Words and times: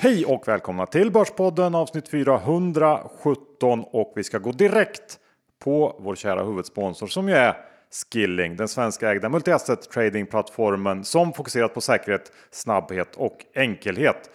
Hej 0.00 0.26
och 0.26 0.48
välkomna 0.48 0.86
till 0.86 1.10
Börspodden 1.10 1.74
avsnitt 1.74 2.08
417 2.08 3.84
och 3.92 4.12
vi 4.16 4.24
ska 4.24 4.38
gå 4.38 4.52
direkt 4.52 5.18
på 5.58 5.96
vår 6.00 6.14
kära 6.14 6.44
huvudsponsor 6.44 7.06
som 7.06 7.28
ju 7.28 7.34
är 7.34 7.56
Skilling, 7.90 8.56
den 8.56 8.68
svenska 8.68 9.10
ägda 9.10 9.28
multiasset 9.28 9.90
tradingplattformen 9.90 11.04
som 11.04 11.32
fokuserat 11.32 11.74
på 11.74 11.80
säkerhet, 11.80 12.32
snabbhet 12.50 13.16
och 13.16 13.38
enkelhet. 13.54 14.30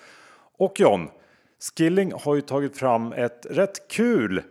Och 0.57 0.79
John, 0.79 1.09
Skilling 1.77 2.13
har 2.13 2.35
ju 2.35 2.41
tagit 2.41 2.77
fram 2.77 3.13
ett 3.13 3.45
rätt 3.49 3.87
kul 3.87 4.41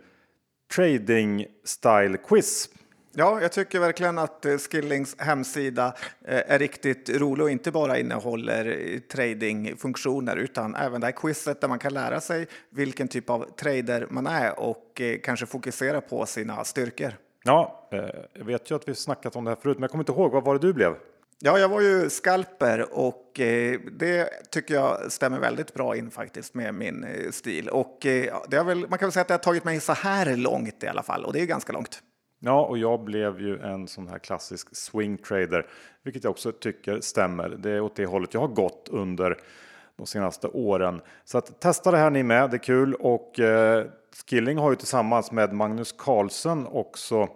trading 0.75 1.45
style 1.65 2.17
quiz 2.17 2.69
Ja, 3.15 3.41
jag 3.41 3.51
tycker 3.51 3.79
verkligen 3.79 4.17
att 4.17 4.45
eh, 4.45 4.57
Skillings 4.57 5.15
hemsida 5.19 5.93
eh, 6.25 6.41
är 6.47 6.59
riktigt 6.59 7.09
rolig 7.09 7.43
och 7.43 7.51
inte 7.51 7.71
bara 7.71 7.97
innehåller 7.97 8.65
eh, 8.65 8.99
tradingfunktioner 8.99 10.35
utan 10.35 10.75
även 10.75 11.01
det 11.01 11.07
här 11.07 11.11
quizet 11.11 11.61
där 11.61 11.67
man 11.67 11.79
kan 11.79 11.93
lära 11.93 12.21
sig 12.21 12.47
vilken 12.69 13.07
typ 13.07 13.29
av 13.29 13.45
trader 13.55 14.07
man 14.09 14.27
är 14.27 14.59
och 14.59 15.01
kanske 15.23 15.45
fokusera 15.45 16.01
på 16.01 16.25
sina 16.25 16.63
styrkor. 16.63 17.13
Ja, 17.43 17.89
jag 18.33 18.45
vet 18.45 18.71
ju 18.71 18.75
att 18.75 18.87
vi 18.87 18.95
snackat 18.95 19.35
om 19.35 19.43
det 19.43 19.51
här 19.51 19.57
förut, 19.61 19.77
men 19.77 19.81
jag 19.81 19.91
kommer 19.91 20.01
inte 20.01 20.11
ihåg. 20.11 20.31
Vad 20.31 20.43
var 20.43 20.53
det 20.53 20.67
du 20.67 20.73
blev? 20.73 20.95
Ja, 21.39 21.59
jag 21.59 21.69
var 21.69 21.81
ju 21.81 22.09
skalper 22.09 22.87
och 22.93 23.31
det 23.91 24.29
tycker 24.51 24.73
jag 24.73 25.11
stämmer 25.11 25.39
väldigt 25.39 25.73
bra 25.73 25.95
in 25.95 26.11
faktiskt 26.11 26.53
med 26.53 26.73
min 26.73 27.05
stil. 27.31 27.69
Och 27.69 27.97
det 28.47 28.57
har 28.57 28.63
väl, 28.63 28.79
man 28.89 28.99
kan 28.99 29.07
väl 29.07 29.11
säga 29.11 29.21
att 29.21 29.27
det 29.27 29.33
har 29.33 29.39
tagit 29.39 29.63
mig 29.63 29.79
så 29.79 29.93
här 29.93 30.35
långt 30.35 30.83
i 30.83 30.87
alla 30.87 31.03
fall 31.03 31.25
och 31.25 31.33
det 31.33 31.41
är 31.41 31.45
ganska 31.45 31.73
långt. 31.73 32.01
Ja, 32.45 32.65
och 32.65 32.77
jag 32.77 33.03
blev 33.03 33.41
ju 33.41 33.59
en 33.59 33.87
sån 33.87 34.07
här 34.07 34.19
klassisk 34.19 34.75
swing 34.75 35.17
trader, 35.17 35.65
vilket 36.03 36.23
jag 36.23 36.31
också 36.31 36.51
tycker 36.51 36.99
stämmer. 37.01 37.49
Det 37.49 37.71
är 37.71 37.81
åt 37.81 37.95
det 37.95 38.05
hållet 38.05 38.33
jag 38.33 38.41
har 38.41 38.47
gått 38.47 38.89
under 38.91 39.37
de 39.95 40.07
senaste 40.07 40.47
åren. 40.47 41.01
Så 41.23 41.37
att 41.37 41.59
testa 41.59 41.91
det 41.91 41.97
här 41.97 42.09
ni 42.09 42.23
med, 42.23 42.49
det 42.49 42.55
är 42.55 42.59
kul 42.59 42.93
och 42.93 43.39
eh, 43.39 43.85
Skilling 44.29 44.57
har 44.57 44.69
ju 44.69 44.75
tillsammans 44.75 45.31
med 45.31 45.53
Magnus 45.53 45.91
Carlsen 45.97 46.67
också 46.67 47.29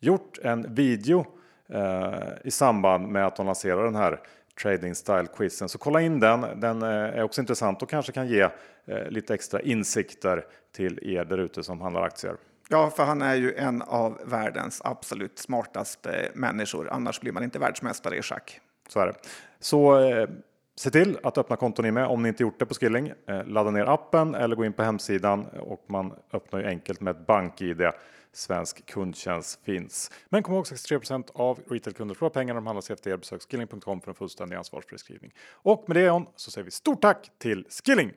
gjort 0.00 0.38
en 0.42 0.74
video 0.74 1.26
eh, 1.68 2.14
i 2.44 2.50
samband 2.50 3.08
med 3.08 3.26
att 3.26 3.36
de 3.36 3.46
lanserar 3.46 3.84
den 3.84 3.94
här 3.94 4.20
trading 4.62 4.94
style 4.94 5.26
quizen. 5.36 5.68
Så 5.68 5.78
kolla 5.78 6.00
in 6.00 6.20
den. 6.20 6.46
Den 6.60 6.82
eh, 6.82 6.88
är 6.88 7.22
också 7.22 7.40
intressant 7.40 7.82
och 7.82 7.90
kanske 7.90 8.12
kan 8.12 8.28
ge 8.28 8.48
eh, 8.84 9.08
lite 9.08 9.34
extra 9.34 9.60
insikter 9.60 10.44
till 10.72 10.98
er 11.02 11.24
där 11.24 11.38
ute 11.38 11.62
som 11.62 11.80
handlar 11.80 12.02
aktier. 12.02 12.36
Ja, 12.68 12.90
för 12.90 13.04
han 13.04 13.22
är 13.22 13.34
ju 13.34 13.54
en 13.54 13.82
av 13.82 14.18
världens 14.24 14.82
absolut 14.84 15.38
smartaste 15.38 16.30
människor. 16.34 16.88
Annars 16.90 17.20
blir 17.20 17.32
man 17.32 17.42
inte 17.42 17.58
världsmästare 17.58 18.16
i 18.16 18.22
schack. 18.22 18.60
Så 18.88 19.00
är 19.00 19.06
det. 19.06 19.14
Så 19.60 19.98
eh, 19.98 20.28
se 20.76 20.90
till 20.90 21.18
att 21.22 21.38
öppna 21.38 21.56
konton 21.56 21.84
ni 21.84 21.90
med 21.90 22.06
om 22.06 22.22
ni 22.22 22.28
inte 22.28 22.42
gjort 22.42 22.58
det 22.58 22.66
på 22.66 22.74
Skilling. 22.74 23.12
Eh, 23.26 23.44
ladda 23.46 23.70
ner 23.70 23.86
appen 23.86 24.34
eller 24.34 24.56
gå 24.56 24.64
in 24.64 24.72
på 24.72 24.82
hemsidan 24.82 25.46
och 25.46 25.84
man 25.86 26.12
öppnar 26.32 26.60
ju 26.60 26.66
enkelt 26.66 27.00
med 27.00 27.16
ett 27.16 27.26
bank-id. 27.26 27.90
Svensk 28.34 28.86
kundtjänst 28.86 29.64
finns. 29.64 30.10
Men 30.28 30.42
kom 30.42 30.54
ihåg 30.54 30.64
63% 30.64 31.30
av 31.34 31.58
retailkunder 31.70 32.14
förlorar 32.14 32.34
pengar 32.34 32.54
när 32.54 32.60
de 32.60 32.66
handlar 32.66 32.80
CFD. 32.82 33.16
Besök 33.16 33.42
skilling.com 33.42 34.00
för 34.00 34.10
en 34.10 34.14
fullständig 34.14 34.56
ansvarsbeskrivning. 34.56 35.32
Och 35.52 35.84
med 35.86 35.96
det 35.96 36.02
John 36.02 36.26
så 36.36 36.50
säger 36.50 36.64
vi 36.64 36.70
stort 36.70 37.02
tack 37.02 37.30
till 37.38 37.66
Skilling! 37.84 38.12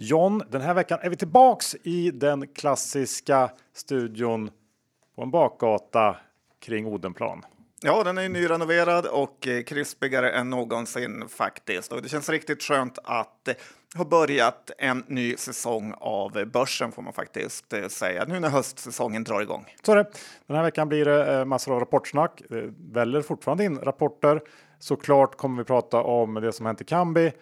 John, 0.00 0.42
den 0.50 0.60
här 0.60 0.74
veckan 0.74 0.98
är 1.02 1.10
vi 1.10 1.16
tillbaks 1.16 1.74
i 1.82 2.10
den 2.10 2.46
klassiska 2.46 3.50
studion 3.74 4.50
på 5.16 5.22
en 5.22 5.30
bakgata 5.30 6.16
kring 6.60 6.86
Odenplan. 6.86 7.44
Ja, 7.82 8.04
den 8.04 8.18
är 8.18 8.28
nyrenoverad 8.28 9.06
och 9.06 9.48
eh, 9.48 9.62
krispigare 9.62 10.30
än 10.30 10.50
någonsin 10.50 11.28
faktiskt. 11.28 11.92
Och 11.92 12.02
det 12.02 12.08
känns 12.08 12.28
riktigt 12.28 12.62
skönt 12.62 12.98
att 13.04 13.48
eh, 13.48 13.54
ha 13.96 14.04
börjat 14.04 14.70
en 14.78 15.04
ny 15.06 15.36
säsong 15.36 15.94
av 15.98 16.44
börsen 16.52 16.92
får 16.92 17.02
man 17.02 17.12
faktiskt 17.12 17.72
eh, 17.72 17.88
säga. 17.88 18.24
Nu 18.24 18.40
när 18.40 18.48
höstsäsongen 18.48 19.24
drar 19.24 19.40
igång. 19.40 19.64
Så 19.82 19.94
det. 19.94 20.06
Den 20.46 20.56
här 20.56 20.64
veckan 20.64 20.88
blir 20.88 21.04
det 21.04 21.44
massor 21.44 21.74
av 21.74 21.80
rapportsnack. 21.80 22.42
Det 22.48 22.74
väller 22.92 23.22
fortfarande 23.22 23.64
in 23.64 23.78
rapporter. 23.78 24.42
Såklart 24.78 25.36
kommer 25.36 25.62
vi 25.62 25.64
prata 25.64 26.02
om 26.02 26.34
det 26.34 26.52
som 26.52 26.66
hänt 26.66 26.80
i 26.80 26.84
Kambi. 26.84 27.32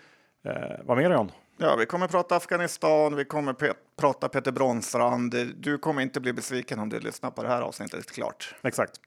Eh, 0.44 0.52
vad 0.84 0.96
mer 0.96 1.10
John? 1.10 1.30
Ja, 1.58 1.76
vi 1.76 1.86
kommer 1.86 2.08
prata 2.08 2.36
Afghanistan, 2.36 3.16
vi 3.16 3.24
kommer 3.24 3.52
pe 3.52 3.72
prata 3.96 4.28
Peter 4.28 4.52
Bronsrand. 4.52 5.34
Du 5.56 5.78
kommer 5.78 6.02
inte 6.02 6.20
bli 6.20 6.32
besviken 6.32 6.78
om 6.78 6.88
du 6.88 7.00
lyssnar 7.00 7.30
på 7.30 7.42
det 7.42 7.48
här 7.48 7.62
avsnittet 7.62 8.12
klart. 8.12 8.54
Exakt. 8.62 9.00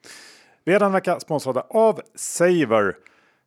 Vi 0.64 0.74
är 0.74 0.80
den 0.80 0.92
vecka 0.92 1.20
sponsrade 1.20 1.62
av 1.62 2.02
Saver 2.16 2.96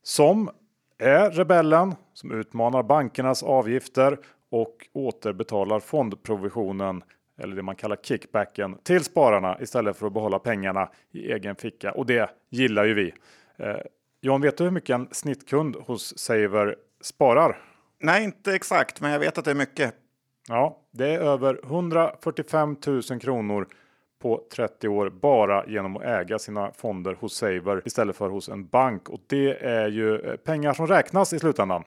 som 0.03 0.51
är 0.99 1.31
rebellen 1.31 1.95
som 2.15 2.33
utmanar 2.33 2.83
bankernas 2.83 3.43
avgifter 3.43 4.19
och 4.51 4.89
återbetalar 4.93 5.81
fondprovisionen 5.81 7.03
eller 7.39 7.57
det 7.57 7.63
man 7.63 7.77
kallar 7.77 7.97
kickbacken 7.97 8.79
till 8.83 9.05
spararna 9.05 9.59
istället 9.61 9.97
för 9.97 10.07
att 10.07 10.13
behålla 10.13 10.39
pengarna 10.39 10.89
i 11.13 11.33
egen 11.33 11.57
ficka. 11.57 11.93
Och 11.93 12.07
det 12.07 12.31
gillar 12.51 12.85
ju 12.85 12.95
vi. 12.95 13.15
Eh, 13.57 13.77
John, 14.21 14.41
vet 14.41 14.59
du 14.59 14.65
hur 14.65 14.71
mycket 14.71 14.95
en 14.95 15.09
snittkund 15.13 15.77
hos 15.77 16.19
Saver 16.19 16.77
sparar? 17.01 17.72
Nej, 18.03 18.25
inte 18.25 18.55
exakt, 18.55 19.01
men 19.01 19.11
jag 19.11 19.19
vet 19.19 19.39
att 19.39 19.45
det 19.45 19.51
är 19.51 19.55
mycket. 19.55 19.95
Ja, 20.49 20.79
det 20.91 21.15
är 21.15 21.19
över 21.19 21.61
145 21.65 22.77
000 22.87 23.03
kronor 23.21 23.69
på 24.23 24.43
30 24.55 24.89
år 24.89 25.11
bara 25.11 25.67
genom 25.67 25.97
att 25.97 26.03
äga 26.03 26.39
sina 26.39 26.73
fonder 26.73 27.15
hos 27.21 27.35
Saver 27.35 27.83
istället 27.85 28.17
för 28.17 28.29
hos 28.29 28.49
en 28.49 28.67
bank. 28.67 29.09
Och 29.09 29.21
det 29.27 29.65
är 29.65 29.89
ju 29.89 30.19
eh, 30.19 30.37
pengar 30.37 30.75
som 30.75 30.87
räknas 30.87 31.33
i 31.33 31.39
slutändan. 31.39 31.85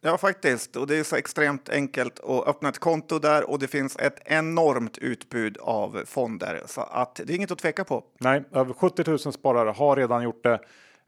Ja, 0.00 0.18
faktiskt. 0.18 0.76
Och 0.76 0.86
det 0.86 0.98
är 0.98 1.04
så 1.04 1.16
extremt 1.16 1.68
enkelt 1.68 2.20
att 2.20 2.48
öppna 2.48 2.68
ett 2.68 2.78
konto 2.78 3.18
där 3.18 3.50
och 3.50 3.58
det 3.58 3.68
finns 3.68 3.96
ett 3.96 4.22
enormt 4.24 4.98
utbud 4.98 5.58
av 5.60 6.02
fonder 6.06 6.62
så 6.66 6.80
att 6.80 7.14
det 7.14 7.32
är 7.32 7.36
inget 7.36 7.50
att 7.50 7.58
tveka 7.58 7.84
på. 7.84 8.04
Nej, 8.20 8.42
över 8.52 8.72
70 8.72 9.04
000 9.06 9.18
sparare 9.18 9.70
har 9.70 9.96
redan 9.96 10.22
gjort 10.22 10.44
det. 10.44 10.60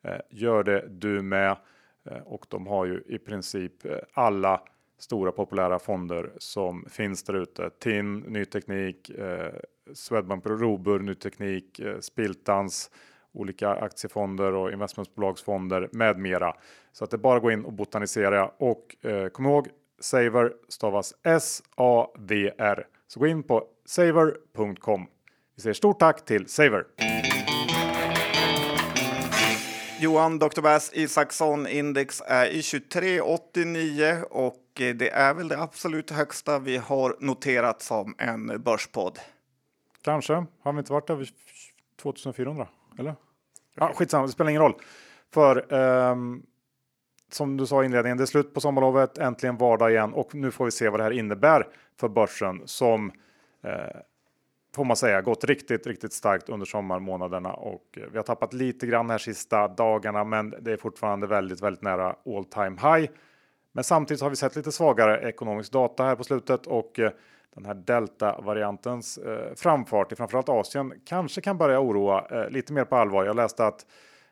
Eh, 0.05 0.21
gör 0.31 0.63
det 0.63 0.85
du 0.89 1.23
med. 1.23 1.57
Eh, 2.11 2.23
och 2.23 2.47
de 2.49 2.67
har 2.67 2.87
ju 2.87 3.03
i 3.07 3.19
princip 3.19 3.85
eh, 3.85 3.99
alla 4.13 4.61
stora 4.99 5.33
populära 5.33 5.79
fonder 5.79 6.33
som 6.39 6.85
finns 6.91 7.23
där 7.23 7.35
ute. 7.35 7.71
TIN, 7.71 8.19
Ny 8.19 8.45
Teknik, 8.45 9.11
eh, 9.11 9.53
Swedbank 9.95 10.47
Robur, 10.47 10.99
Ny 10.99 11.15
Teknik, 11.15 11.79
eh, 11.79 11.99
Spiltans, 11.99 12.91
olika 13.33 13.69
aktiefonder 13.69 14.53
och 14.53 14.73
investmentbolagsfonder 14.73 15.89
med 15.93 16.19
mera. 16.19 16.55
Så 16.93 17.05
att 17.05 17.11
det 17.11 17.19
bara 17.19 17.39
gå 17.39 17.51
in 17.51 17.65
och 17.65 17.73
botanisera 17.73 18.49
och 18.49 18.97
eh, 19.03 19.29
kom 19.29 19.47
ihåg 19.47 19.69
Saver 20.01 20.53
stavas 20.69 21.15
S-A-V-R. 21.23 22.87
Så 23.07 23.21
gå 23.21 23.27
in 23.27 23.43
på 23.43 23.65
saver.com. 23.85 25.07
Vi 25.57 25.63
säger 25.63 25.75
stort 25.75 25.99
tack 25.99 26.25
till 26.25 26.49
Saver. 26.49 26.85
Johan 30.01 30.39
Dr. 30.39 30.61
Bass 30.61 30.91
Isaksson 30.95 31.67
index 31.67 32.23
är 32.27 32.47
i 32.47 32.63
2389 32.63 34.17
och 34.31 34.63
det 34.75 35.11
är 35.11 35.35
väl 35.35 35.49
det 35.49 35.59
absolut 35.59 36.11
högsta 36.11 36.59
vi 36.59 36.77
har 36.77 37.17
noterat 37.21 37.83
som 37.83 38.15
en 38.19 38.63
börspodd. 38.63 39.19
Kanske 40.03 40.47
har 40.63 40.73
vi 40.73 40.79
inte 40.79 40.93
varit 40.93 41.11
över 41.11 41.29
2400 42.03 42.69
eller? 42.99 43.15
Ja, 43.75 43.93
skitsamma, 43.95 44.27
det 44.27 44.33
spelar 44.33 44.51
ingen 44.51 44.63
roll. 44.63 44.75
För 45.33 45.75
um, 45.75 46.43
som 47.33 47.57
du 47.57 47.67
sa 47.67 47.83
i 47.83 47.87
inledningen, 47.87 48.17
det 48.17 48.25
är 48.25 48.27
slut 48.27 48.55
på 48.55 48.61
sommarlovet, 48.61 49.19
äntligen 49.19 49.57
vardag 49.57 49.91
igen 49.91 50.13
och 50.13 50.35
nu 50.35 50.51
får 50.51 50.65
vi 50.65 50.71
se 50.71 50.89
vad 50.89 51.01
det 51.01 51.05
här 51.05 51.11
innebär 51.11 51.67
för 52.01 52.09
börsen 52.09 52.63
som 52.65 53.13
eh, 53.63 54.01
får 54.75 54.85
man 54.85 54.97
säga 54.97 55.21
gått 55.21 55.45
riktigt, 55.45 55.87
riktigt 55.87 56.13
starkt 56.13 56.49
under 56.49 56.67
sommarmånaderna 56.67 57.53
och 57.53 57.99
vi 58.11 58.17
har 58.17 58.23
tappat 58.23 58.53
lite 58.53 58.87
grann 58.87 59.11
här 59.11 59.19
sista 59.19 59.69
dagarna, 59.69 60.25
men 60.25 60.55
det 60.61 60.73
är 60.73 60.77
fortfarande 60.77 61.27
väldigt, 61.27 61.63
väldigt 61.63 61.83
nära 61.83 62.17
all 62.27 62.45
time 62.45 62.77
high. 62.83 63.11
Men 63.73 63.85
samtidigt 63.85 64.23
har 64.23 64.31
vi 64.31 64.37
sett 64.37 64.57
lite 64.57 64.73
svagare 64.73 65.29
ekonomisk 65.29 65.73
data 65.73 66.05
här 66.05 66.17
på 66.17 66.25
slutet 66.25 66.67
och 66.67 66.99
eh, 66.99 67.11
den 67.55 67.65
här 67.65 67.75
delta 67.75 68.41
variantens 68.41 69.19
eh, 69.19 69.55
framfart 69.55 70.13
i 70.13 70.17
framförallt 70.17 70.49
Asien 70.49 70.93
kanske 71.07 71.41
kan 71.41 71.59
börja 71.59 71.81
oroa 71.81 72.27
eh, 72.31 72.51
lite 72.51 72.73
mer 72.73 72.85
på 72.85 72.97
allvar. 72.97 73.25
Jag 73.25 73.37
läste 73.37 73.67
att 73.67 73.87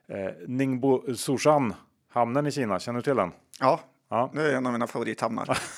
eh, 0.09 0.31
Ningbo 0.47 1.15
Sushan 1.15 1.75
hamnen 2.09 2.47
i 2.47 2.51
Kina, 2.51 2.79
känner 2.79 2.99
du 2.99 3.03
till 3.03 3.17
den? 3.17 3.33
Ja, 3.61 3.81
ja. 4.09 4.31
det 4.35 4.43
är 4.43 4.57
en 4.57 4.67
av 4.67 4.73
mina 4.73 4.87
favorithamnar. 4.87 5.59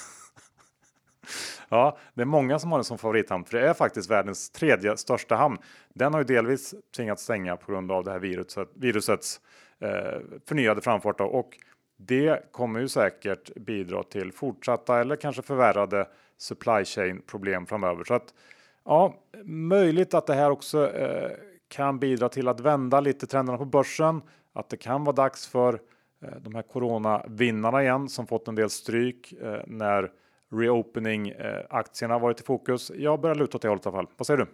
Ja, 1.72 1.98
det 2.14 2.22
är 2.22 2.26
många 2.26 2.58
som 2.58 2.70
har 2.70 2.78
den 2.78 2.84
som 2.84 2.98
favorithamn, 2.98 3.44
för 3.44 3.58
det 3.58 3.68
är 3.68 3.74
faktiskt 3.74 4.10
världens 4.10 4.50
tredje 4.50 4.96
största 4.96 5.36
hamn. 5.36 5.58
Den 5.94 6.12
har 6.14 6.20
ju 6.20 6.24
delvis 6.24 6.74
tvingats 6.96 7.22
stänga 7.22 7.56
på 7.56 7.72
grund 7.72 7.92
av 7.92 8.04
det 8.04 8.10
här 8.10 8.18
viruset, 8.18 8.68
virusets 8.74 9.40
eh, 9.80 10.20
förnyade 10.46 10.80
framfart 10.80 11.18
då, 11.18 11.24
och 11.24 11.58
det 11.96 12.52
kommer 12.52 12.80
ju 12.80 12.88
säkert 12.88 13.54
bidra 13.54 14.02
till 14.02 14.32
fortsatta 14.32 15.00
eller 15.00 15.16
kanske 15.16 15.42
förvärrade 15.42 16.08
supply 16.38 16.84
chain 16.84 17.22
problem 17.26 17.66
framöver. 17.66 18.04
Så 18.04 18.14
att 18.14 18.34
ja, 18.84 19.14
möjligt 19.44 20.14
att 20.14 20.26
det 20.26 20.34
här 20.34 20.50
också 20.50 20.90
eh, 20.90 21.30
kan 21.68 21.98
bidra 21.98 22.28
till 22.28 22.48
att 22.48 22.60
vända 22.60 23.00
lite 23.00 23.26
trenderna 23.26 23.58
på 23.58 23.64
börsen, 23.64 24.22
att 24.52 24.68
det 24.68 24.76
kan 24.76 25.04
vara 25.04 25.16
dags 25.16 25.46
för 25.46 25.80
eh, 26.22 26.36
de 26.40 26.54
här 26.54 26.62
coronavinnarna 26.62 27.82
igen 27.82 28.08
som 28.08 28.26
fått 28.26 28.48
en 28.48 28.54
del 28.54 28.70
stryk 28.70 29.32
eh, 29.32 29.60
när 29.66 30.10
reopening 30.52 31.28
eh, 31.28 31.64
aktierna 31.70 32.18
varit 32.18 32.40
i 32.40 32.44
fokus. 32.44 32.92
Jag 32.94 33.20
börjar 33.20 33.34
luta 33.34 33.56
åt 33.56 33.62
det 33.62 33.68
hållet 33.68 33.86
i 33.86 33.88
alla 33.88 33.96
fall. 33.96 34.06
Vad 34.16 34.26
säger 34.26 34.38
du? 34.38 34.46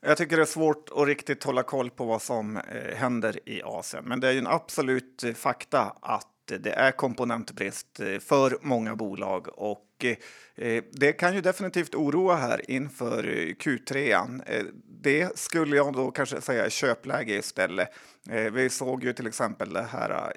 Jag 0.00 0.16
tycker 0.16 0.36
det 0.36 0.42
är 0.42 0.46
svårt 0.46 0.90
att 0.96 1.06
riktigt 1.06 1.44
hålla 1.44 1.62
koll 1.62 1.90
på 1.90 2.04
vad 2.04 2.22
som 2.22 2.56
eh, 2.56 2.96
händer 2.96 3.48
i 3.48 3.62
Asien, 3.62 4.04
men 4.06 4.20
det 4.20 4.28
är 4.28 4.32
ju 4.32 4.38
en 4.38 4.46
absolut 4.46 5.24
eh, 5.24 5.32
fakta 5.32 5.96
att 6.00 6.26
det 6.62 6.70
är 6.70 6.90
komponentbrist 6.90 8.00
för 8.20 8.58
många 8.60 8.96
bolag 8.96 9.48
och 9.58 9.87
Eh, 10.04 10.84
det 10.92 11.12
kan 11.12 11.34
ju 11.34 11.40
definitivt 11.40 11.94
oroa 11.94 12.36
här 12.36 12.70
inför 12.70 13.28
eh, 13.28 13.54
Q3. 13.54 14.12
Eh, 14.46 14.64
det 15.02 15.38
skulle 15.38 15.76
jag 15.76 15.92
då 15.92 16.10
kanske 16.10 16.40
säga 16.40 16.64
är 16.64 16.70
köpläge 16.70 17.34
istället. 17.34 17.88
Vi 18.52 18.70
såg 18.70 19.04
ju 19.04 19.12
till 19.12 19.26
exempel 19.26 19.72
det 19.72 19.86
här 19.90 20.32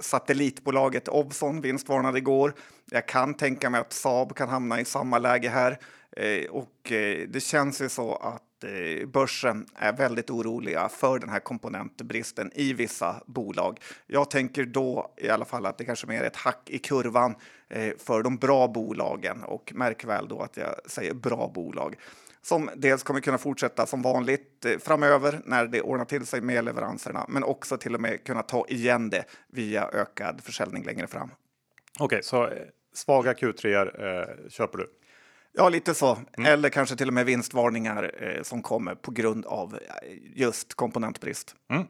satellitbolaget 0.00 1.08
Ovzon 1.08 1.60
vinstvarnade 1.60 2.18
igår. 2.18 2.54
Jag 2.90 3.06
kan 3.06 3.34
tänka 3.34 3.70
mig 3.70 3.80
att 3.80 3.92
Saab 3.92 4.34
kan 4.34 4.48
hamna 4.48 4.80
i 4.80 4.84
samma 4.84 5.18
läge 5.18 5.48
här 5.48 5.78
och 6.50 6.76
det 7.28 7.42
känns 7.42 7.80
ju 7.80 7.88
så 7.88 8.14
att 8.14 8.47
Eh, 8.64 9.06
börsen 9.06 9.66
är 9.74 9.92
väldigt 9.92 10.30
oroliga 10.30 10.88
för 10.88 11.18
den 11.18 11.28
här 11.28 11.40
komponentbristen 11.40 12.50
i 12.54 12.72
vissa 12.72 13.22
bolag. 13.26 13.80
Jag 14.06 14.30
tänker 14.30 14.64
då 14.64 15.14
i 15.16 15.28
alla 15.28 15.44
fall 15.44 15.66
att 15.66 15.78
det 15.78 15.84
kanske 15.84 16.06
mer 16.06 16.22
är 16.22 16.26
ett 16.26 16.36
hack 16.36 16.70
i 16.70 16.78
kurvan 16.78 17.34
eh, 17.68 17.92
för 17.98 18.22
de 18.22 18.36
bra 18.36 18.68
bolagen 18.68 19.44
och 19.44 19.72
märk 19.74 20.04
väl 20.04 20.28
då 20.28 20.40
att 20.40 20.56
jag 20.56 20.74
säger 20.86 21.14
bra 21.14 21.50
bolag 21.54 21.96
som 22.42 22.70
dels 22.76 23.02
kommer 23.02 23.20
kunna 23.20 23.38
fortsätta 23.38 23.86
som 23.86 24.02
vanligt 24.02 24.64
eh, 24.64 24.78
framöver 24.78 25.40
när 25.44 25.66
det 25.66 25.80
ordnar 25.80 26.04
till 26.04 26.26
sig 26.26 26.40
med 26.40 26.64
leveranserna, 26.64 27.26
men 27.28 27.44
också 27.44 27.76
till 27.76 27.94
och 27.94 28.00
med 28.00 28.24
kunna 28.24 28.42
ta 28.42 28.66
igen 28.68 29.10
det 29.10 29.24
via 29.48 29.88
ökad 29.88 30.40
försäljning 30.44 30.84
längre 30.84 31.06
fram. 31.06 31.30
Okej, 31.98 32.04
okay, 32.04 32.22
så 32.22 32.50
svaga 32.94 33.32
Q3 33.32 33.76
eh, 33.76 34.48
köper 34.48 34.78
du? 34.78 34.86
Ja, 35.52 35.68
lite 35.68 35.94
så. 35.94 36.18
Mm. 36.38 36.52
Eller 36.52 36.68
kanske 36.68 36.96
till 36.96 37.08
och 37.08 37.14
med 37.14 37.26
vinstvarningar 37.26 38.12
eh, 38.20 38.42
som 38.42 38.62
kommer 38.62 38.94
på 38.94 39.10
grund 39.10 39.46
av 39.46 39.74
eh, 39.74 39.80
just 40.34 40.74
komponentbrist. 40.74 41.54
Mm. 41.70 41.86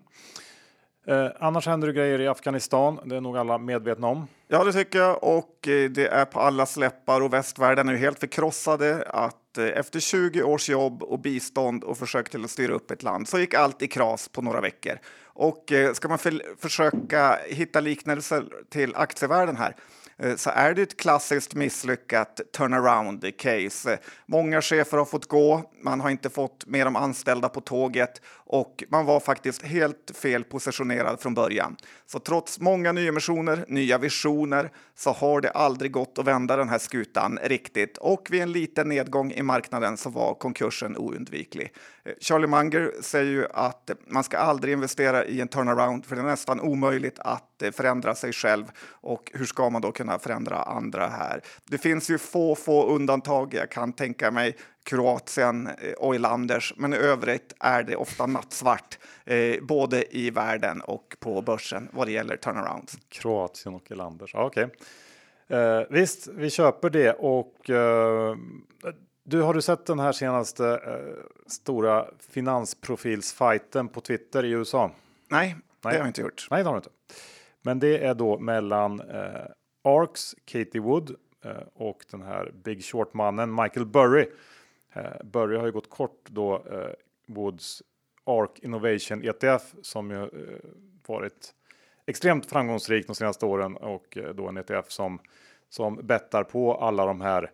Eh, 1.08 1.30
annars 1.40 1.66
händer 1.66 1.88
det 1.88 1.94
grejer 1.94 2.20
i 2.20 2.28
Afghanistan. 2.28 3.00
Det 3.04 3.16
är 3.16 3.20
nog 3.20 3.36
alla 3.36 3.58
medvetna 3.58 4.06
om. 4.06 4.26
Ja, 4.48 4.64
det 4.64 4.72
tycker 4.72 4.98
jag. 4.98 5.24
Och 5.24 5.68
eh, 5.68 5.90
det 5.90 6.06
är 6.06 6.24
på 6.24 6.40
alla 6.40 6.66
släppar 6.66 7.20
och 7.20 7.32
västvärlden 7.32 7.88
är 7.88 7.94
helt 7.94 8.20
förkrossade 8.20 9.04
att 9.08 9.58
eh, 9.58 9.64
efter 9.64 10.00
20 10.00 10.42
års 10.42 10.68
jobb 10.68 11.02
och 11.02 11.20
bistånd 11.20 11.84
och 11.84 11.98
försök 11.98 12.30
till 12.30 12.44
att 12.44 12.50
styra 12.50 12.74
upp 12.74 12.90
ett 12.90 13.02
land 13.02 13.28
så 13.28 13.38
gick 13.38 13.54
allt 13.54 13.82
i 13.82 13.88
kras 13.88 14.28
på 14.28 14.42
några 14.42 14.60
veckor. 14.60 14.98
Och 15.24 15.72
eh, 15.72 15.92
ska 15.92 16.08
man 16.08 16.18
för 16.18 16.56
försöka 16.60 17.38
hitta 17.46 17.80
liknelser 17.80 18.44
till 18.70 18.94
aktievärlden 18.94 19.56
här 19.56 19.76
Eh, 20.22 20.36
så 20.36 20.50
är 20.50 20.74
det 20.74 20.82
ett 20.82 20.96
klassiskt 20.96 21.54
misslyckat 21.54 22.40
turnaround 22.56 23.36
case. 23.38 23.98
Många 24.26 24.62
chefer 24.62 24.98
har 24.98 25.04
fått 25.04 25.26
gå, 25.26 25.70
man 25.82 26.00
har 26.00 26.10
inte 26.10 26.30
fått 26.30 26.66
med 26.66 26.86
de 26.86 26.96
anställda 26.96 27.48
på 27.48 27.60
tåget 27.60 28.22
och 28.48 28.84
man 28.88 29.06
var 29.06 29.20
faktiskt 29.20 29.62
helt 29.62 30.10
fel 30.14 30.44
positionerad 30.44 31.20
från 31.20 31.34
början. 31.34 31.76
Så 32.06 32.18
trots 32.18 32.60
många 32.60 32.92
nyemissioner, 32.92 33.64
nya 33.68 33.98
visioner, 33.98 34.70
så 34.96 35.12
har 35.12 35.40
det 35.40 35.50
aldrig 35.50 35.92
gått 35.92 36.18
att 36.18 36.26
vända 36.26 36.56
den 36.56 36.68
här 36.68 36.78
skutan 36.78 37.38
riktigt 37.42 37.98
och 37.98 38.28
vid 38.30 38.42
en 38.42 38.52
liten 38.52 38.88
nedgång 38.88 39.32
i 39.32 39.42
marknaden 39.42 39.96
så 39.96 40.10
var 40.10 40.34
konkursen 40.34 40.96
oundviklig. 40.96 41.72
Eh, 42.04 42.12
Charlie 42.20 42.46
Munger 42.46 42.92
säger 43.00 43.32
ju 43.32 43.46
att 43.54 43.90
man 44.06 44.24
ska 44.24 44.38
aldrig 44.38 44.72
investera 44.72 45.24
i 45.24 45.40
en 45.40 45.48
turnaround 45.48 46.06
för 46.06 46.16
det 46.16 46.22
är 46.22 46.26
nästan 46.26 46.60
omöjligt 46.60 47.18
att 47.18 47.62
eh, 47.62 47.70
förändra 47.70 48.14
sig 48.14 48.32
själv 48.32 48.64
och 48.90 49.30
hur 49.34 49.46
ska 49.46 49.70
man 49.70 49.82
då 49.82 49.92
kunna 49.92 50.18
förändra 50.18 50.62
andra 50.62 51.06
här? 51.08 51.40
Det 51.64 51.78
finns 51.78 52.10
ju 52.10 52.18
få, 52.18 52.54
få 52.54 52.86
undantag. 52.86 53.54
Jag 53.54 53.70
kan 53.70 53.92
tänka 53.92 54.30
mig 54.30 54.56
Kroatien, 54.88 55.66
eh, 55.66 55.94
Oilanders, 55.98 56.74
men 56.76 56.94
i 56.94 56.96
övrigt 56.96 57.54
är 57.60 57.82
det 57.82 57.96
ofta 57.96 58.26
nattsvart, 58.26 58.98
eh, 59.24 59.60
både 59.62 60.16
i 60.16 60.30
världen 60.30 60.80
och 60.80 61.16
på 61.20 61.42
börsen 61.42 61.88
vad 61.92 62.06
det 62.06 62.12
gäller 62.12 62.36
turnarounds. 62.36 62.98
Kroatien 63.08 63.74
och 63.74 63.90
Oilanders, 63.90 64.34
okej. 64.34 64.64
Okay. 64.64 65.58
Eh, 65.58 65.82
visst, 65.90 66.28
vi 66.28 66.50
köper 66.50 66.90
det 66.90 67.12
och 67.12 67.70
eh, 67.70 68.36
du 69.22 69.42
har 69.42 69.54
du 69.54 69.62
sett 69.62 69.86
den 69.86 69.98
här 69.98 70.12
senaste 70.12 70.68
eh, 70.68 71.24
stora 71.46 72.06
finansprofilsfighten 72.30 73.88
på 73.88 74.00
Twitter 74.00 74.44
i 74.44 74.50
USA? 74.50 74.90
Nej, 75.28 75.46
Nej, 75.48 75.56
det 75.80 75.88
har 75.88 75.94
jag 75.94 76.06
inte 76.06 76.20
gjort. 76.20 76.48
Nej, 76.50 76.62
det 76.62 76.68
har 76.68 76.74
du 76.74 76.78
inte. 76.78 76.90
Men 77.62 77.78
det 77.78 78.04
är 78.04 78.14
då 78.14 78.38
mellan 78.38 79.00
eh, 79.00 79.44
Arks, 79.84 80.34
Katie 80.44 80.80
Wood 80.80 81.14
och 81.74 82.04
den 82.10 82.22
här 82.22 82.50
Big 82.64 82.84
Short 82.84 83.14
mannen 83.14 83.54
Michael 83.54 83.86
Burry 83.86 84.26
Eh, 84.92 85.24
Börje 85.24 85.58
har 85.58 85.66
ju 85.66 85.72
gått 85.72 85.90
kort 85.90 86.28
då 86.28 86.54
eh, 86.54 86.90
Woods 87.26 87.82
ARK 88.24 88.58
Innovation 88.58 89.24
ETF 89.24 89.74
som 89.82 90.10
ju 90.10 90.22
eh, 90.22 90.58
varit 91.06 91.54
extremt 92.06 92.46
framgångsrik 92.46 93.06
de 93.06 93.14
senaste 93.14 93.46
åren 93.46 93.76
och 93.76 94.16
eh, 94.16 94.34
då 94.34 94.48
en 94.48 94.56
ETF 94.56 94.90
som 94.90 95.20
som 95.68 96.06
bettar 96.06 96.44
på 96.44 96.74
alla 96.74 97.06
de 97.06 97.20
här 97.20 97.50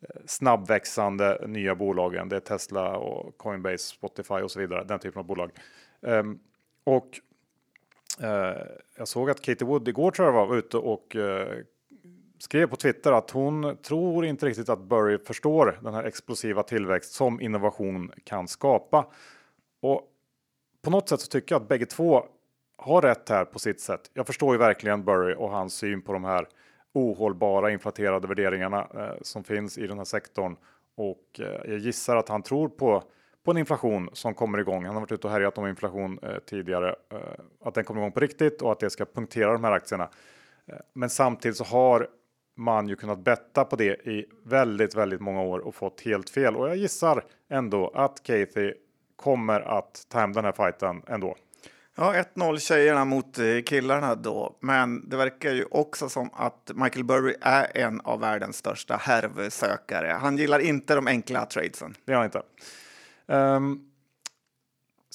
eh, 0.00 0.08
snabbväxande 0.26 1.44
nya 1.46 1.74
bolagen. 1.74 2.28
Det 2.28 2.36
är 2.36 2.40
Tesla 2.40 2.96
och 2.96 3.38
Coinbase, 3.38 3.78
Spotify 3.78 4.34
och 4.34 4.50
så 4.50 4.60
vidare. 4.60 4.84
Den 4.84 4.98
typen 4.98 5.18
av 5.18 5.26
bolag. 5.26 5.50
Um, 6.00 6.40
och 6.84 7.20
uh, 8.22 8.62
jag 8.96 9.08
såg 9.08 9.30
att 9.30 9.42
Katie 9.42 9.66
Wood 9.66 9.88
igår 9.88 10.10
tror 10.10 10.28
jag 10.28 10.32
var 10.32 10.56
ute 10.56 10.76
och 10.76 11.16
uh, 11.16 11.44
skrev 12.38 12.66
på 12.66 12.76
Twitter 12.76 13.12
att 13.12 13.30
hon 13.30 13.76
tror 13.82 14.26
inte 14.26 14.46
riktigt 14.46 14.68
att 14.68 14.78
Burry 14.78 15.18
förstår 15.18 15.78
den 15.82 15.94
här 15.94 16.04
explosiva 16.04 16.62
tillväxt 16.62 17.12
som 17.12 17.40
innovation 17.40 18.12
kan 18.24 18.48
skapa. 18.48 19.06
Och 19.82 20.02
på 20.82 20.90
något 20.90 21.08
sätt 21.08 21.20
så 21.20 21.26
tycker 21.26 21.54
jag 21.54 21.62
att 21.62 21.68
bägge 21.68 21.86
två 21.86 22.26
har 22.78 23.02
rätt 23.02 23.28
här 23.28 23.44
på 23.44 23.58
sitt 23.58 23.80
sätt. 23.80 24.10
Jag 24.14 24.26
förstår 24.26 24.54
ju 24.54 24.58
verkligen 24.58 25.04
Burry 25.04 25.34
och 25.34 25.50
hans 25.50 25.74
syn 25.74 26.02
på 26.02 26.12
de 26.12 26.24
här 26.24 26.48
ohållbara 26.92 27.70
inflaterade 27.70 28.28
värderingarna 28.28 28.88
eh, 28.94 29.22
som 29.22 29.44
finns 29.44 29.78
i 29.78 29.86
den 29.86 29.98
här 29.98 30.04
sektorn 30.04 30.56
och 30.96 31.40
eh, 31.40 31.70
jag 31.70 31.78
gissar 31.78 32.16
att 32.16 32.28
han 32.28 32.42
tror 32.42 32.68
på 32.68 33.02
på 33.46 33.50
en 33.50 33.58
inflation 33.58 34.10
som 34.12 34.34
kommer 34.34 34.58
igång. 34.58 34.84
Han 34.84 34.94
har 34.94 35.00
varit 35.00 35.12
ute 35.12 35.26
och 35.26 35.32
härjat 35.32 35.58
om 35.58 35.66
inflation 35.66 36.18
eh, 36.22 36.38
tidigare, 36.46 36.94
eh, 37.12 37.18
att 37.64 37.74
den 37.74 37.84
kommer 37.84 38.00
igång 38.00 38.12
på 38.12 38.20
riktigt 38.20 38.62
och 38.62 38.72
att 38.72 38.80
det 38.80 38.90
ska 38.90 39.04
punktera 39.04 39.52
de 39.52 39.64
här 39.64 39.72
aktierna. 39.72 40.08
Eh, 40.66 40.76
men 40.92 41.10
samtidigt 41.10 41.56
så 41.56 41.64
har 41.64 42.08
man 42.56 42.88
ju 42.88 42.96
kunnat 42.96 43.18
betta 43.18 43.64
på 43.64 43.76
det 43.76 44.06
i 44.06 44.26
väldigt, 44.44 44.94
väldigt 44.94 45.20
många 45.20 45.42
år 45.42 45.58
och 45.58 45.74
fått 45.74 46.00
helt 46.00 46.30
fel. 46.30 46.56
Och 46.56 46.68
jag 46.68 46.76
gissar 46.76 47.24
ändå 47.48 47.88
att 47.94 48.22
Kathy 48.22 48.72
kommer 49.16 49.60
att 49.60 50.06
ta 50.08 50.18
hem 50.18 50.32
den 50.32 50.44
här 50.44 50.52
fighten 50.52 51.02
ändå. 51.06 51.36
Ja, 51.98 52.14
1-0 52.34 52.58
tjejerna 52.58 53.04
mot 53.04 53.38
eh, 53.38 53.44
killarna 53.66 54.14
då. 54.14 54.56
Men 54.60 55.08
det 55.08 55.16
verkar 55.16 55.52
ju 55.52 55.64
också 55.70 56.08
som 56.08 56.30
att 56.32 56.70
Michael 56.74 57.04
Burry 57.04 57.34
är 57.40 57.76
en 57.76 58.00
av 58.00 58.20
världens 58.20 58.56
största 58.56 58.96
härvsökare. 58.96 60.16
Han 60.20 60.36
gillar 60.36 60.58
inte 60.58 60.94
de 60.94 61.06
enkla 61.06 61.46
tradesen. 61.46 61.94
Det 62.04 62.12
gör 62.12 62.18
han 62.18 62.24
inte. 62.24 62.42
Um, 63.26 63.90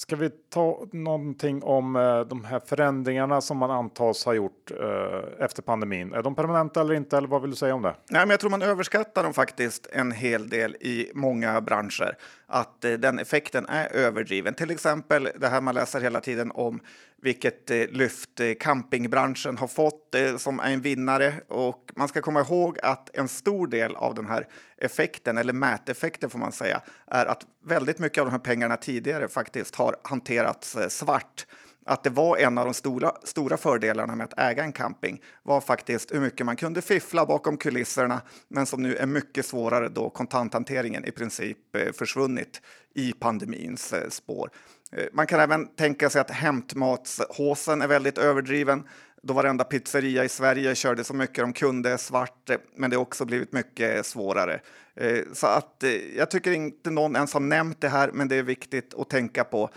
Ska 0.02 0.16
vi 0.16 0.30
ta 0.30 0.86
någonting 0.92 1.62
om 1.62 1.96
eh, 1.96 2.20
de 2.20 2.44
här 2.44 2.60
förändringarna 2.66 3.40
som 3.40 3.58
man 3.58 3.70
antas 3.70 4.24
ha 4.24 4.34
gjort 4.34 4.70
eh, 4.70 5.44
efter 5.44 5.62
pandemin? 5.62 6.12
Är 6.12 6.22
de 6.22 6.34
permanenta 6.34 6.80
eller 6.80 6.94
inte? 6.94 7.16
Eller 7.16 7.28
vad 7.28 7.42
vill 7.42 7.50
du 7.50 7.56
säga 7.56 7.74
om 7.74 7.82
det? 7.82 7.94
Nej, 8.10 8.20
men 8.20 8.30
jag 8.30 8.40
tror 8.40 8.50
man 8.50 8.62
överskattar 8.62 9.22
dem 9.22 9.34
faktiskt 9.34 9.86
en 9.92 10.12
hel 10.12 10.48
del 10.48 10.74
i 10.74 11.10
många 11.14 11.60
branscher. 11.60 12.16
Att 12.46 12.84
eh, 12.84 12.92
den 12.92 13.18
effekten 13.18 13.66
är 13.68 13.92
överdriven. 13.92 14.54
Till 14.54 14.70
exempel 14.70 15.28
det 15.36 15.48
här 15.48 15.60
man 15.60 15.74
läser 15.74 16.00
hela 16.00 16.20
tiden 16.20 16.50
om 16.54 16.80
vilket 17.22 17.70
eh, 17.70 17.86
lyft 17.90 18.40
eh, 18.40 18.52
campingbranschen 18.60 19.58
har 19.58 19.66
fått 19.66 20.14
eh, 20.14 20.36
som 20.36 20.60
är 20.60 20.72
en 20.72 20.80
vinnare. 20.80 21.34
Och 21.48 21.90
man 21.96 22.08
ska 22.08 22.20
komma 22.20 22.40
ihåg 22.40 22.78
att 22.82 23.16
en 23.16 23.28
stor 23.28 23.66
del 23.66 23.96
av 23.96 24.14
den 24.14 24.26
här 24.26 24.48
effekten, 24.78 25.38
eller 25.38 25.52
mäteffekten 25.52 26.30
får 26.30 26.38
man 26.38 26.52
säga, 26.52 26.82
är 27.06 27.26
att 27.26 27.46
väldigt 27.64 27.98
mycket 27.98 28.18
av 28.18 28.26
de 28.26 28.30
här 28.30 28.38
pengarna 28.38 28.76
tidigare 28.76 29.28
faktiskt 29.28 29.74
har 29.74 29.96
hanterats 30.02 30.76
eh, 30.76 30.88
svart. 30.88 31.46
Att 31.84 32.04
det 32.04 32.10
var 32.10 32.36
en 32.36 32.58
av 32.58 32.64
de 32.64 32.74
stora, 32.74 33.12
stora 33.24 33.56
fördelarna 33.56 34.16
med 34.16 34.24
att 34.24 34.38
äga 34.38 34.64
en 34.64 34.72
camping 34.72 35.22
var 35.42 35.60
faktiskt 35.60 36.14
hur 36.14 36.20
mycket 36.20 36.46
man 36.46 36.56
kunde 36.56 36.82
fiffla 36.82 37.26
bakom 37.26 37.56
kulisserna, 37.56 38.20
men 38.48 38.66
som 38.66 38.82
nu 38.82 38.96
är 38.96 39.06
mycket 39.06 39.46
svårare 39.46 39.88
då 39.88 40.10
kontanthanteringen 40.10 41.04
i 41.04 41.10
princip 41.10 41.76
eh, 41.76 41.92
försvunnit 41.92 42.62
i 42.94 43.12
pandemins 43.12 43.92
eh, 43.92 44.08
spår. 44.08 44.50
Eh, 44.92 45.06
man 45.12 45.26
kan 45.26 45.40
även 45.40 45.66
tänka 45.66 46.10
sig 46.10 46.20
att 46.20 46.30
hämtmatshåsen 46.30 47.82
är 47.82 47.88
väldigt 47.88 48.18
överdriven 48.18 48.88
då 49.22 49.34
varenda 49.34 49.64
pizzeria 49.64 50.24
i 50.24 50.28
Sverige 50.28 50.74
körde 50.74 51.04
så 51.04 51.14
mycket 51.14 51.36
de 51.36 51.52
kunde 51.52 51.98
svart, 51.98 52.50
eh, 52.50 52.56
men 52.74 52.90
det 52.90 52.96
har 52.96 53.02
också 53.02 53.24
blivit 53.24 53.52
mycket 53.52 54.06
svårare. 54.06 54.60
Eh, 54.94 55.18
så 55.32 55.46
att 55.46 55.84
jag 56.16 56.30
tycker 56.30 56.52
inte 56.52 56.90
någon 56.90 57.16
ens 57.16 57.32
har 57.32 57.40
nämnt 57.40 57.80
det 57.80 57.88
här, 57.88 58.10
men 58.12 58.28
det 58.28 58.36
är 58.36 58.42
viktigt 58.42 58.94
att 58.94 59.10
tänka 59.10 59.44
på 59.44 59.70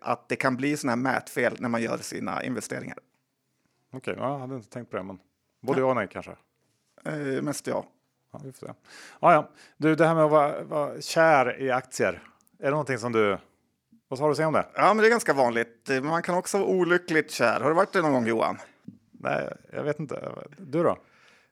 att 0.00 0.28
det 0.28 0.36
kan 0.36 0.56
bli 0.56 0.76
sådana 0.76 1.08
här 1.08 1.14
mätfel 1.14 1.56
när 1.58 1.68
man 1.68 1.82
gör 1.82 1.98
sina 1.98 2.44
investeringar. 2.44 2.98
Okej, 3.92 4.12
okay, 4.14 4.24
jag 4.24 4.38
hade 4.38 4.54
inte 4.54 4.68
tänkt 4.68 4.90
på 4.90 4.96
det, 4.96 5.02
men 5.02 5.18
både 5.60 5.80
ja 5.80 5.86
och 5.86 5.94
nej 5.94 6.08
kanske. 6.10 6.36
Eh, 7.04 7.42
mest 7.42 7.66
ja. 7.66 7.86
Ja, 8.32 8.40
vi 8.44 8.52
får 8.52 8.66
se. 8.66 8.72
Ja, 9.20 9.32
ja. 9.32 9.50
Du, 9.76 9.94
det 9.94 10.06
här 10.06 10.14
med 10.14 10.24
att 10.24 10.30
vara, 10.30 10.62
vara 10.62 11.00
kär 11.00 11.60
i 11.60 11.70
aktier. 11.70 12.22
Är 12.58 12.64
det 12.64 12.70
någonting 12.70 12.98
som 12.98 13.12
du 13.12 13.38
vad 14.10 14.20
har 14.20 14.28
du 14.28 14.30
att 14.30 14.36
säga 14.36 14.48
om 14.48 14.54
det? 14.54 14.66
Ja, 14.74 14.94
men 14.94 14.96
det 14.96 15.08
är 15.08 15.10
ganska 15.10 15.32
vanligt. 15.32 15.90
Man 16.02 16.22
kan 16.22 16.34
också 16.34 16.58
vara 16.58 16.68
olyckligt 16.68 17.30
kär. 17.30 17.60
Har 17.60 17.68
du 17.68 17.74
varit 17.74 17.92
det 17.92 18.02
någon 18.02 18.12
gång 18.12 18.26
Johan? 18.26 18.58
Nej, 19.12 19.52
jag 19.72 19.82
vet 19.82 20.00
inte. 20.00 20.32
Du 20.58 20.82
då? 20.82 20.98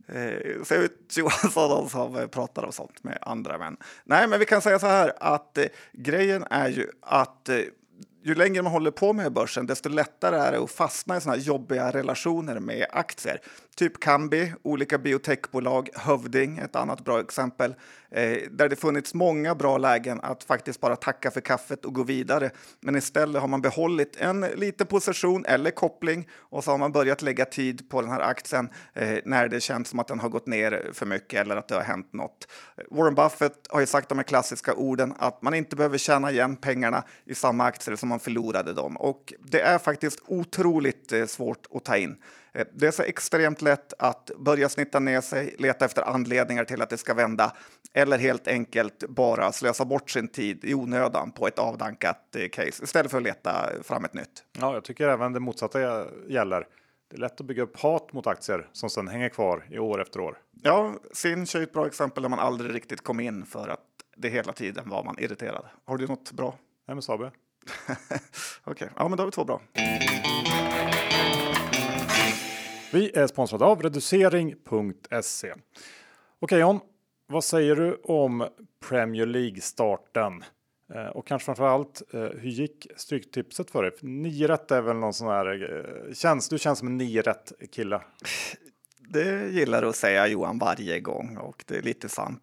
Eh, 0.09 0.63
ser 0.65 0.83
ut 0.83 1.15
Johansson 1.17 1.89
som 1.89 2.29
pratar 2.29 2.65
om 2.65 2.73
sånt 2.73 3.05
med 3.05 3.19
andra 3.21 3.59
män. 3.59 3.77
Nej, 4.05 4.29
men 4.29 4.39
vi 4.39 4.45
kan 4.45 4.63
säga 4.63 4.79
så 4.79 4.87
här 4.87 5.13
att 5.21 5.59
eh, 5.59 5.65
grejen 5.93 6.45
är 6.51 6.69
ju 6.69 6.91
att 7.01 7.49
eh, 7.49 7.59
ju 8.29 8.35
längre 8.35 8.63
man 8.63 8.73
håller 8.73 8.91
på 8.91 9.13
med 9.13 9.33
börsen, 9.33 9.67
desto 9.67 9.89
lättare 9.89 10.37
är 10.37 10.53
det 10.53 10.59
att 10.59 10.71
fastna 10.71 11.17
i 11.17 11.21
såna 11.21 11.35
här 11.35 11.43
jobbiga 11.43 11.91
relationer 11.91 12.61
med 12.61 12.87
aktier. 12.91 13.41
Typ 13.77 14.01
Kambi, 14.01 14.53
olika 14.63 14.99
biotechbolag, 14.99 15.89
Hövding, 15.95 16.59
ett 16.59 16.77
annat 16.77 17.05
bra 17.05 17.21
exempel, 17.21 17.75
eh, 18.11 18.39
där 18.51 18.69
det 18.69 18.77
funnits 18.77 19.15
många 19.15 19.55
bra 19.55 19.79
lägen 19.79 20.21
att 20.21 20.45
faktiskt 20.45 20.81
bara 20.81 20.97
tacka 20.97 21.31
för 21.31 21.41
kaffet 21.41 21.85
och 21.85 21.95
gå 21.95 22.03
vidare. 22.03 22.51
Men 22.81 22.97
istället 22.97 23.41
har 23.41 23.49
man 23.49 23.63
behållit 23.63 24.17
en 24.17 24.41
liten 24.41 24.87
position 24.87 25.45
eller 25.45 25.71
koppling 25.71 26.29
och 26.35 26.65
så 26.65 26.71
har 26.71 26.79
man 26.79 26.93
börjat 26.93 27.23
lägga 27.23 27.45
tid 27.45 27.91
på 27.91 28.01
den 28.01 28.11
här 28.11 28.21
aktien 28.21 28.69
eh, 28.95 29.19
när 29.25 29.49
det 29.49 29.61
känns 29.61 29.89
som 29.89 29.99
att 29.99 30.09
den 30.09 30.21
har 30.21 30.29
gått 30.29 30.47
ner 30.47 30.91
för 30.93 31.07
mycket 31.07 31.41
eller 31.41 31.57
att 31.57 31.69
det 31.69 31.75
har 31.75 31.83
hänt 31.83 32.13
något. 32.13 32.49
Warren 32.91 33.15
Buffett 33.15 33.67
har 33.69 33.81
ju 33.81 33.87
sagt 33.87 34.09
de 34.09 34.19
här 34.19 34.23
klassiska 34.23 34.75
orden 34.75 35.15
att 35.19 35.43
man 35.43 35.55
inte 35.55 35.77
behöver 35.77 35.99
tjäna 35.99 36.31
igen 36.31 36.57
pengarna 36.57 37.05
i 37.25 37.35
samma 37.35 37.65
aktier 37.65 37.97
som 37.97 38.09
man 38.09 38.18
förlorade 38.21 38.73
dem 38.73 38.97
och 38.97 39.33
det 39.39 39.61
är 39.61 39.79
faktiskt 39.79 40.23
otroligt 40.27 41.13
eh, 41.13 41.27
svårt 41.27 41.67
att 41.75 41.85
ta 41.85 41.97
in. 41.97 42.17
Eh, 42.53 42.67
det 42.73 42.87
är 42.87 42.91
så 42.91 43.03
extremt 43.03 43.63
lätt 43.63 43.93
att 43.99 44.31
börja 44.39 44.69
snitta 44.69 44.99
ner 44.99 45.21
sig, 45.21 45.55
leta 45.59 45.85
efter 45.85 46.03
anledningar 46.03 46.65
till 46.65 46.83
att 46.83 46.91
det 46.91 46.97
ska 46.97 47.15
vända 47.15 47.53
eller 47.93 48.19
helt 48.19 48.49
enkelt 48.49 49.05
bara 49.09 49.53
slösa 49.53 49.85
bort 49.85 50.11
sin 50.11 50.29
tid 50.29 50.65
i 50.65 50.75
onödan 50.75 51.33
på 51.33 51.47
ett 51.47 51.59
avdankat 51.59 52.37
eh, 52.37 52.49
case 52.49 52.85
istället 52.85 53.11
för 53.11 53.19
att 53.19 53.25
leta 53.25 53.71
fram 53.83 54.05
ett 54.05 54.15
nytt. 54.15 54.45
Ja, 54.61 54.75
jag 54.75 54.85
tycker 54.85 55.09
även 55.09 55.33
det 55.33 55.41
motsatta 55.41 56.07
gäller. 56.29 56.67
Det 57.11 57.17
är 57.17 57.21
lätt 57.21 57.41
att 57.41 57.47
bygga 57.47 57.63
upp 57.63 57.81
hat 57.81 58.13
mot 58.13 58.27
aktier 58.27 58.69
som 58.73 58.91
sedan 58.91 59.09
hänger 59.09 59.29
kvar 59.29 59.67
i 59.71 59.79
år 59.79 60.03
efter 60.03 60.21
år. 60.21 60.39
Ja, 60.63 60.95
Sinch 61.13 61.57
är 61.57 61.63
ett 61.63 61.73
bra 61.73 61.87
exempel 61.87 62.23
där 62.23 62.31
man 62.31 62.39
aldrig 62.39 62.75
riktigt 62.75 63.01
kom 63.01 63.21
in 63.21 63.47
för 63.47 63.69
att 63.69 63.85
det 64.17 64.29
hela 64.29 64.53
tiden 64.53 64.89
var 64.89 65.05
man 65.05 65.19
irriterad. 65.19 65.65
Har 65.85 65.97
du 65.97 66.07
något 66.07 66.33
bra? 66.33 66.55
MSAB. 66.95 67.31
Okej, 68.65 68.73
okay. 68.73 68.89
ja 68.97 69.09
men 69.09 69.17
då 69.17 69.23
har 69.23 69.27
vi 69.27 69.33
två 69.33 69.45
bra. 69.45 69.61
Vi 72.93 73.11
är 73.15 73.27
sponsrade 73.27 73.65
av 73.65 73.83
reducering.se. 73.83 75.55
Okej 76.39 76.61
John, 76.61 76.81
vad 77.27 77.45
säger 77.45 77.77
du 77.77 77.95
om 77.95 78.49
Premier 78.89 79.27
League-starten? 79.27 80.45
Eh, 80.95 81.07
och 81.07 81.27
kanske 81.27 81.45
framför 81.47 81.67
allt, 81.67 82.03
eh, 82.13 82.21
hur 82.21 82.51
gick 82.51 82.87
stryktipset 82.97 83.71
för 83.71 83.83
dig? 83.83 83.93
Nio 84.03 84.49
rätt 84.49 84.71
är 84.71 84.81
väl 84.81 84.97
någon 84.97 85.15
sån 85.15 85.29
här, 85.29 85.73
eh, 86.09 86.15
känns, 86.15 86.49
du 86.49 86.59
känns 86.59 86.79
som 86.79 86.89
en 86.89 86.97
nio 86.97 87.23
rätt 87.23 87.53
kille. 87.73 88.01
Det 89.11 89.49
gillar 89.49 89.83
du 89.83 89.89
att 89.89 89.97
säga 89.97 90.27
Johan 90.27 90.59
varje 90.59 91.01
gång 91.01 91.37
och 91.37 91.65
det 91.67 91.77
är 91.77 91.83
lite 91.83 92.09
sant. 92.09 92.43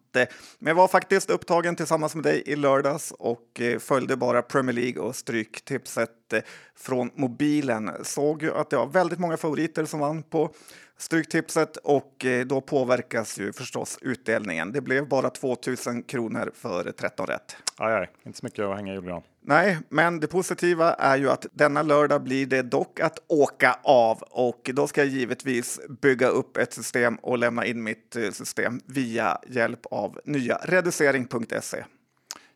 Men 0.58 0.68
jag 0.68 0.74
var 0.74 0.88
faktiskt 0.88 1.30
upptagen 1.30 1.76
tillsammans 1.76 2.14
med 2.14 2.24
dig 2.24 2.42
i 2.46 2.56
lördags 2.56 3.12
och 3.18 3.60
eh, 3.60 3.78
följde 3.78 4.16
bara 4.16 4.42
Premier 4.42 4.72
League 4.74 5.02
och 5.02 5.16
stryktipset 5.16 6.32
eh, 6.32 6.42
från 6.76 7.10
mobilen. 7.14 7.90
Såg 8.02 8.42
ju 8.42 8.54
att 8.54 8.70
det 8.70 8.76
var 8.76 8.86
väldigt 8.86 9.18
många 9.18 9.36
favoriter 9.36 9.84
som 9.84 10.00
vann 10.00 10.22
på 10.22 10.50
Stryktipset 10.98 11.76
och 11.76 12.24
eh, 12.24 12.46
då 12.46 12.60
påverkas 12.60 13.38
ju 13.38 13.52
förstås 13.52 13.98
utdelningen. 14.02 14.72
Det 14.72 14.80
blev 14.80 15.08
bara 15.08 15.30
2000 15.30 16.02
kronor 16.02 16.52
för 16.54 16.92
13 16.92 17.26
rätt. 17.26 17.56
Aj, 17.76 17.94
aj. 17.94 18.10
inte 18.26 18.38
så 18.38 18.46
mycket 18.46 18.64
att 18.64 18.76
hänga 18.76 18.92
i 18.92 18.94
julgran. 18.94 19.22
Nej, 19.40 19.78
men 19.88 20.20
det 20.20 20.26
positiva 20.26 20.94
är 20.94 21.16
ju 21.16 21.30
att 21.30 21.46
denna 21.52 21.82
lördag 21.82 22.22
blir 22.22 22.46
det 22.46 22.62
dock 22.62 23.00
att 23.00 23.18
åka 23.28 23.78
av 23.82 24.22
och 24.22 24.70
då 24.74 24.86
ska 24.86 25.00
jag 25.00 25.08
givetvis 25.08 25.80
bygga 26.02 26.28
upp 26.28 26.56
ett 26.56 26.72
system 26.72 27.16
och 27.16 27.38
lämna 27.38 27.66
in 27.66 27.82
mitt 27.82 28.16
eh, 28.16 28.30
system 28.30 28.80
via 28.86 29.38
hjälp 29.46 29.86
av 29.90 30.20
nya 30.24 30.56
reducering.se. 30.62 31.84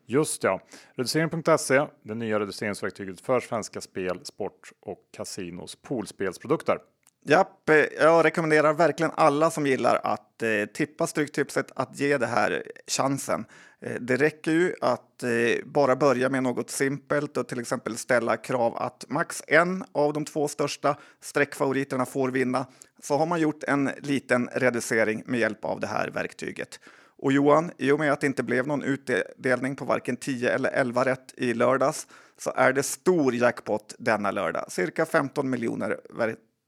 Just 0.05 0.43
ja, 0.43 0.61
reducering.se, 0.95 1.85
det 2.03 2.15
nya 2.15 2.39
reduceringsverktyget 2.39 3.21
för 3.21 3.39
svenska 3.39 3.81
spel, 3.81 4.19
sport 4.23 4.71
och 4.79 4.99
kasinos 5.11 5.75
poolspelsprodukter. 5.75 6.77
Japp, 7.25 7.69
eh, 7.69 7.75
jag 7.75 8.25
rekommenderar 8.25 8.73
verkligen 8.73 9.11
alla 9.15 9.51
som 9.51 9.67
gillar 9.67 9.99
att 10.03 10.43
eh, 10.43 10.65
tippa 10.73 11.07
Stryktipset 11.07 11.71
att 11.75 11.99
ge 11.99 12.17
det 12.17 12.27
här 12.27 12.63
chansen. 12.87 13.45
Eh, 13.81 13.95
det 14.01 14.17
räcker 14.17 14.51
ju 14.51 14.75
att 14.81 15.23
eh, 15.23 15.29
bara 15.65 15.95
börja 15.95 16.29
med 16.29 16.43
något 16.43 16.69
simpelt 16.69 17.37
och 17.37 17.47
till 17.47 17.59
exempel 17.59 17.97
ställa 17.97 18.37
krav 18.37 18.77
att 18.77 19.05
max 19.09 19.43
en 19.47 19.83
av 19.91 20.13
de 20.13 20.25
två 20.25 20.47
största 20.47 20.97
streckfavoriterna 21.19 22.05
får 22.05 22.29
vinna. 22.29 22.65
Så 23.03 23.17
har 23.17 23.25
man 23.25 23.39
gjort 23.39 23.63
en 23.63 23.89
liten 23.97 24.49
reducering 24.53 25.23
med 25.25 25.39
hjälp 25.39 25.65
av 25.65 25.79
det 25.79 25.87
här 25.87 26.07
verktyget. 26.07 26.79
Och 27.17 27.31
Johan, 27.31 27.71
i 27.77 27.91
och 27.91 27.99
med 27.99 28.11
att 28.11 28.21
det 28.21 28.27
inte 28.27 28.43
blev 28.43 28.67
någon 28.67 28.83
utdelning 28.83 29.75
på 29.75 29.85
varken 29.85 30.17
10 30.17 30.51
eller 30.51 30.69
11 30.69 31.05
rätt 31.05 31.33
i 31.37 31.53
lördags 31.53 32.07
så 32.37 32.53
är 32.55 32.73
det 32.73 32.83
stor 32.83 33.35
jackpot 33.35 33.95
denna 33.99 34.31
lördag, 34.31 34.71
cirka 34.71 35.05
15 35.05 35.49
miljoner 35.49 35.99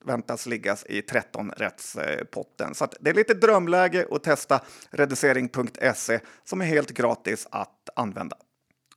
väntas 0.05 0.45
liggas 0.45 0.85
i 0.85 1.01
13 1.01 1.51
rättspotten. 1.57 2.67
Eh, 2.67 2.73
Så 2.73 2.87
det 2.99 3.09
är 3.09 3.13
lite 3.13 3.33
drömläge 3.33 4.07
att 4.11 4.23
testa 4.23 4.61
reducering.se 4.89 6.19
som 6.43 6.61
är 6.61 6.65
helt 6.65 6.91
gratis 6.91 7.47
att 7.51 7.89
använda. 7.95 8.37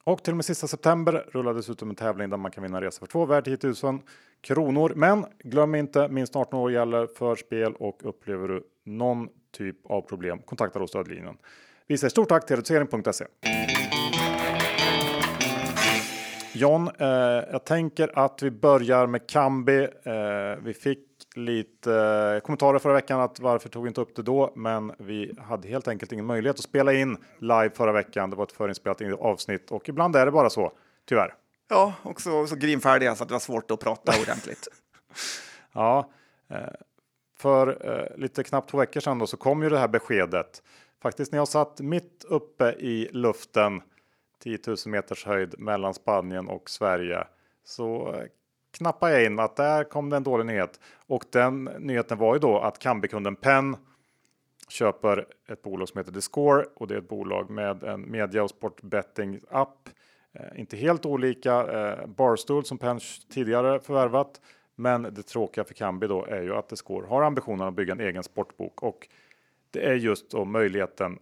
Och 0.04 0.24
till 0.24 0.32
och 0.32 0.36
med 0.36 0.44
sista 0.44 0.66
september 0.66 1.26
rullar 1.32 1.54
dessutom 1.54 1.90
en 1.90 1.96
tävling 1.96 2.30
där 2.30 2.36
man 2.36 2.50
kan 2.50 2.62
vinna 2.62 2.76
en 2.76 2.82
resa 2.82 2.98
för 2.98 3.06
två 3.06 3.26
värd 3.26 3.44
10 3.44 3.58
000 3.82 4.00
kronor. 4.40 4.92
Men 4.96 5.26
glöm 5.38 5.74
inte 5.74 6.08
minst 6.08 6.36
18 6.36 6.58
år 6.60 6.72
gäller 6.72 7.06
för 7.06 7.36
spel 7.36 7.74
och 7.74 8.00
upplever 8.04 8.48
du 8.48 8.62
någon 8.84 9.28
typ 9.56 9.76
av 9.86 10.00
problem 10.00 10.38
kontakta 10.38 10.78
då 10.78 10.86
stödlinjen. 10.86 11.36
Vi 11.86 11.98
säger 11.98 12.10
stort 12.10 12.28
tack 12.28 12.46
till 12.46 12.56
reducering.se. 12.56 13.24
John, 16.56 16.90
eh, 16.98 17.06
jag 17.52 17.64
tänker 17.64 18.18
att 18.18 18.42
vi 18.42 18.50
börjar 18.50 19.06
med 19.06 19.26
Kambi. 19.26 19.82
Eh, 19.82 20.62
vi 20.62 20.74
fick 20.74 21.08
lite 21.34 21.94
eh, 21.94 22.40
kommentarer 22.40 22.78
förra 22.78 22.92
veckan 22.92 23.20
att 23.20 23.40
varför 23.40 23.68
tog 23.68 23.82
vi 23.82 23.88
inte 23.88 24.00
upp 24.00 24.16
det 24.16 24.22
då? 24.22 24.52
Men 24.56 24.92
vi 24.98 25.32
hade 25.38 25.68
helt 25.68 25.88
enkelt 25.88 26.12
ingen 26.12 26.26
möjlighet 26.26 26.56
att 26.56 26.64
spela 26.64 26.92
in 26.92 27.16
live 27.38 27.70
förra 27.70 27.92
veckan. 27.92 28.30
Det 28.30 28.36
var 28.36 28.44
ett 28.44 28.52
förinspelat 28.52 29.02
avsnitt 29.20 29.70
och 29.70 29.88
ibland 29.88 30.16
är 30.16 30.26
det 30.26 30.32
bara 30.32 30.50
så, 30.50 30.72
tyvärr. 31.08 31.34
Ja, 31.68 31.94
också 32.02 32.46
så 32.46 32.56
grinfärdiga 32.56 33.14
så 33.14 33.22
att 33.22 33.28
det 33.28 33.34
var 33.34 33.40
svårt 33.40 33.70
att 33.70 33.80
prata 33.80 34.12
ordentligt. 34.22 34.68
ja, 35.72 36.10
eh, 36.50 36.58
för 37.38 37.88
eh, 37.90 38.18
lite 38.18 38.44
knappt 38.44 38.70
två 38.70 38.78
veckor 38.78 39.00
sedan 39.00 39.18
då 39.18 39.26
så 39.26 39.36
kom 39.36 39.62
ju 39.62 39.68
det 39.68 39.78
här 39.78 39.88
beskedet. 39.88 40.62
Faktiskt 41.02 41.32
när 41.32 41.38
jag 41.38 41.48
satt 41.48 41.80
mitt 41.80 42.24
uppe 42.28 42.70
i 42.70 43.08
luften 43.12 43.82
10 44.38 44.58
000 44.66 44.76
meters 44.86 45.24
höjd 45.24 45.54
mellan 45.58 45.94
Spanien 45.94 46.48
och 46.48 46.70
Sverige 46.70 47.26
så 47.64 48.14
eh, 48.14 48.24
knappade 48.76 49.12
jag 49.12 49.24
in 49.24 49.38
att 49.38 49.56
där 49.56 49.84
kom 49.84 50.10
det 50.10 50.16
en 50.16 50.22
dålig 50.22 50.46
nyhet. 50.46 50.80
Och 51.06 51.24
den 51.32 51.64
nyheten 51.64 52.18
var 52.18 52.34
ju 52.34 52.40
då 52.40 52.58
att 52.58 52.78
Kambi-kunden 52.78 53.36
Penn 53.36 53.76
köper 54.68 55.26
ett 55.48 55.62
bolag 55.62 55.88
som 55.88 55.98
heter 55.98 56.12
The 56.12 56.20
Score 56.20 56.64
och 56.74 56.88
det 56.88 56.94
är 56.94 56.98
ett 56.98 57.08
bolag 57.08 57.50
med 57.50 57.82
en 57.82 58.10
media 58.10 58.42
och 58.42 58.50
sportbetting 58.50 59.40
app. 59.50 59.88
Eh, 60.32 60.60
inte 60.60 60.76
helt 60.76 61.06
olika 61.06 61.66
eh, 61.66 62.06
Barstool 62.06 62.64
som 62.64 62.78
Penn 62.78 63.00
tidigare 63.30 63.80
förvärvat. 63.80 64.40
Men 64.74 65.02
det 65.02 65.22
tråkiga 65.22 65.64
för 65.64 65.74
Kambi 65.74 66.06
då 66.06 66.24
är 66.24 66.42
ju 66.42 66.54
att 66.54 66.68
The 66.68 66.76
Score 66.76 67.06
har 67.06 67.22
ambitionen 67.22 67.68
att 67.68 67.74
bygga 67.74 67.92
en 67.92 68.00
egen 68.00 68.22
sportbok 68.22 68.82
och 68.82 69.08
det 69.70 69.86
är 69.86 69.94
just 69.94 70.30
då 70.30 70.44
möjligheten 70.44 71.18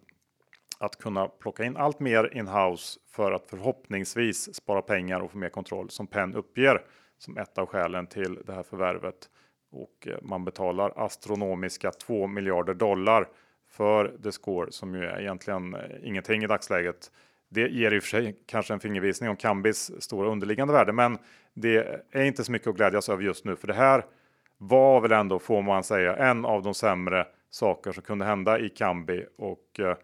att 0.85 0.99
kunna 0.99 1.29
plocka 1.29 1.64
in 1.64 1.76
allt 1.76 2.00
mer 2.00 2.37
in-house 2.37 2.99
för 3.11 3.33
att 3.33 3.47
förhoppningsvis 3.47 4.55
spara 4.55 4.83
pengar 4.83 5.21
och 5.21 5.31
få 5.31 5.38
mer 5.38 5.49
kontroll 5.49 5.91
som 5.91 6.07
Penn 6.07 6.35
uppger 6.35 6.83
som 7.19 7.38
ett 7.38 7.59
av 7.59 7.67
skälen 7.67 8.07
till 8.07 8.38
det 8.47 8.53
här 8.53 8.62
förvärvet. 8.62 9.29
Och 9.73 10.09
eh, 10.09 10.19
man 10.23 10.45
betalar 10.45 10.93
astronomiska 10.97 11.91
2 11.91 12.26
miljarder 12.26 12.75
dollar 12.75 13.29
för 13.71 14.17
The 14.23 14.33
Score 14.33 14.73
som 14.73 14.95
ju 14.95 15.05
är 15.05 15.21
egentligen 15.21 15.75
eh, 15.75 15.81
ingenting 16.03 16.45
i 16.45 16.47
dagsläget. 16.47 17.11
Det 17.49 17.69
ger 17.69 17.93
i 17.93 17.99
och 17.99 18.03
för 18.03 18.11
sig 18.11 18.37
kanske 18.47 18.75
en 18.75 18.81
fingervisning 18.81 19.31
om 19.31 19.37
Kambis 19.37 20.03
stora 20.03 20.31
underliggande 20.31 20.73
värde, 20.75 20.93
men 20.93 21.19
det 21.55 22.05
är 22.11 22.25
inte 22.25 22.45
så 22.45 22.53
mycket 22.53 22.69
att 22.69 22.76
glädjas 22.76 23.09
över 23.09 23.23
just 23.23 23.45
nu, 23.45 23.57
för 23.57 23.67
det 23.67 23.75
här 23.75 24.05
var 24.59 25.00
väl 25.00 25.12
ändå, 25.12 25.38
får 25.38 25.62
man 25.62 25.85
säga, 25.85 26.17
en 26.17 26.45
av 26.45 26.62
de 26.62 26.75
sämre 26.75 27.26
saker 27.50 27.93
som 27.93 28.03
kunde 28.03 28.25
hända 28.25 28.59
i 28.59 28.69
Kambi 28.69 29.26
och 29.38 29.81
eh, 29.81 29.97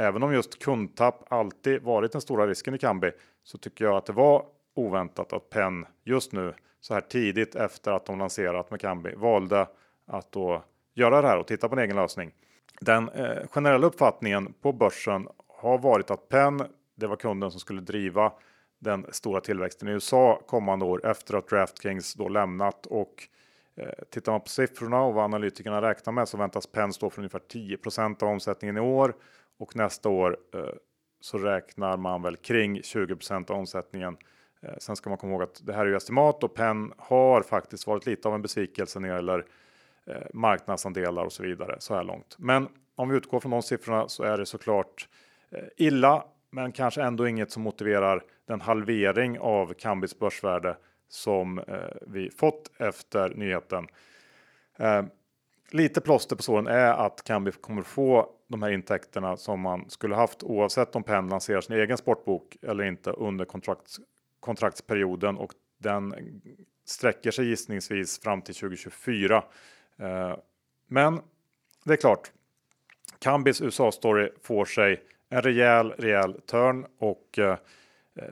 även 0.00 0.22
om 0.22 0.32
just 0.32 0.58
kundtapp 0.58 1.32
alltid 1.32 1.82
varit 1.82 2.12
den 2.12 2.20
stora 2.20 2.46
risken 2.46 2.74
i 2.74 2.78
Kambi 2.78 3.12
så 3.42 3.58
tycker 3.58 3.84
jag 3.84 3.96
att 3.96 4.06
det 4.06 4.12
var 4.12 4.44
oväntat 4.74 5.32
att 5.32 5.50
Penn 5.50 5.86
just 6.04 6.32
nu 6.32 6.54
så 6.80 6.94
här 6.94 7.00
tidigt 7.00 7.54
efter 7.54 7.92
att 7.92 8.06
de 8.06 8.18
lanserat 8.18 8.70
med 8.70 8.80
Kambi 8.80 9.14
valde 9.14 9.66
att 10.06 10.32
då 10.32 10.64
göra 10.94 11.22
det 11.22 11.28
här 11.28 11.38
och 11.38 11.46
titta 11.46 11.68
på 11.68 11.74
en 11.74 11.82
egen 11.82 11.96
lösning. 11.96 12.30
Den 12.80 13.08
eh, 13.08 13.46
generella 13.50 13.86
uppfattningen 13.86 14.54
på 14.62 14.72
börsen 14.72 15.28
har 15.48 15.78
varit 15.78 16.10
att 16.10 16.28
Penn, 16.28 16.62
det 16.94 17.06
var 17.06 17.16
kunden 17.16 17.50
som 17.50 17.60
skulle 17.60 17.80
driva 17.80 18.32
den 18.78 19.06
stora 19.10 19.40
tillväxten 19.40 19.88
i 19.88 19.92
USA 19.92 20.40
kommande 20.46 20.84
år 20.84 21.06
efter 21.06 21.36
att 21.36 21.48
DraftKings 21.48 22.14
då 22.14 22.28
lämnat 22.28 22.86
och 22.86 23.28
eh, 23.76 24.04
tittar 24.10 24.32
man 24.32 24.40
på 24.40 24.48
siffrorna 24.48 25.02
och 25.02 25.14
vad 25.14 25.24
analytikerna 25.24 25.82
räknar 25.82 26.12
med 26.12 26.28
så 26.28 26.36
väntas 26.36 26.66
Penn 26.66 26.92
stå 26.92 27.10
för 27.10 27.20
ungefär 27.20 27.42
10% 27.52 28.22
av 28.22 28.28
omsättningen 28.28 28.76
i 28.76 28.80
år 28.80 29.14
och 29.58 29.76
nästa 29.76 30.08
år 30.08 30.36
eh, 30.54 30.60
så 31.20 31.38
räknar 31.38 31.96
man 31.96 32.22
väl 32.22 32.36
kring 32.36 32.80
20% 32.80 33.50
av 33.50 33.56
omsättningen. 33.56 34.16
Eh, 34.62 34.74
sen 34.78 34.96
ska 34.96 35.10
man 35.10 35.18
komma 35.18 35.32
ihåg 35.32 35.42
att 35.42 35.66
det 35.66 35.72
här 35.72 35.86
är 35.86 35.90
ju 35.90 35.96
estimat 35.96 36.44
och 36.44 36.54
Penn 36.54 36.92
har 36.98 37.42
faktiskt 37.42 37.86
varit 37.86 38.06
lite 38.06 38.28
av 38.28 38.34
en 38.34 38.42
besvikelse 38.42 39.00
när 39.00 39.08
det 39.08 39.14
gäller 39.14 39.46
eh, 40.06 40.14
marknadsandelar 40.32 41.24
och 41.24 41.32
så 41.32 41.42
vidare 41.42 41.76
så 41.78 41.94
här 41.94 42.04
långt. 42.04 42.36
Men 42.38 42.68
om 42.94 43.08
vi 43.08 43.16
utgår 43.16 43.40
från 43.40 43.50
de 43.50 43.62
siffrorna 43.62 44.08
så 44.08 44.22
är 44.22 44.38
det 44.38 44.46
såklart 44.46 45.08
illa, 45.76 46.24
men 46.50 46.72
kanske 46.72 47.02
ändå 47.02 47.28
inget 47.28 47.50
som 47.50 47.62
motiverar 47.62 48.22
den 48.46 48.60
halvering 48.60 49.38
av 49.38 49.74
Kambis 49.74 50.18
börsvärde 50.18 50.76
som 51.08 51.60
vi 52.06 52.30
fått 52.30 52.70
efter 52.78 53.28
nyheten. 53.34 53.86
Lite 55.70 56.00
plåster 56.00 56.36
på 56.36 56.42
såren 56.42 56.66
är 56.66 56.92
att 56.92 57.24
Kambi 57.24 57.52
kommer 57.52 57.82
få 57.82 58.37
de 58.48 58.62
här 58.62 58.70
intäkterna 58.70 59.36
som 59.36 59.60
man 59.60 59.90
skulle 59.90 60.14
haft 60.14 60.42
oavsett 60.42 60.96
om 60.96 61.02
Penn 61.02 61.28
lanserar 61.28 61.60
sin 61.60 61.76
egen 61.76 61.98
sportbok 61.98 62.56
eller 62.62 62.84
inte 62.84 63.10
under 63.10 63.44
kontrakts, 63.44 64.00
kontraktsperioden 64.40 65.36
och 65.36 65.52
den 65.78 66.14
sträcker 66.84 67.30
sig 67.30 67.48
gissningsvis 67.48 68.20
fram 68.20 68.42
till 68.42 68.54
2024. 68.54 69.44
Eh, 69.98 70.36
men 70.86 71.20
det 71.84 71.92
är 71.92 71.96
klart, 71.96 72.32
Kambis 73.18 73.60
USA-story 73.60 74.30
får 74.42 74.64
sig 74.64 75.02
en 75.28 75.42
rejäl, 75.42 75.90
rejäl 75.90 76.40
turn 76.40 76.86
och 76.98 77.38
eh, 77.38 77.56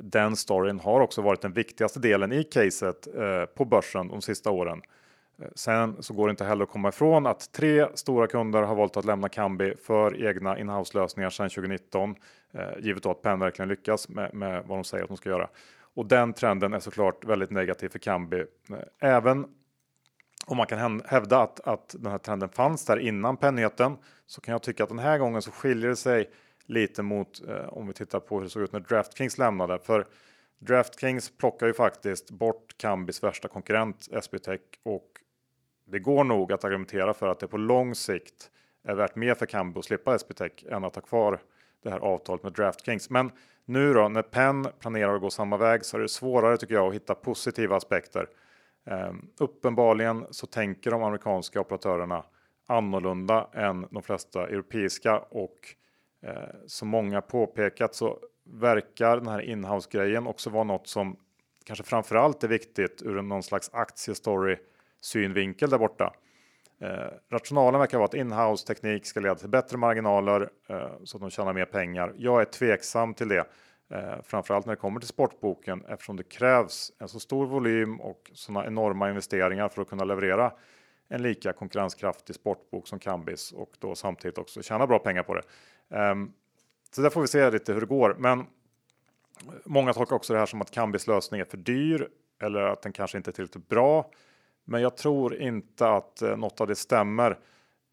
den 0.01 0.37
storyn 0.37 0.81
har 0.81 1.01
också 1.01 1.23
varit 1.23 1.41
den 1.41 1.53
viktigaste 1.53 2.01
delen 2.01 2.33
i 2.33 2.45
caset 2.45 3.07
eh, 3.17 3.45
på 3.45 3.65
börsen 3.65 4.09
de 4.09 4.23
sista 4.23 4.51
åren. 4.51 4.83
Sen 5.55 6.03
så 6.03 6.15
går 6.15 6.29
det 6.29 6.31
inte 6.31 6.45
heller 6.45 6.65
att 6.65 6.71
komma 6.71 6.89
ifrån 6.89 7.27
att 7.27 7.53
tre 7.53 7.87
stora 7.95 8.27
kunder 8.27 8.63
har 8.63 8.75
valt 8.75 8.97
att 8.97 9.05
lämna 9.05 9.29
Kambi 9.29 9.75
för 9.77 10.27
egna 10.27 10.59
inhouse 10.59 10.99
lösningar 10.99 11.31
sedan 11.31 11.49
2019. 11.49 12.15
Eh, 12.53 12.61
givet 12.79 13.03
då 13.03 13.11
att 13.11 13.23
Penn 13.23 13.39
verkligen 13.39 13.69
lyckas 13.69 14.09
med, 14.09 14.35
med 14.35 14.65
vad 14.67 14.79
de 14.79 14.85
säger 14.85 15.05
att 15.05 15.09
de 15.09 15.17
ska 15.17 15.29
göra. 15.29 15.49
Och 15.95 16.07
den 16.07 16.33
trenden 16.33 16.73
är 16.73 16.81
såklart 16.81 17.25
väldigt 17.25 17.51
negativ 17.51 17.89
för 17.89 17.99
Kambi. 17.99 18.45
Eh, 18.71 18.77
även 18.99 19.47
om 20.47 20.57
man 20.57 20.67
kan 20.67 21.03
hävda 21.07 21.39
att, 21.39 21.61
att 21.61 21.95
den 21.99 22.13
här 22.13 22.19
trenden 22.19 22.49
fanns 22.49 22.85
där 22.85 22.97
innan 22.97 23.37
pennheten 23.37 23.97
så 24.27 24.41
kan 24.41 24.53
jag 24.53 24.63
tycka 24.63 24.83
att 24.83 24.89
den 24.89 24.99
här 24.99 25.19
gången 25.19 25.43
så 25.43 25.51
skiljer 25.51 25.89
det 25.89 25.97
sig 25.97 26.31
lite 26.67 27.03
mot 27.03 27.49
eh, 27.49 27.69
om 27.69 27.87
vi 27.87 27.93
tittar 27.93 28.21
på 28.21 28.37
hur 28.37 28.45
det 28.45 28.51
såg 28.51 28.63
ut 28.63 28.73
när 28.73 28.81
DraftKings 28.81 29.39
lämnade. 29.39 29.79
För 29.79 30.07
DraftKings 30.59 31.31
plockar 31.39 31.67
ju 31.67 31.75
faktiskt 31.75 32.31
bort 32.31 32.75
Kambis 32.77 33.23
värsta 33.23 33.49
konkurrent 33.49 34.09
SBTech 34.23 34.61
och 34.83 35.21
det 35.87 35.99
går 35.99 36.25
nog 36.25 36.53
att 36.53 36.65
argumentera 36.65 37.15
för 37.15 37.29
att 37.29 37.41
det 37.41 37.49
på 37.49 37.57
lång 37.57 37.95
sikt 37.95 38.51
är 38.85 38.95
värt 38.95 39.17
mer 39.17 39.35
för 39.35 39.47
Cambo 39.47 39.79
att 39.79 39.85
slippa 39.85 40.15
SBTech 40.15 40.65
än 40.71 40.85
att 40.85 40.95
ha 40.95 41.03
kvar 41.03 41.41
det 41.83 41.91
här 41.91 41.99
avtalet 41.99 42.43
med 42.43 42.53
DraftKings. 42.53 43.11
Men 43.11 43.31
nu 43.65 43.95
då 43.95 44.09
när 44.09 44.23
Penn 44.23 44.67
planerar 44.79 45.15
att 45.15 45.21
gå 45.21 45.31
samma 45.31 45.57
väg 45.57 45.85
så 45.85 45.97
är 45.97 46.01
det 46.01 46.09
svårare 46.09 46.57
tycker 46.57 46.75
jag 46.75 46.89
att 46.89 46.95
hitta 46.95 47.15
positiva 47.15 47.77
aspekter. 47.77 48.29
Um, 48.85 49.31
uppenbarligen 49.39 50.27
så 50.31 50.47
tänker 50.47 50.91
de 50.91 51.03
amerikanska 51.03 51.61
operatörerna 51.61 52.25
annorlunda 52.67 53.49
än 53.53 53.87
de 53.91 54.03
flesta 54.03 54.49
europeiska 54.49 55.19
och 55.19 55.75
uh, 56.27 56.33
som 56.67 56.89
många 56.89 57.21
påpekat 57.21 57.95
så 57.95 58.19
verkar 58.45 59.17
den 59.17 59.29
här 59.29 59.41
inhouse 59.41 59.89
grejen 59.93 60.27
också 60.27 60.51
vara 60.51 60.65
något 60.65 60.87
som 60.87 61.17
kanske 61.65 61.85
framförallt 61.85 62.45
är 62.45 62.49
viktigt 62.49 63.03
ur 63.03 63.23
någon 63.23 63.43
slags 63.43 63.71
aktiestory 63.73 64.57
synvinkel 65.01 65.71
där 65.71 65.79
borta. 65.79 66.15
Eh, 66.81 67.09
rationalen 67.31 67.81
verkar 67.81 67.99
vara 67.99 68.07
att 68.07 68.15
inhouse 68.15 68.67
teknik 68.67 69.07
ska 69.07 69.21
leda 69.21 69.35
till 69.35 69.49
bättre 69.49 69.77
marginaler 69.77 70.51
eh, 70.69 70.89
så 71.05 71.17
att 71.17 71.21
de 71.21 71.31
tjänar 71.31 71.53
mer 71.53 71.65
pengar. 71.65 72.13
Jag 72.17 72.41
är 72.41 72.45
tveksam 72.45 73.15
till 73.15 73.29
det, 73.29 73.47
eh, 73.91 74.23
framförallt 74.23 74.67
när 74.67 74.73
det 74.73 74.81
kommer 74.81 75.01
till 75.01 75.09
sportboken 75.09 75.85
eftersom 75.89 76.17
det 76.17 76.23
krävs 76.23 76.93
en 76.99 77.09
så 77.09 77.21
stor 77.21 77.47
volym 77.47 78.01
och 78.01 78.31
sådana 78.35 78.67
enorma 78.67 79.09
investeringar 79.09 79.69
för 79.69 79.83
att 79.83 79.89
kunna 79.89 80.05
leverera 80.05 80.53
en 81.09 81.23
lika 81.23 81.53
konkurrenskraftig 81.53 82.37
sportbok 82.37 82.89
som 82.89 82.99
Kambis 82.99 83.53
och 83.53 83.71
då 83.79 83.95
samtidigt 83.95 84.39
också 84.39 84.63
tjäna 84.63 84.87
bra 84.87 84.99
pengar 84.99 85.23
på 85.23 85.35
det. 85.35 85.43
Ehm, 85.91 86.33
så 86.91 87.03
där 87.03 87.11
får 87.11 87.21
vi 87.21 87.29
se 87.29 87.51
lite 87.51 87.73
hur 87.73 87.81
det 87.81 87.87
går. 87.87 88.17
Men 88.19 88.47
många 89.65 89.93
tolkar 89.93 90.17
också 90.17 90.33
det 90.33 90.39
här 90.39 90.47
som 90.47 90.61
att 90.61 90.71
Kambis 90.71 91.07
lösning 91.07 91.41
är 91.41 91.45
för 91.45 91.57
dyr 91.57 92.09
eller 92.43 92.61
att 92.61 92.83
den 92.83 92.93
kanske 92.93 93.17
inte 93.19 93.31
är 93.31 93.33
tillräckligt 93.33 93.69
bra. 93.69 94.11
Men 94.69 94.83
jag 94.83 94.97
tror 94.97 95.37
inte 95.37 95.89
att 95.89 96.23
eh, 96.23 96.37
något 96.37 96.61
av 96.61 96.67
det 96.67 96.77
stämmer. 96.77 97.39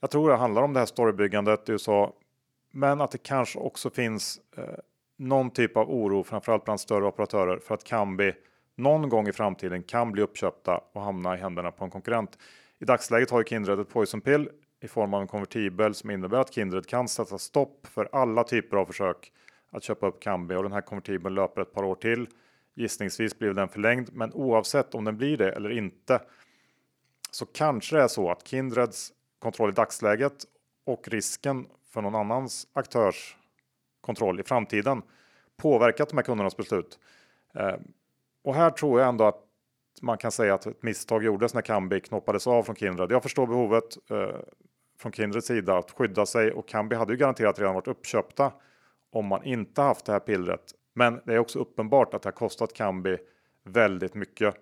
Jag 0.02 0.12
tror 0.12 0.30
det 0.30 0.36
handlar 0.36 0.62
om 0.62 0.74
det 0.74 0.80
här 0.80 0.86
storybyggandet 0.86 1.70
i 1.70 1.72
USA, 1.72 2.14
men 2.72 3.02
att 3.02 3.12
det 3.12 3.24
kanske 3.24 3.60
också 3.60 3.90
finns 3.90 4.42
eh, 4.58 4.64
någon 5.18 5.50
typ 5.50 5.78
av 5.78 5.92
oro, 5.92 6.24
framförallt 6.24 6.66
bland 6.66 6.80
större 6.80 7.06
operatörer, 7.06 7.58
för 7.58 7.76
att 7.76 7.84
Kambi 7.84 8.34
någon 8.76 9.10
gång 9.10 9.28
i 9.28 9.34
framtiden 9.34 9.84
kan 9.84 10.12
bli 10.12 10.22
uppköpta 10.22 10.82
och 10.94 11.02
hamna 11.02 11.36
i 11.36 11.40
händerna 11.40 11.72
på 11.72 11.86
en 11.86 11.92
konkurrent. 11.92 12.38
I 12.80 12.86
dagsläget 12.86 13.30
har 13.30 13.40
ju 13.40 13.46
Kindred 13.46 13.80
ett 13.80 13.90
poison 13.90 14.22
pill 14.22 14.50
i 14.82 14.88
form 14.88 15.14
av 15.14 15.22
en 15.22 15.28
konvertibel 15.28 15.94
som 15.94 16.12
innebär 16.12 16.38
att 16.38 16.54
Kindred 16.54 16.88
kan 16.88 17.08
sätta 17.08 17.38
stopp 17.38 17.88
för 17.88 18.10
alla 18.12 18.44
typer 18.44 18.78
av 18.78 18.86
försök 18.86 19.32
att 19.72 19.84
köpa 19.84 20.08
upp 20.08 20.22
Kambi 20.22 20.56
och 20.56 20.64
den 20.64 20.72
här 20.72 20.82
konvertibeln 20.82 21.36
löper 21.36 21.62
ett 21.62 21.74
par 21.74 21.84
år 21.84 21.96
till. 21.96 22.28
Gissningsvis 22.76 23.40
blir 23.40 23.54
den 23.54 23.70
förlängd, 23.70 24.10
men 24.14 24.34
oavsett 24.34 24.96
om 24.96 25.06
den 25.06 25.18
blir 25.18 25.38
det 25.38 25.52
eller 25.52 25.70
inte 25.70 26.22
så 27.36 27.46
kanske 27.46 27.96
det 27.96 28.04
är 28.04 28.08
så 28.08 28.32
att 28.32 28.48
Kindreds 28.48 29.14
kontroll 29.40 29.70
i 29.70 29.74
dagsläget 29.74 30.46
och 30.86 31.08
risken 31.08 31.68
för 31.94 32.02
någon 32.02 32.16
annans 32.16 32.68
aktörs 32.74 33.38
kontroll 34.02 34.40
i 34.40 34.44
framtiden 34.44 35.02
påverkat 35.58 36.10
de 36.10 36.18
här 36.18 36.24
kundernas 36.24 36.58
beslut. 36.58 37.00
Eh, 37.56 37.76
och 38.44 38.56
här 38.56 38.70
tror 38.70 39.00
jag 39.00 39.10
ändå 39.10 39.24
att 39.24 39.44
man 40.02 40.18
kan 40.18 40.32
säga 40.32 40.54
att 40.54 40.66
ett 40.66 40.84
misstag 40.84 41.24
gjordes 41.24 41.54
när 41.54 41.62
Kambi 41.62 42.00
knoppades 42.00 42.48
av 42.48 42.64
från 42.64 42.76
Kindred. 42.76 43.12
Jag 43.12 43.24
förstår 43.24 43.48
behovet 43.48 43.98
eh, 44.10 44.40
från 45.00 45.12
Kindreds 45.12 45.48
sida 45.48 45.78
att 45.78 45.92
skydda 45.92 46.26
sig 46.26 46.52
och 46.52 46.68
Kambi 46.68 46.96
hade 46.96 47.14
ju 47.14 47.18
garanterat 47.18 47.60
redan 47.60 47.76
varit 47.76 47.88
uppköpta 47.88 48.54
om 49.12 49.26
man 49.26 49.44
inte 49.44 49.82
haft 49.82 50.06
det 50.06 50.12
här 50.12 50.20
pillret. 50.20 50.74
Men 50.94 51.22
det 51.26 51.34
är 51.34 51.40
också 51.40 51.60
uppenbart 51.60 52.14
att 52.14 52.22
det 52.22 52.28
har 52.28 52.34
kostat 52.34 52.74
Kambi 52.74 53.18
väldigt 53.64 54.14
mycket. 54.14 54.56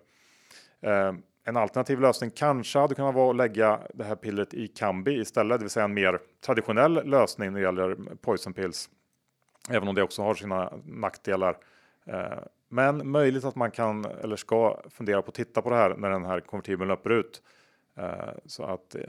Eh, 0.80 1.12
en 1.44 1.56
alternativ 1.56 2.00
lösning 2.00 2.30
kanske 2.30 2.78
hade 2.78 2.94
kunnat 2.94 3.14
vara 3.14 3.30
att 3.30 3.36
lägga 3.36 3.80
det 3.94 4.04
här 4.04 4.14
pillret 4.14 4.54
i 4.54 4.68
Kambi 4.68 5.20
istället, 5.20 5.58
det 5.58 5.64
vill 5.64 5.70
säga 5.70 5.84
en 5.84 5.94
mer 5.94 6.18
traditionell 6.44 7.08
lösning 7.08 7.52
när 7.52 7.60
det 7.60 7.64
gäller 7.64 7.96
poison 8.20 8.52
pills. 8.52 8.90
Även 9.70 9.88
om 9.88 9.94
det 9.94 10.02
också 10.02 10.22
har 10.22 10.34
sina 10.34 10.72
nackdelar. 10.84 11.58
Eh, 12.04 12.38
men 12.68 13.10
möjligt 13.10 13.44
att 13.44 13.56
man 13.56 13.70
kan 13.70 14.04
eller 14.04 14.36
ska 14.36 14.82
fundera 14.90 15.22
på 15.22 15.28
att 15.28 15.34
titta 15.34 15.62
på 15.62 15.70
det 15.70 15.76
här 15.76 15.94
när 15.94 16.10
den 16.10 16.24
här 16.24 16.40
konvertibeln 16.40 16.88
löper 16.88 17.10
ut. 17.10 17.42
Eh, 17.96 18.30
så 18.46 18.64
att 18.64 18.94
eh, 18.94 19.00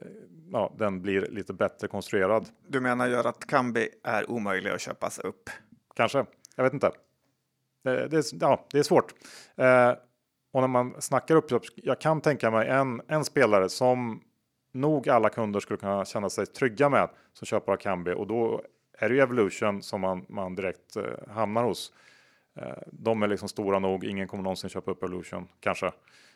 ja, 0.52 0.74
den 0.78 1.02
blir 1.02 1.22
lite 1.22 1.54
bättre 1.54 1.88
konstruerad. 1.88 2.48
Du 2.68 2.80
menar 2.80 3.08
gör 3.08 3.28
att 3.28 3.48
Kambi 3.48 3.90
är 4.04 4.32
omöjlig 4.32 4.70
att 4.70 4.82
köpas 4.82 5.20
upp? 5.20 5.50
Kanske, 5.96 6.26
jag 6.56 6.64
vet 6.64 6.74
inte. 6.74 6.92
Det, 7.84 8.08
det, 8.08 8.26
ja, 8.34 8.66
det 8.72 8.80
är 8.80 8.84
svårt. 8.84 9.14
Och 10.54 10.62
när 10.62 10.68
man 10.68 11.02
snackar 11.02 11.36
uppköp, 11.36 11.62
jag 11.76 12.02
kan 12.02 12.22
tänka 12.22 12.52
mig 12.52 12.68
en, 12.68 13.02
en 13.08 13.26
spelare 13.26 13.70
som 13.70 14.22
nog 14.72 15.10
alla 15.10 15.30
kunder 15.30 15.60
skulle 15.60 15.78
kunna 15.78 16.06
känna 16.06 16.30
sig 16.30 16.46
trygga 16.46 16.90
med 16.90 17.10
som 17.34 17.46
köper 17.46 17.72
av 17.72 17.78
Kambi 17.78 18.14
och 18.14 18.28
då 18.28 18.62
är 18.98 19.10
det 19.10 19.16
ju 19.16 19.22
Evolution 19.22 19.82
som 19.82 20.02
man, 20.02 20.26
man 20.30 20.56
direkt 20.56 20.96
eh, 20.96 21.34
hamnar 21.34 21.64
hos. 21.64 21.94
Eh, 22.56 22.78
de 22.92 23.24
är 23.24 23.28
liksom 23.28 23.50
stora 23.50 23.80
nog, 23.80 24.04
ingen 24.04 24.28
kommer 24.28 24.44
någonsin 24.44 24.70
köpa 24.70 24.92
upp 24.92 25.04
Evolution 25.04 25.48
kanske. 25.60 25.92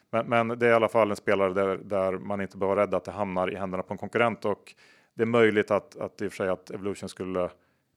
Men, 0.10 0.26
men 0.26 0.60
det 0.60 0.66
är 0.66 0.70
i 0.70 0.74
alla 0.74 0.90
fall 0.90 1.10
en 1.10 1.16
spelare 1.16 1.54
där, 1.54 1.78
där 1.78 2.12
man 2.12 2.42
inte 2.42 2.58
behöver 2.58 2.76
vara 2.76 2.86
rädd 2.86 2.94
att 2.94 3.06
det 3.06 3.12
hamnar 3.12 3.52
i 3.52 3.56
händerna 3.56 3.84
på 3.84 3.94
en 3.94 3.98
konkurrent 3.98 4.46
och 4.46 4.76
det 5.14 5.22
är 5.22 5.28
möjligt 5.28 5.72
att, 5.72 5.98
att 5.98 6.22
i 6.22 6.28
och 6.28 6.32
för 6.32 6.38
sig 6.38 6.50
att 6.50 6.70
Evolution 6.70 7.10
skulle 7.10 7.50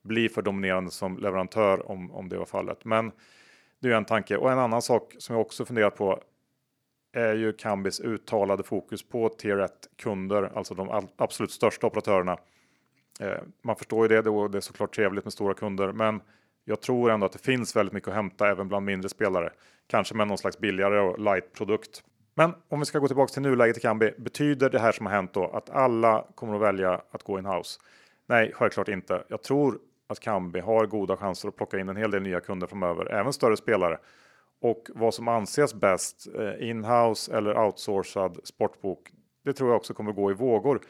bli 0.02 0.28
för 0.28 0.42
dominerande 0.42 0.90
som 0.90 1.18
leverantör 1.18 1.90
om, 1.90 2.10
om 2.10 2.28
det 2.28 2.38
var 2.38 2.44
fallet. 2.44 2.84
Men 2.84 3.12
det 3.80 3.88
är 3.88 3.92
en 3.92 4.04
tanke. 4.04 4.36
Och 4.36 4.52
en 4.52 4.58
annan 4.58 4.82
sak 4.82 5.14
som 5.18 5.34
jag 5.34 5.40
också 5.40 5.64
funderat 5.64 5.96
på 5.96 6.22
är 7.12 7.34
ju 7.34 7.52
Kambis 7.52 8.00
uttalade 8.00 8.62
fokus 8.62 9.02
på 9.02 9.28
tier 9.28 9.58
1 9.58 9.72
kunder, 9.96 10.52
alltså 10.54 10.74
de 10.74 11.08
absolut 11.16 11.50
största 11.50 11.86
operatörerna. 11.86 12.38
Eh, 13.20 13.38
man 13.62 13.76
förstår 13.76 14.04
ju 14.04 14.08
det, 14.08 14.22
då, 14.22 14.48
det 14.48 14.58
är 14.58 14.60
såklart 14.60 14.94
trevligt 14.94 15.24
med 15.24 15.32
stora 15.32 15.54
kunder, 15.54 15.92
men 15.92 16.20
jag 16.64 16.80
tror 16.80 17.10
ändå 17.10 17.26
att 17.26 17.32
det 17.32 17.38
finns 17.38 17.76
väldigt 17.76 17.92
mycket 17.92 18.08
att 18.08 18.14
hämta 18.14 18.48
även 18.48 18.68
bland 18.68 18.86
mindre 18.86 19.08
spelare. 19.08 19.50
Kanske 19.86 20.14
med 20.14 20.28
någon 20.28 20.38
slags 20.38 20.58
billigare 20.58 21.00
och 21.00 21.18
light 21.18 21.52
produkt. 21.52 22.02
Men 22.34 22.54
om 22.68 22.78
vi 22.78 22.86
ska 22.86 22.98
gå 22.98 23.06
tillbaka 23.06 23.32
till 23.32 23.42
nuläget 23.42 23.76
i 23.76 23.80
Kambi, 23.80 24.12
betyder 24.18 24.70
det 24.70 24.78
här 24.78 24.92
som 24.92 25.06
har 25.06 25.12
hänt 25.12 25.34
då 25.34 25.46
att 25.46 25.70
alla 25.70 26.24
kommer 26.34 26.54
att 26.54 26.60
välja 26.60 27.00
att 27.10 27.22
gå 27.22 27.38
in-house? 27.38 27.80
Nej, 28.26 28.52
självklart 28.54 28.88
inte. 28.88 29.24
Jag 29.28 29.42
tror 29.42 29.78
att 30.10 30.20
Kambi 30.20 30.60
har 30.60 30.86
goda 30.86 31.16
chanser 31.16 31.48
att 31.48 31.56
plocka 31.56 31.78
in 31.78 31.88
en 31.88 31.96
hel 31.96 32.10
del 32.10 32.22
nya 32.22 32.40
kunder 32.40 32.66
framöver, 32.66 33.12
även 33.12 33.32
större 33.32 33.56
spelare. 33.56 33.98
Och 34.60 34.88
vad 34.94 35.14
som 35.14 35.28
anses 35.28 35.74
bäst, 35.74 36.28
eh, 36.38 36.68
inhouse 36.68 37.36
eller 37.36 37.58
outsourcad 37.58 38.40
sportbok, 38.44 39.10
det 39.44 39.52
tror 39.52 39.70
jag 39.70 39.76
också 39.76 39.94
kommer 39.94 40.12
gå 40.12 40.30
i 40.30 40.34
vågor. 40.34 40.80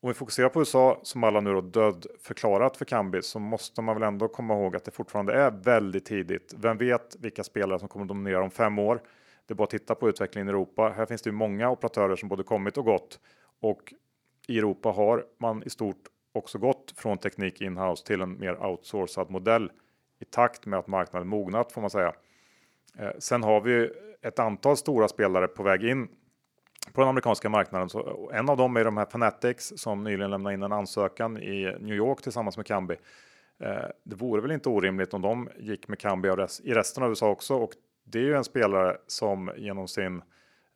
Om 0.00 0.08
vi 0.08 0.14
fokuserar 0.14 0.48
på 0.48 0.60
USA 0.60 1.00
som 1.02 1.24
alla 1.24 1.40
nu 1.40 1.52
då 1.52 1.60
död 1.60 2.06
förklarat 2.22 2.76
för 2.76 2.84
Kambi 2.84 3.22
så 3.22 3.38
måste 3.38 3.82
man 3.82 3.96
väl 3.96 4.02
ändå 4.02 4.28
komma 4.28 4.54
ihåg 4.54 4.76
att 4.76 4.84
det 4.84 4.90
fortfarande 4.90 5.34
är 5.34 5.50
väldigt 5.50 6.04
tidigt. 6.04 6.54
Vem 6.56 6.78
vet 6.78 7.16
vilka 7.20 7.44
spelare 7.44 7.78
som 7.78 7.88
kommer 7.88 8.04
att 8.04 8.08
dominera 8.08 8.42
om 8.42 8.50
fem 8.50 8.78
år? 8.78 9.02
Det 9.46 9.54
är 9.54 9.56
bara 9.56 9.64
att 9.64 9.70
titta 9.70 9.94
på 9.94 10.08
utvecklingen 10.08 10.48
i 10.48 10.50
Europa. 10.50 10.92
Här 10.96 11.06
finns 11.06 11.22
det 11.22 11.30
ju 11.30 11.36
många 11.36 11.70
operatörer 11.70 12.16
som 12.16 12.28
både 12.28 12.42
kommit 12.42 12.76
och 12.76 12.84
gått 12.84 13.20
och 13.60 13.92
i 14.48 14.58
Europa 14.58 14.88
har 14.90 15.24
man 15.38 15.62
i 15.62 15.70
stort 15.70 16.08
också 16.38 16.58
gått 16.58 16.94
från 16.96 17.18
teknik 17.18 17.60
inhouse 17.60 18.06
till 18.06 18.20
en 18.20 18.38
mer 18.38 18.64
outsourcad 18.66 19.30
modell 19.30 19.70
i 20.20 20.24
takt 20.24 20.66
med 20.66 20.78
att 20.78 20.86
marknaden 20.86 21.28
mognat 21.28 21.72
får 21.72 21.80
man 21.80 21.90
säga. 21.90 22.12
Eh, 22.98 23.10
sen 23.18 23.42
har 23.42 23.60
vi 23.60 23.90
ett 24.22 24.38
antal 24.38 24.76
stora 24.76 25.08
spelare 25.08 25.48
på 25.48 25.62
väg 25.62 25.84
in 25.84 26.08
på 26.92 27.00
den 27.00 27.08
amerikanska 27.08 27.48
marknaden. 27.48 27.88
Så 27.88 28.30
en 28.34 28.48
av 28.48 28.56
dem 28.56 28.76
är 28.76 28.84
de 28.84 28.96
här 28.96 29.06
Fanatics 29.06 29.72
som 29.76 30.04
nyligen 30.04 30.30
lämnade 30.30 30.54
in 30.54 30.62
en 30.62 30.72
ansökan 30.72 31.38
i 31.42 31.76
New 31.80 31.96
York 31.96 32.22
tillsammans 32.22 32.56
med 32.56 32.66
Kambi. 32.66 32.96
Eh, 33.60 33.88
det 34.04 34.16
vore 34.16 34.42
väl 34.42 34.50
inte 34.50 34.68
orimligt 34.68 35.14
om 35.14 35.22
de 35.22 35.48
gick 35.58 35.88
med 35.88 35.98
Kambi 35.98 36.28
i 36.64 36.74
resten 36.74 37.02
av 37.02 37.08
USA 37.08 37.28
också 37.28 37.54
och 37.54 37.70
det 38.04 38.18
är 38.18 38.22
ju 38.22 38.34
en 38.34 38.44
spelare 38.44 38.96
som 39.06 39.50
genom 39.56 39.88
sin 39.88 40.16
eh, 40.16 40.22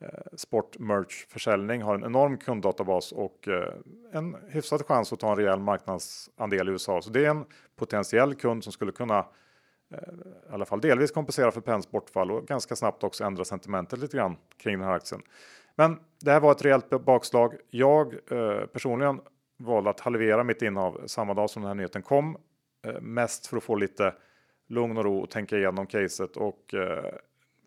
Eh, 0.01 0.09
sportmerch-försäljning 0.35 1.81
har 1.81 1.95
en 1.95 2.03
enorm 2.03 2.37
kunddatabas 2.37 3.11
och 3.11 3.47
eh, 3.47 3.73
en 4.11 4.37
hyfsad 4.47 4.85
chans 4.85 5.13
att 5.13 5.19
ta 5.19 5.31
en 5.31 5.37
rejäl 5.37 5.59
marknadsandel 5.59 6.69
i 6.69 6.71
USA. 6.71 7.01
Så 7.01 7.09
det 7.09 7.25
är 7.25 7.29
en 7.29 7.45
potentiell 7.75 8.35
kund 8.35 8.63
som 8.63 8.73
skulle 8.73 8.91
kunna 8.91 9.19
eh, 9.93 10.13
i 10.49 10.53
alla 10.53 10.65
fall 10.65 10.81
delvis 10.81 11.11
kompensera 11.11 11.51
för 11.51 11.61
Pens 11.61 11.91
bortfall 11.91 12.31
och 12.31 12.47
ganska 12.47 12.75
snabbt 12.75 13.03
också 13.03 13.23
ändra 13.23 13.45
sentimentet 13.45 13.99
lite 13.99 14.17
grann 14.17 14.37
kring 14.57 14.79
den 14.79 14.87
här 14.87 14.95
aktien. 14.95 15.21
Men 15.75 15.99
det 16.21 16.31
här 16.31 16.39
var 16.39 16.51
ett 16.51 16.65
rejält 16.65 16.89
bakslag. 17.05 17.53
Jag 17.69 18.13
eh, 18.13 18.65
personligen 18.65 19.21
valde 19.57 19.89
att 19.89 19.99
halvera 19.99 20.43
mitt 20.43 20.61
innehav 20.61 21.01
samma 21.05 21.33
dag 21.33 21.49
som 21.49 21.61
den 21.61 21.67
här 21.67 21.75
nyheten 21.75 22.01
kom. 22.01 22.37
Eh, 22.87 23.01
mest 23.01 23.47
för 23.47 23.57
att 23.57 23.63
få 23.63 23.75
lite 23.75 24.13
lugn 24.69 24.97
och 24.97 25.03
ro 25.03 25.19
och 25.19 25.29
tänka 25.29 25.57
igenom 25.57 25.87
caset 25.87 26.37
och 26.37 26.73
eh, 26.73 27.13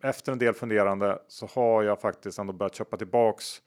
efter 0.09 0.33
en 0.33 0.39
del 0.39 0.55
funderande 0.55 1.19
så 1.29 1.47
har 1.47 1.83
jag 1.83 2.01
faktiskt 2.01 2.39
ändå 2.39 2.53
börjat 2.53 2.75
köpa 2.75 2.97
tillbaks 2.97 3.63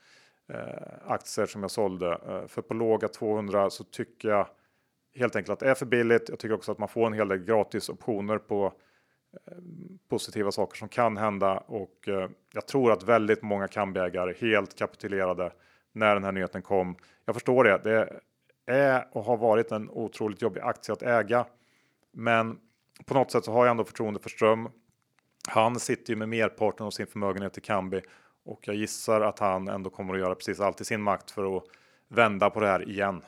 eh, 0.54 1.12
aktier 1.12 1.46
som 1.46 1.62
jag 1.62 1.72
sålde. 1.72 2.12
Eh, 2.28 2.48
för 2.48 2.62
på 2.62 2.74
låga 2.74 3.08
200 3.08 3.70
så 3.70 3.84
tycker 3.84 4.30
jag 4.30 4.48
helt 5.16 5.36
enkelt 5.36 5.54
att 5.54 5.60
det 5.60 5.70
är 5.70 5.76
för 5.76 5.86
billigt. 5.86 6.30
Jag 6.30 6.40
tycker 6.40 6.56
också 6.56 6.72
att 6.72 6.78
man 6.78 6.90
får 6.90 7.08
en 7.08 7.14
hel 7.14 7.28
del 7.28 7.38
gratis 7.38 7.90
optioner 7.90 8.38
på 8.38 8.66
eh, 8.66 9.54
positiva 10.10 10.52
saker 10.52 10.78
som 10.78 10.90
kan 10.90 11.18
hända 11.18 11.58
och 11.58 12.08
eh, 12.08 12.30
jag 12.54 12.68
tror 12.68 12.92
att 12.92 13.04
väldigt 13.04 13.42
många 13.42 13.68
Kambiägare 13.68 14.34
helt 14.40 14.78
kapitulerade 14.78 15.52
när 15.92 16.14
den 16.14 16.24
här 16.24 16.32
nyheten 16.32 16.62
kom. 16.62 16.96
Jag 17.26 17.36
förstår 17.36 17.64
det. 17.64 17.82
Det 17.84 18.20
är 18.66 19.08
och 19.12 19.24
har 19.24 19.38
varit 19.38 19.72
en 19.72 19.90
otroligt 19.90 20.42
jobbig 20.42 20.62
aktie 20.62 20.94
att 20.94 21.02
äga, 21.02 21.46
men 22.12 22.60
på 23.06 23.14
något 23.14 23.32
sätt 23.32 23.46
så 23.46 23.52
har 23.52 23.66
jag 23.66 23.72
ändå 23.72 23.84
förtroende 23.84 24.20
för 24.20 24.30
Ström. 24.30 24.70
Han 25.50 25.80
sitter 25.80 26.14
ju 26.14 26.16
med 26.16 26.30
merparten 26.30 26.86
av 26.86 26.92
sin 26.92 27.08
förmögenhet 27.08 27.58
i 27.58 27.62
Kambi 27.62 28.02
och 28.46 28.60
jag 28.62 28.76
gissar 28.76 29.22
att 29.22 29.40
han 29.40 29.68
ändå 29.68 29.90
kommer 29.90 30.14
att 30.14 30.20
göra 30.20 30.36
precis 30.36 30.60
allt 30.60 30.82
i 30.82 30.86
sin 30.86 31.02
makt 31.02 31.32
för 31.32 31.58
att 31.58 31.64
vända 32.08 32.50
på 32.50 32.60
det 32.60 32.68
här 32.68 32.90
igen. 32.90 33.22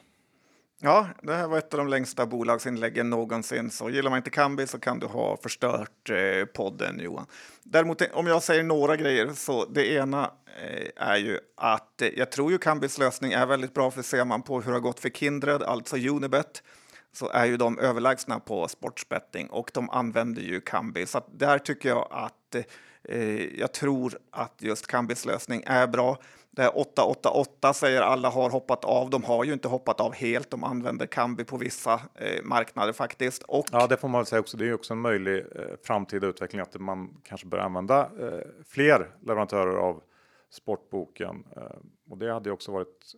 Ja, 0.83 1.07
det 1.21 1.33
här 1.33 1.47
var 1.47 1.57
ett 1.57 1.73
av 1.73 1.77
de 1.77 1.87
längsta 1.87 2.25
bolagsinläggen 2.25 3.09
någonsin, 3.09 3.69
så 3.69 3.89
gillar 3.89 4.09
man 4.09 4.17
inte 4.17 4.29
Kambi 4.29 4.67
så 4.67 4.79
kan 4.79 4.99
du 4.99 5.07
ha 5.07 5.37
förstört 5.37 6.09
eh, 6.09 6.45
podden 6.45 6.99
Johan. 6.99 7.25
Däremot 7.63 8.01
eh, 8.01 8.07
om 8.13 8.27
jag 8.27 8.43
säger 8.43 8.63
några 8.63 8.95
grejer 8.95 9.29
så 9.33 9.65
det 9.65 9.91
ena 9.91 10.31
eh, 10.61 11.07
är 11.07 11.17
ju 11.17 11.39
att 11.57 12.01
eh, 12.01 12.07
jag 12.07 12.31
tror 12.31 12.51
ju 12.51 12.57
Kambis 12.57 12.97
lösning 12.97 13.31
är 13.31 13.45
väldigt 13.45 13.73
bra 13.73 13.91
för 13.91 14.01
ser 14.01 14.25
man 14.25 14.41
på 14.41 14.61
hur 14.61 14.71
det 14.71 14.75
har 14.75 14.81
gått 14.81 14.99
för 14.99 15.09
Kindred, 15.09 15.63
alltså 15.63 15.97
Unibet 15.97 16.63
så 17.13 17.29
är 17.29 17.45
ju 17.45 17.57
de 17.57 17.79
överlägsna 17.79 18.39
på 18.39 18.67
sportsbetting 18.67 19.49
och 19.49 19.71
de 19.73 19.89
använder 19.89 20.41
ju 20.41 20.61
Kambi. 20.61 21.05
Så 21.05 21.21
där 21.31 21.59
tycker 21.59 21.89
jag 21.89 22.07
att 22.11 22.55
eh, 23.03 23.59
jag 23.59 23.73
tror 23.73 24.17
att 24.31 24.55
just 24.59 24.87
Kambis 24.87 25.25
lösning 25.25 25.63
är 25.65 25.87
bra. 25.87 26.17
Det 26.53 26.61
är 26.61 26.77
888 26.77 27.73
säger 27.73 28.01
alla 28.01 28.29
har 28.29 28.49
hoppat 28.49 28.85
av. 28.85 29.09
De 29.09 29.23
har 29.23 29.43
ju 29.43 29.53
inte 29.53 29.67
hoppat 29.67 29.99
av 29.99 30.13
helt. 30.13 30.51
De 30.51 30.63
använder 30.63 31.05
Kambi 31.05 31.43
på 31.43 31.57
vissa 31.57 31.93
eh, 31.93 32.43
marknader 32.43 32.93
faktiskt. 32.93 33.43
Och... 33.43 33.65
Ja, 33.71 33.87
det 33.87 33.97
får 33.97 34.07
man 34.07 34.19
väl 34.19 34.25
säga 34.25 34.39
också. 34.39 34.57
Det 34.57 34.67
är 34.67 34.73
också 34.73 34.93
en 34.93 34.99
möjlig 34.99 35.37
eh, 35.37 35.61
framtida 35.83 36.27
utveckling 36.27 36.61
att 36.61 36.79
man 36.79 37.21
kanske 37.23 37.47
bör 37.47 37.57
använda 37.57 37.99
eh, 38.19 38.39
fler 38.67 39.09
leverantörer 39.21 39.75
av 39.75 40.01
sportboken. 40.49 41.43
Eh, 41.55 41.61
och 42.09 42.17
det 42.17 42.33
hade 42.33 42.49
ju 42.49 42.53
också 42.53 42.71
varit 42.71 43.15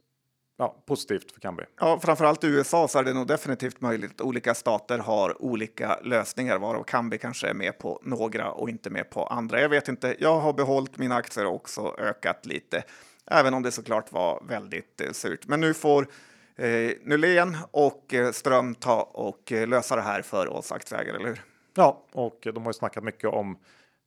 ja, 0.58 0.84
positivt 0.86 1.32
för 1.32 1.42
Kambi. 1.42 1.64
Ja, 1.80 2.00
framförallt 2.00 2.44
i 2.44 2.48
USA 2.48 2.88
så 2.88 3.00
är 3.00 3.04
det 3.04 3.14
nog 3.14 3.28
definitivt 3.28 3.82
möjligt. 3.82 4.22
Olika 4.22 4.54
stater 4.56 5.00
har 5.00 5.42
olika 5.42 6.00
lösningar 6.04 6.60
varav 6.60 6.84
Kambi 6.84 7.18
kanske 7.18 7.48
är 7.48 7.54
med 7.54 7.80
på 7.80 8.00
några 8.04 8.52
och 8.52 8.70
inte 8.70 8.90
med 8.90 9.10
på 9.10 9.26
andra. 9.26 9.62
Jag 9.62 9.70
vet 9.70 9.88
inte. 9.88 10.16
Jag 10.20 10.40
har 10.40 10.54
behållit 10.54 10.98
mina 10.98 11.16
aktier 11.16 11.46
och 11.46 11.56
också 11.56 11.96
ökat 11.98 12.46
lite, 12.46 12.84
även 13.26 13.54
om 13.54 13.64
det 13.64 13.72
såklart 13.72 14.12
var 14.12 14.44
väldigt 14.48 15.02
eh, 15.02 15.12
surt. 15.12 15.48
Men 15.48 15.62
nu 15.62 15.74
får 15.74 16.08
eh, 16.56 16.92
Nylén 17.02 17.58
och 17.72 18.14
eh, 18.14 18.32
Ström 18.32 18.76
ta 18.76 19.02
och 19.02 19.52
eh, 19.52 19.68
lösa 19.68 19.96
det 19.96 20.02
här 20.02 20.22
för 20.22 20.48
oss 20.48 20.72
aktieägare, 20.72 21.16
eller 21.16 21.28
hur? 21.28 21.42
Ja, 21.76 22.04
och 22.12 22.40
de 22.54 22.58
har 22.58 22.70
ju 22.70 22.74
snackat 22.74 23.04
mycket 23.04 23.30
om 23.30 23.58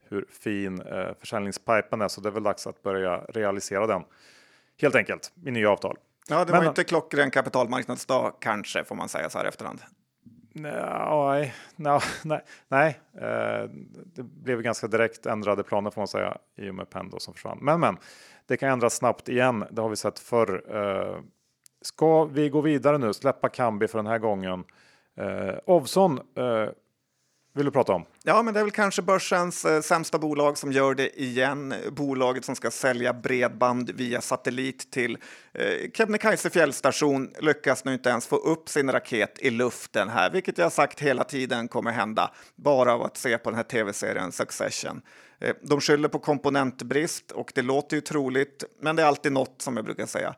hur 0.09 0.27
fin 0.31 0.81
eh, 0.81 1.09
försäljningspipen 1.21 2.01
är, 2.01 2.09
så 2.09 2.21
det 2.21 2.29
är 2.29 2.33
väl 2.33 2.43
dags 2.43 2.67
att 2.67 2.83
börja 2.83 3.19
realisera 3.19 3.87
den 3.87 4.03
helt 4.81 4.95
enkelt 4.95 5.33
i 5.45 5.51
nya 5.51 5.71
avtal. 5.71 5.99
Ja, 6.29 6.45
det 6.45 6.53
var 6.53 6.59
Men, 6.59 6.69
inte 6.69 6.85
klockren 6.85 7.31
kapitalmarknadsdag 7.31 8.33
kanske, 8.41 8.85
får 8.85 8.95
man 8.95 9.09
säga 9.09 9.31
så 9.31 9.39
här 9.39 9.45
efterhand. 9.45 9.81
Nej, 10.53 11.55
nej, 11.77 12.01
nej, 12.25 12.45
nej. 12.69 13.01
Eh, 13.15 13.71
det 14.15 14.23
blev 14.23 14.63
ganska 14.63 14.87
direkt 14.87 15.27
ändrade 15.27 15.63
planer 15.63 15.91
får 15.91 16.01
man 16.01 16.09
säga 16.09 16.39
i 16.57 16.71
och 16.71 16.75
med 16.75 16.91
Pendo 16.91 17.19
som 17.21 17.35
försvann. 17.35 17.59
Men, 17.61 17.81
men 17.81 17.97
det 18.47 18.57
kan 18.57 18.71
ändras 18.71 18.95
snabbt 18.95 19.29
igen. 19.29 19.65
Det 19.71 19.83
har 19.83 19.89
vi 19.89 19.97
sett 19.97 20.19
förr. 20.19 20.77
Eh, 20.77 21.17
ska 21.83 22.25
vi 22.25 22.49
gå 22.49 22.61
vidare 22.61 22.99
nu? 22.99 23.13
Släppa 23.13 23.49
Kambi 23.49 23.89
för 23.89 23.99
den 23.99 24.07
här 24.07 24.19
gången. 24.19 24.65
Eh, 25.17 25.55
Ovson 25.67 26.21
vill 27.57 27.65
du 27.65 27.71
prata 27.71 27.93
om? 27.93 28.05
Ja, 28.23 28.43
men 28.43 28.55
det 28.55 28.61
är 28.61 28.65
väl 28.65 28.73
kanske 28.73 29.03
börsens 29.03 29.65
eh, 29.65 29.81
sämsta 29.81 30.19
bolag 30.19 30.59
som 30.59 30.73
gör 30.73 30.95
det 30.95 31.21
igen. 31.23 31.75
Bolaget 31.93 32.45
som 32.45 32.57
ska 32.57 32.71
sälja 32.71 33.13
bredband 33.13 33.91
via 33.91 34.21
satellit 34.21 34.91
till 34.91 35.19
eh, 35.53 35.91
Kebnekaise 35.95 36.51
fjällstation 36.51 37.33
lyckas 37.41 37.85
nu 37.85 37.95
inte 37.95 38.09
ens 38.09 38.27
få 38.27 38.37
upp 38.37 38.69
sin 38.69 38.93
raket 38.93 39.39
i 39.39 39.51
luften 39.51 40.09
här, 40.09 40.31
vilket 40.31 40.59
jag 40.59 40.73
sagt 40.73 41.01
hela 41.01 41.25
tiden 41.25 41.69
kommer 41.69 41.91
hända 41.91 42.31
bara 42.57 42.95
av 42.95 43.03
att 43.03 43.17
se 43.17 43.39
på 43.39 43.51
den 43.51 43.57
här 43.57 43.65
tv-serien 43.65 44.33
Succession. 44.33 45.03
Eh, 45.41 45.55
de 45.63 45.81
skyller 45.81 46.09
på 46.09 46.19
komponentbrist 46.19 47.33
och 47.33 47.53
det 47.55 47.63
låter 47.63 47.97
ju 47.97 48.01
troligt, 48.01 48.65
men 48.81 48.97
det 48.97 49.03
är 49.03 49.07
alltid 49.07 49.33
något 49.33 49.63
som 49.63 49.77
jag 49.77 49.85
brukar 49.85 50.07
säga. 50.07 50.35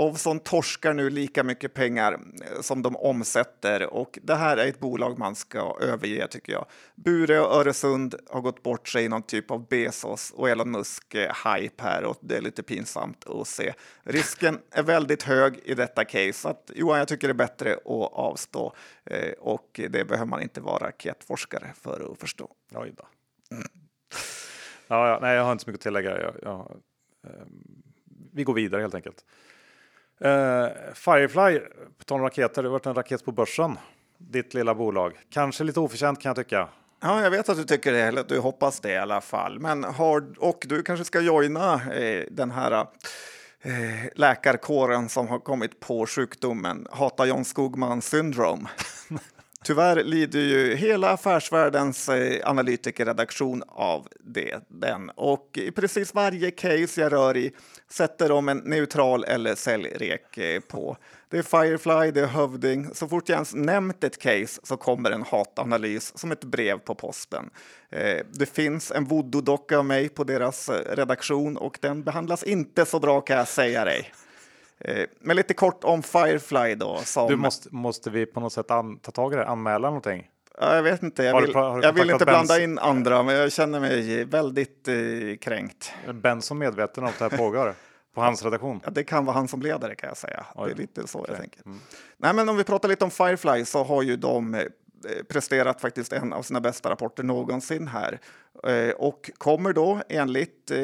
Ovzon 0.00 0.40
torskar 0.40 0.94
nu 0.94 1.10
lika 1.10 1.44
mycket 1.44 1.74
pengar 1.74 2.12
eh, 2.12 2.60
som 2.60 2.82
de 2.82 2.96
omsätter 2.96 3.86
och 3.86 4.18
det 4.22 4.34
här 4.34 4.56
är 4.56 4.66
ett 4.66 4.80
bolag 4.80 5.18
man 5.18 5.34
ska 5.34 5.78
överge 5.80 6.26
tycker 6.26 6.52
jag. 6.52 6.66
Bure 6.94 7.40
och 7.40 7.54
Öresund 7.54 8.14
har 8.26 8.40
gått 8.40 8.62
bort 8.62 8.88
sig 8.88 9.04
i 9.04 9.08
någon 9.08 9.22
typ 9.22 9.50
av 9.50 9.68
Bezos 9.68 10.30
och 10.30 10.48
Elon 10.48 10.76
Musk-hype 10.76 11.80
eh, 11.80 11.84
här 11.84 12.04
och 12.04 12.18
det 12.20 12.36
är 12.36 12.40
lite 12.40 12.62
pinsamt 12.62 13.26
att 13.26 13.48
se. 13.48 13.72
Risken 14.02 14.58
är 14.70 14.82
väldigt 14.82 15.22
hög 15.22 15.60
i 15.64 15.74
detta 15.74 16.04
case 16.04 16.32
så 16.32 16.48
att 16.48 16.70
Johan, 16.74 16.98
jag 16.98 17.08
tycker 17.08 17.28
det 17.28 17.32
är 17.32 17.46
bättre 17.46 17.72
att 17.72 18.12
avstå 18.12 18.74
eh, 19.04 19.32
och 19.32 19.80
det 19.88 20.04
behöver 20.04 20.26
man 20.26 20.42
inte 20.42 20.60
vara 20.60 20.86
raketforskare 20.86 21.72
för 21.74 22.12
att 22.12 22.20
förstå. 22.20 22.50
Oj 22.74 22.94
då. 22.96 23.06
Mm. 23.56 23.68
Ja, 24.88 25.08
ja, 25.08 25.18
nej, 25.22 25.36
jag 25.36 25.44
har 25.44 25.52
inte 25.52 25.64
så 25.64 25.70
mycket 25.70 25.80
att 25.80 25.82
tillägga. 25.82 26.20
Jag, 26.20 26.34
jag, 26.42 26.80
eh, 27.26 27.46
vi 28.32 28.44
går 28.44 28.54
vidare 28.54 28.80
helt 28.80 28.94
enkelt. 28.94 29.24
Uh, 30.24 30.68
Firefly, 30.94 31.58
på 31.98 32.04
tal 32.04 32.18
om 32.18 32.24
raketer, 32.24 32.62
det 32.62 32.68
har 32.68 32.72
varit 32.72 32.86
en 32.86 32.94
raket 32.94 33.24
på 33.24 33.32
börsen. 33.32 33.78
Ditt 34.18 34.54
lilla 34.54 34.74
bolag. 34.74 35.12
Kanske 35.30 35.64
lite 35.64 35.80
oförtjänt 35.80 36.20
kan 36.20 36.28
jag 36.28 36.36
tycka. 36.36 36.68
Ja, 37.02 37.22
jag 37.22 37.30
vet 37.30 37.48
att 37.48 37.56
du 37.56 37.64
tycker 37.64 37.92
det, 37.92 38.00
eller 38.00 38.24
du 38.28 38.38
hoppas 38.38 38.80
det 38.80 38.92
i 38.92 38.96
alla 38.96 39.20
fall. 39.20 39.58
Men 39.58 39.84
har, 39.84 40.24
och 40.38 40.64
du 40.68 40.82
kanske 40.82 41.04
ska 41.04 41.20
joina 41.20 41.74
eh, 41.94 42.24
den 42.30 42.50
här 42.50 42.72
eh, 43.62 44.08
läkarkåren 44.14 45.08
som 45.08 45.28
har 45.28 45.38
kommit 45.38 45.80
på 45.80 46.06
sjukdomen 46.06 46.86
Hata 46.90 47.26
John 47.26 47.44
Skogman 47.44 48.02
syndrome. 48.02 48.68
Tyvärr 49.64 50.04
lider 50.04 50.40
ju 50.40 50.74
hela 50.74 51.10
affärsvärldens 51.10 52.08
eh, 52.08 52.50
analytikerredaktion 52.50 53.62
av 53.68 54.08
det, 54.20 54.58
den. 54.68 55.10
Och 55.10 55.58
i 55.58 55.70
precis 55.70 56.14
varje 56.14 56.50
case 56.50 57.00
jag 57.00 57.12
rör 57.12 57.36
i 57.36 57.52
sätter 57.92 58.28
de 58.28 58.48
en 58.48 58.58
neutral 58.58 59.24
eller 59.24 59.54
säljrek 59.54 60.38
eh, 60.38 60.60
på. 60.60 60.96
Det 61.28 61.38
är 61.38 61.42
Firefly, 61.42 62.10
det 62.10 62.20
är 62.20 62.26
Hövding. 62.26 62.94
Så 62.94 63.08
fort 63.08 63.28
jag 63.28 63.36
ens 63.36 63.54
nämnt 63.54 64.04
ett 64.04 64.18
case 64.18 64.60
så 64.62 64.76
kommer 64.76 65.10
en 65.10 65.22
hatanalys 65.22 66.18
som 66.18 66.32
ett 66.32 66.44
brev 66.44 66.78
på 66.78 66.94
posten. 66.94 67.50
Eh, 67.90 68.26
det 68.32 68.46
finns 68.46 68.90
en 68.90 69.06
voodoo-docka 69.06 69.78
av 69.78 69.84
mig 69.84 70.08
på 70.08 70.24
deras 70.24 70.68
eh, 70.68 70.96
redaktion 70.96 71.56
och 71.56 71.78
den 71.80 72.02
behandlas 72.02 72.42
inte 72.42 72.86
så 72.86 73.00
bra 73.00 73.20
kan 73.20 73.36
jag 73.36 73.48
säga 73.48 73.84
dig. 73.84 74.12
Men 75.20 75.36
lite 75.36 75.54
kort 75.54 75.84
om 75.84 76.02
Firefly 76.02 76.74
då. 76.74 77.00
Som... 77.04 77.28
Du 77.28 77.36
måste, 77.36 77.68
måste 77.74 78.10
vi 78.10 78.26
på 78.26 78.40
något 78.40 78.52
sätt 78.52 78.70
an, 78.70 78.98
ta 78.98 79.10
tag 79.10 79.32
i 79.32 79.36
det, 79.36 79.46
anmäla 79.46 79.88
någonting? 79.88 80.28
Jag 80.58 80.82
vet 80.82 81.02
inte, 81.02 81.24
jag 81.24 81.40
vill, 81.40 81.50
jag 81.54 81.92
vill 81.92 82.10
inte 82.10 82.24
blanda 82.24 82.54
Benz? 82.54 82.60
in 82.60 82.78
andra, 82.78 83.22
men 83.22 83.34
jag 83.34 83.52
känner 83.52 83.80
mig 83.80 84.24
väldigt 84.24 84.88
eh, 84.88 84.94
kränkt. 85.40 85.92
Är 86.06 86.12
Benson 86.12 86.58
medveten 86.58 87.04
om 87.04 87.10
att 87.10 87.18
det 87.18 87.30
här 87.30 87.38
pågår? 87.38 87.74
På 88.14 88.20
hans 88.20 88.42
redaktion? 88.42 88.80
Ja, 88.84 88.90
det 88.90 89.04
kan 89.04 89.24
vara 89.24 89.34
han 89.36 89.48
som 89.48 89.62
leder 89.62 89.94
kan 89.94 90.08
jag 90.08 90.16
säga. 90.16 90.46
Oj. 90.54 90.68
Det 90.68 90.74
är 90.74 90.76
lite 90.76 91.06
så 91.06 91.18
okay. 91.18 91.32
jag 91.32 91.40
tänker. 91.40 91.62
Mm. 91.66 91.78
Nej, 92.16 92.34
men 92.34 92.48
om 92.48 92.56
vi 92.56 92.64
pratar 92.64 92.88
lite 92.88 93.04
om 93.04 93.10
Firefly 93.10 93.64
så 93.64 93.84
har 93.84 94.02
ju 94.02 94.16
de 94.16 94.54
eh, 94.54 94.62
presterat 95.28 95.80
faktiskt 95.80 96.12
en 96.12 96.32
av 96.32 96.42
sina 96.42 96.60
bästa 96.60 96.90
rapporter 96.90 97.22
någonsin 97.22 97.88
här 97.88 98.20
eh, 98.66 98.90
och 98.90 99.30
kommer 99.38 99.72
då 99.72 100.02
enligt 100.08 100.70
eh, 100.70 100.78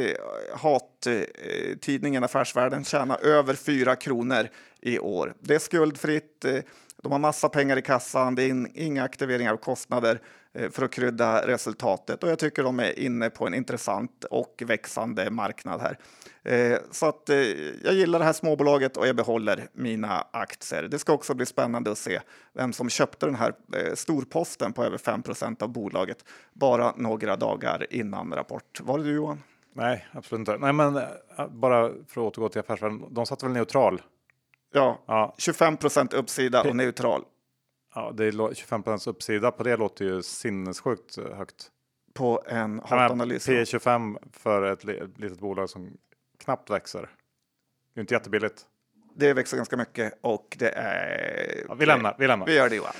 hattidningen 0.54 2.24
Affärsvärlden 2.24 2.84
tjäna 2.84 3.16
över 3.16 3.54
4 3.54 3.96
kronor 3.96 4.48
i 4.80 4.98
år. 4.98 5.34
Det 5.40 5.54
är 5.54 5.58
skuldfritt. 5.58 6.44
De 7.02 7.12
har 7.12 7.18
massa 7.18 7.48
pengar 7.48 7.76
i 7.76 7.82
kassan. 7.82 8.34
Det 8.34 8.42
är 8.42 8.66
inga 8.74 9.02
aktiveringar 9.02 9.52
av 9.52 9.56
kostnader 9.56 10.20
eh, 10.52 10.70
för 10.70 10.84
att 10.84 10.90
krydda 10.90 11.46
resultatet 11.46 12.22
och 12.22 12.30
jag 12.30 12.38
tycker 12.38 12.62
de 12.62 12.80
är 12.80 12.98
inne 12.98 13.30
på 13.30 13.46
en 13.46 13.54
intressant 13.54 14.24
och 14.24 14.62
växande 14.66 15.30
marknad 15.30 15.80
här. 15.80 15.98
Eh, 16.42 16.78
så 16.90 17.06
att 17.06 17.28
eh, 17.28 17.36
jag 17.84 17.94
gillar 17.94 18.18
det 18.18 18.24
här 18.24 18.32
småbolaget 18.32 18.96
och 18.96 19.06
jag 19.06 19.16
behåller 19.16 19.68
mina 19.72 20.26
aktier. 20.30 20.82
Det 20.82 20.98
ska 20.98 21.12
också 21.12 21.34
bli 21.34 21.46
spännande 21.46 21.90
att 21.90 21.98
se 21.98 22.20
vem 22.52 22.72
som 22.72 22.88
köpte 22.88 23.26
den 23.26 23.34
här 23.34 23.54
storposten 23.94 24.72
på 24.72 24.84
över 24.84 24.98
5% 24.98 25.62
av 25.62 25.68
bolaget 25.68 26.24
bara 26.52 26.92
några 26.96 27.36
dagar 27.36 27.86
innan 27.90 28.32
rapport. 28.32 28.80
Var 28.80 28.98
det 28.98 29.04
du 29.04 29.12
Johan? 29.12 29.42
Nej, 29.72 30.06
absolut 30.12 30.38
inte. 30.38 30.58
Nej, 30.58 30.72
men 30.72 31.00
bara 31.50 31.88
för 31.88 32.20
att 32.20 32.38
återgå 32.38 32.48
till 32.48 32.60
affärsvärlden. 32.60 33.04
De 33.10 33.26
satt 33.26 33.42
väl 33.42 33.52
neutral? 33.52 34.00
Ja, 34.76 34.98
ja. 35.06 35.34
25% 35.38 36.14
uppsida 36.14 36.62
och 36.62 36.76
neutral. 36.76 37.24
Ja, 37.94 38.12
det 38.14 38.24
är 38.24 38.32
25% 38.32 39.08
uppsida 39.08 39.50
på 39.50 39.62
det 39.62 39.76
låter 39.76 40.04
ju 40.04 40.22
sinnessjukt 40.22 41.16
högt. 41.36 41.68
På 42.14 42.42
en 42.46 42.80
hatanalys. 42.84 43.48
P25 43.48 44.18
för 44.32 44.62
ett 44.62 44.84
litet 44.84 45.38
bolag 45.38 45.70
som 45.70 45.96
knappt 46.44 46.70
växer. 46.70 47.10
Det 47.94 47.98
är 47.98 48.00
inte 48.00 48.14
jättebilligt. 48.14 48.66
Det 49.14 49.32
växer 49.32 49.56
ganska 49.56 49.76
mycket 49.76 50.18
och 50.20 50.56
det 50.58 50.70
är... 50.70 51.64
Ja, 51.68 51.74
vi 51.74 51.86
lämnar. 51.86 52.16
Vi 52.18 52.26
lämnar. 52.26 52.46
Vi 52.46 52.54
gör 52.54 52.68
det 52.68 52.76
Johan. 52.76 52.92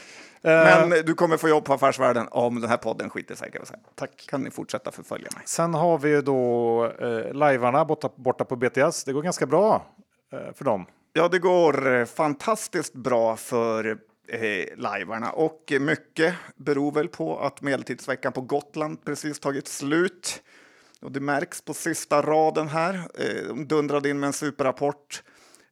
Uh, 0.47 0.89
Men 0.89 0.91
du 1.07 1.15
kommer 1.15 1.37
få 1.37 1.49
jobb 1.49 1.65
på 1.65 1.73
Affärsvärlden 1.73 2.29
om 2.31 2.61
den 2.61 2.71
här 2.71 2.77
podden 2.77 3.11
skiter 3.11 3.35
sig. 3.35 3.51
Kan, 3.51 3.67
säga. 3.67 3.79
Tack. 3.95 4.27
kan 4.29 4.43
ni 4.43 4.51
fortsätta 4.51 4.93
förfölja 4.93 5.29
mig. 5.35 5.43
Sen 5.47 5.75
har 5.75 5.99
vi 5.99 6.09
ju 6.09 6.23
då 6.23 6.85
eh, 6.87 7.35
lajvarna 7.35 7.85
borta, 7.85 8.11
borta 8.17 8.45
på 8.45 8.57
BTS. 8.57 9.05
Det 9.05 9.13
går 9.13 9.23
ganska 9.23 9.47
bra 9.47 9.87
eh, 10.33 10.53
för 10.55 10.65
dem. 10.65 10.87
Ja, 11.17 11.29
det 11.29 11.39
går 11.39 11.95
eh, 11.95 12.05
fantastiskt 12.05 12.95
bra 12.95 13.37
för 13.37 13.99
eh, 14.29 14.77
lajvarna 14.77 15.31
och 15.31 15.73
mycket 15.81 16.35
beror 16.57 16.93
väl 16.93 17.09
på 17.09 17.39
att 17.39 17.63
medeltidsveckan 17.63 18.33
på 18.33 18.41
Gotland 18.41 19.05
precis 19.05 19.41
tagit 19.41 19.69
slut. 19.69 20.43
Och 21.01 21.13
det 21.13 21.21
märks 21.21 21.63
på 21.63 21.75
sista 21.75 22.23
raden 22.23 22.69
här. 22.69 22.95
Eh, 22.95 23.49
de 23.49 23.69
dundrade 23.69 24.09
in 24.09 24.21
med 24.21 24.27
en 24.27 24.33
superrapport. 24.33 25.23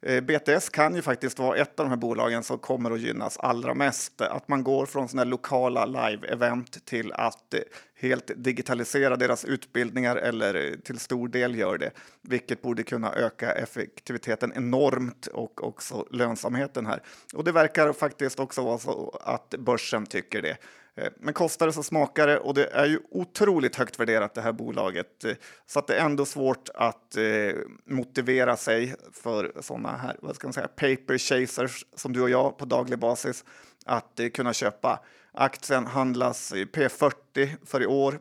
Eh, 0.06 0.20
BTS 0.20 0.68
kan 0.68 0.94
ju 0.94 1.02
faktiskt 1.02 1.38
vara 1.38 1.56
ett 1.56 1.80
av 1.80 1.86
de 1.86 1.90
här 1.90 1.96
bolagen 1.96 2.42
som 2.42 2.58
kommer 2.58 2.90
att 2.90 3.00
gynnas 3.00 3.38
allra 3.38 3.74
mest. 3.74 4.20
Att 4.20 4.48
man 4.48 4.64
går 4.64 4.86
från 4.86 5.08
sådana 5.08 5.30
lokala 5.30 5.86
live-event 5.86 6.84
till 6.84 7.12
att 7.12 7.54
eh, 7.54 7.60
helt 8.00 8.30
digitalisera 8.36 9.16
deras 9.16 9.44
utbildningar 9.44 10.16
eller 10.16 10.54
eh, 10.54 10.78
till 10.78 10.98
stor 10.98 11.28
del 11.28 11.54
gör 11.54 11.78
det, 11.78 11.90
vilket 12.22 12.62
borde 12.62 12.82
kunna 12.82 13.14
öka 13.14 13.52
effektiviteten 13.52 14.52
enormt 14.56 15.26
och 15.26 15.64
också 15.64 16.06
lönsamheten 16.10 16.86
här. 16.86 17.02
Och 17.34 17.44
det 17.44 17.52
verkar 17.52 17.92
faktiskt 17.92 18.40
också 18.40 18.62
vara 18.62 18.78
så 18.78 19.18
att 19.24 19.54
börsen 19.58 20.06
tycker 20.06 20.42
det. 20.42 20.56
Eh, 20.96 21.08
men 21.16 21.34
kostar 21.34 21.66
det 21.66 21.72
så 21.72 21.82
smakar 21.82 22.26
det 22.26 22.38
och 22.38 22.54
det 22.54 22.66
är 22.66 22.86
ju 22.86 23.00
otroligt 23.10 23.76
högt 23.76 24.00
värderat 24.00 24.34
det 24.34 24.40
här 24.40 24.52
bolaget. 24.52 25.24
Eh, 25.24 25.32
så 25.66 25.78
att 25.78 25.86
det 25.86 25.96
är 25.96 26.04
ändå 26.04 26.24
svårt 26.24 26.68
att 26.74 27.16
eh, 27.16 27.54
motivera 27.84 28.56
sig 28.56 28.94
för 29.12 29.52
sådana 29.60 29.96
här, 29.96 30.16
vad 30.22 30.36
ska 30.36 30.46
man 30.46 30.52
säga, 30.52 30.68
paper 30.68 31.18
chasers 31.18 31.84
som 31.94 32.12
du 32.12 32.22
och 32.22 32.30
jag 32.30 32.58
på 32.58 32.64
daglig 32.64 32.98
basis 32.98 33.44
att 33.84 34.20
eh, 34.20 34.28
kunna 34.28 34.52
köpa. 34.52 35.00
Aktien 35.32 35.86
handlas 35.86 36.52
i 36.52 36.64
P40 36.64 37.50
för 37.66 37.82
i 37.82 37.86
år. 37.86 38.18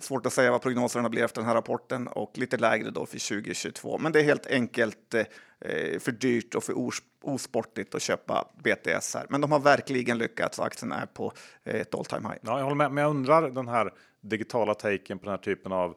Svårt 0.00 0.26
att 0.26 0.32
säga 0.32 0.50
vad 0.50 0.62
prognoserna 0.62 1.08
blir 1.08 1.24
efter 1.24 1.40
den 1.40 1.48
här 1.48 1.54
rapporten 1.54 2.08
och 2.08 2.38
lite 2.38 2.56
lägre 2.56 2.90
då 2.90 3.06
för 3.06 3.28
2022. 3.28 3.98
Men 3.98 4.12
det 4.12 4.20
är 4.20 4.24
helt 4.24 4.46
enkelt 4.46 5.14
eh, 5.14 5.98
för 5.98 6.12
dyrt 6.12 6.54
och 6.54 6.64
för 6.64 6.74
osportigt 7.22 7.94
att 7.94 8.02
köpa 8.02 8.48
BTS 8.64 9.14
här. 9.14 9.26
Men 9.28 9.40
de 9.40 9.52
har 9.52 9.60
verkligen 9.60 10.18
lyckats. 10.18 10.60
Aktien 10.60 10.92
är 10.92 11.06
på 11.06 11.32
eh, 11.64 11.80
ett 11.80 11.94
all 11.94 12.04
time 12.04 12.28
high. 12.28 12.38
Ja, 12.42 12.58
jag 12.58 12.64
håller 12.64 12.76
med, 12.76 12.92
men 12.92 13.02
jag 13.02 13.10
undrar 13.10 13.50
den 13.50 13.68
här 13.68 13.92
digitala 14.20 14.74
taken 14.74 15.18
på 15.18 15.24
den 15.24 15.30
här 15.30 15.38
typen 15.38 15.72
av 15.72 15.96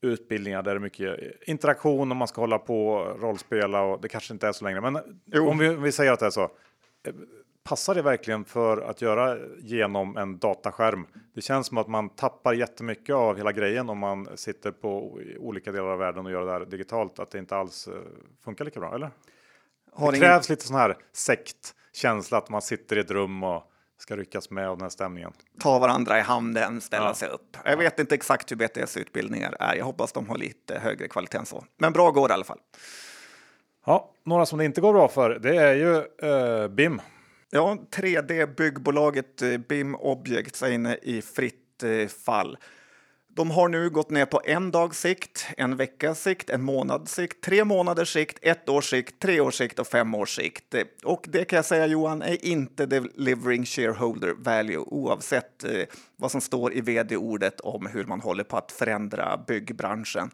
utbildningar 0.00 0.62
där 0.62 0.74
det 0.74 0.78
är 0.78 0.80
mycket 0.80 1.18
interaktion 1.48 2.10
och 2.10 2.16
man 2.16 2.28
ska 2.28 2.40
hålla 2.40 2.58
på 2.58 2.88
och 2.88 3.20
rollspela 3.20 3.82
och 3.82 4.00
det 4.00 4.08
kanske 4.08 4.32
inte 4.32 4.48
är 4.48 4.52
så 4.52 4.64
längre. 4.64 4.80
Men 4.80 4.96
om 5.48 5.58
vi, 5.58 5.68
om 5.68 5.82
vi 5.82 5.92
säger 5.92 6.12
att 6.12 6.20
det 6.20 6.26
är 6.26 6.30
så 6.30 6.50
passar 7.64 7.94
det 7.94 8.02
verkligen 8.02 8.44
för 8.44 8.78
att 8.78 9.02
göra 9.02 9.38
genom 9.58 10.16
en 10.16 10.38
dataskärm? 10.38 11.06
Det 11.34 11.40
känns 11.40 11.66
som 11.66 11.78
att 11.78 11.88
man 11.88 12.08
tappar 12.08 12.52
jättemycket 12.52 13.14
av 13.14 13.36
hela 13.36 13.52
grejen 13.52 13.90
om 13.90 13.98
man 13.98 14.28
sitter 14.36 14.70
på 14.70 15.18
olika 15.38 15.72
delar 15.72 15.88
av 15.88 15.98
världen 15.98 16.26
och 16.26 16.32
gör 16.32 16.40
det 16.40 16.52
där 16.52 16.64
digitalt. 16.66 17.18
Att 17.18 17.30
det 17.30 17.38
inte 17.38 17.56
alls 17.56 17.88
eh, 17.88 17.94
funkar 18.44 18.64
lika 18.64 18.80
bra, 18.80 18.94
eller? 18.94 19.10
Har 19.92 20.12
det 20.12 20.18
ingen... 20.18 20.28
krävs 20.28 20.48
lite 20.48 20.66
sån 20.66 20.76
här 20.76 20.96
sektkänsla 21.12 22.38
att 22.38 22.48
man 22.48 22.62
sitter 22.62 22.96
i 22.96 23.00
ett 23.00 23.10
rum 23.10 23.42
och 23.42 23.62
ska 23.98 24.16
ryckas 24.16 24.50
med 24.50 24.68
av 24.68 24.76
den 24.76 24.82
här 24.82 24.90
stämningen. 24.90 25.32
Ta 25.60 25.78
varandra 25.78 26.18
i 26.18 26.20
handen, 26.20 26.80
ställa 26.80 27.06
ja. 27.06 27.14
sig 27.14 27.28
upp. 27.28 27.56
Jag 27.64 27.76
vet 27.76 27.98
inte 27.98 28.14
exakt 28.14 28.50
hur 28.50 28.56
BTS 28.56 28.96
utbildningar 28.96 29.56
är. 29.60 29.74
Jag 29.74 29.84
hoppas 29.84 30.12
de 30.12 30.28
har 30.28 30.38
lite 30.38 30.78
högre 30.78 31.08
kvalitet 31.08 31.38
än 31.38 31.46
så. 31.46 31.64
Men 31.78 31.92
bra 31.92 32.10
går 32.10 32.28
det 32.28 32.32
i 32.32 32.34
alla 32.34 32.44
fall. 32.44 32.58
Ja, 33.86 34.10
några 34.24 34.46
som 34.46 34.58
det 34.58 34.64
inte 34.64 34.80
går 34.80 34.92
bra 34.92 35.08
för, 35.08 35.30
det 35.30 35.56
är 35.56 35.74
ju 35.74 35.96
eh, 36.28 36.68
BIM. 36.68 37.00
Ja, 37.54 37.78
3D-byggbolaget 37.90 39.42
eh, 39.42 39.58
BIM 39.58 39.94
Objects 39.94 40.62
är 40.62 40.70
inne 40.70 40.98
i 41.02 41.22
fritt 41.22 41.82
eh, 41.82 42.08
fall. 42.08 42.56
De 43.28 43.50
har 43.50 43.68
nu 43.68 43.90
gått 43.90 44.10
ner 44.10 44.26
på 44.26 44.40
en 44.44 44.70
dags 44.70 45.00
sikt, 45.00 45.46
en 45.56 45.76
veckas 45.76 46.22
sikt, 46.22 46.50
en 46.50 46.62
månads 46.62 47.14
sikt, 47.14 47.44
tre 47.44 47.64
månaders 47.64 48.12
sikt, 48.12 48.38
ett 48.42 48.68
års 48.68 48.90
sikt, 48.90 49.18
tre 49.18 49.40
års 49.40 49.54
sikt 49.54 49.78
och 49.78 49.86
fem 49.86 50.14
års 50.14 50.36
sikt. 50.36 50.74
Och 51.04 51.26
det 51.28 51.44
kan 51.44 51.56
jag 51.56 51.64
säga 51.64 51.86
Johan 51.86 52.22
är 52.22 52.44
inte 52.44 52.86
delivering 52.86 53.64
shareholder 53.64 54.34
value 54.38 54.78
oavsett 54.78 55.64
eh, 55.64 55.84
vad 56.16 56.30
som 56.30 56.40
står 56.40 56.74
i 56.74 56.80
vd-ordet 56.80 57.60
om 57.60 57.86
hur 57.86 58.04
man 58.04 58.20
håller 58.20 58.44
på 58.44 58.56
att 58.56 58.72
förändra 58.72 59.44
byggbranschen. 59.46 60.30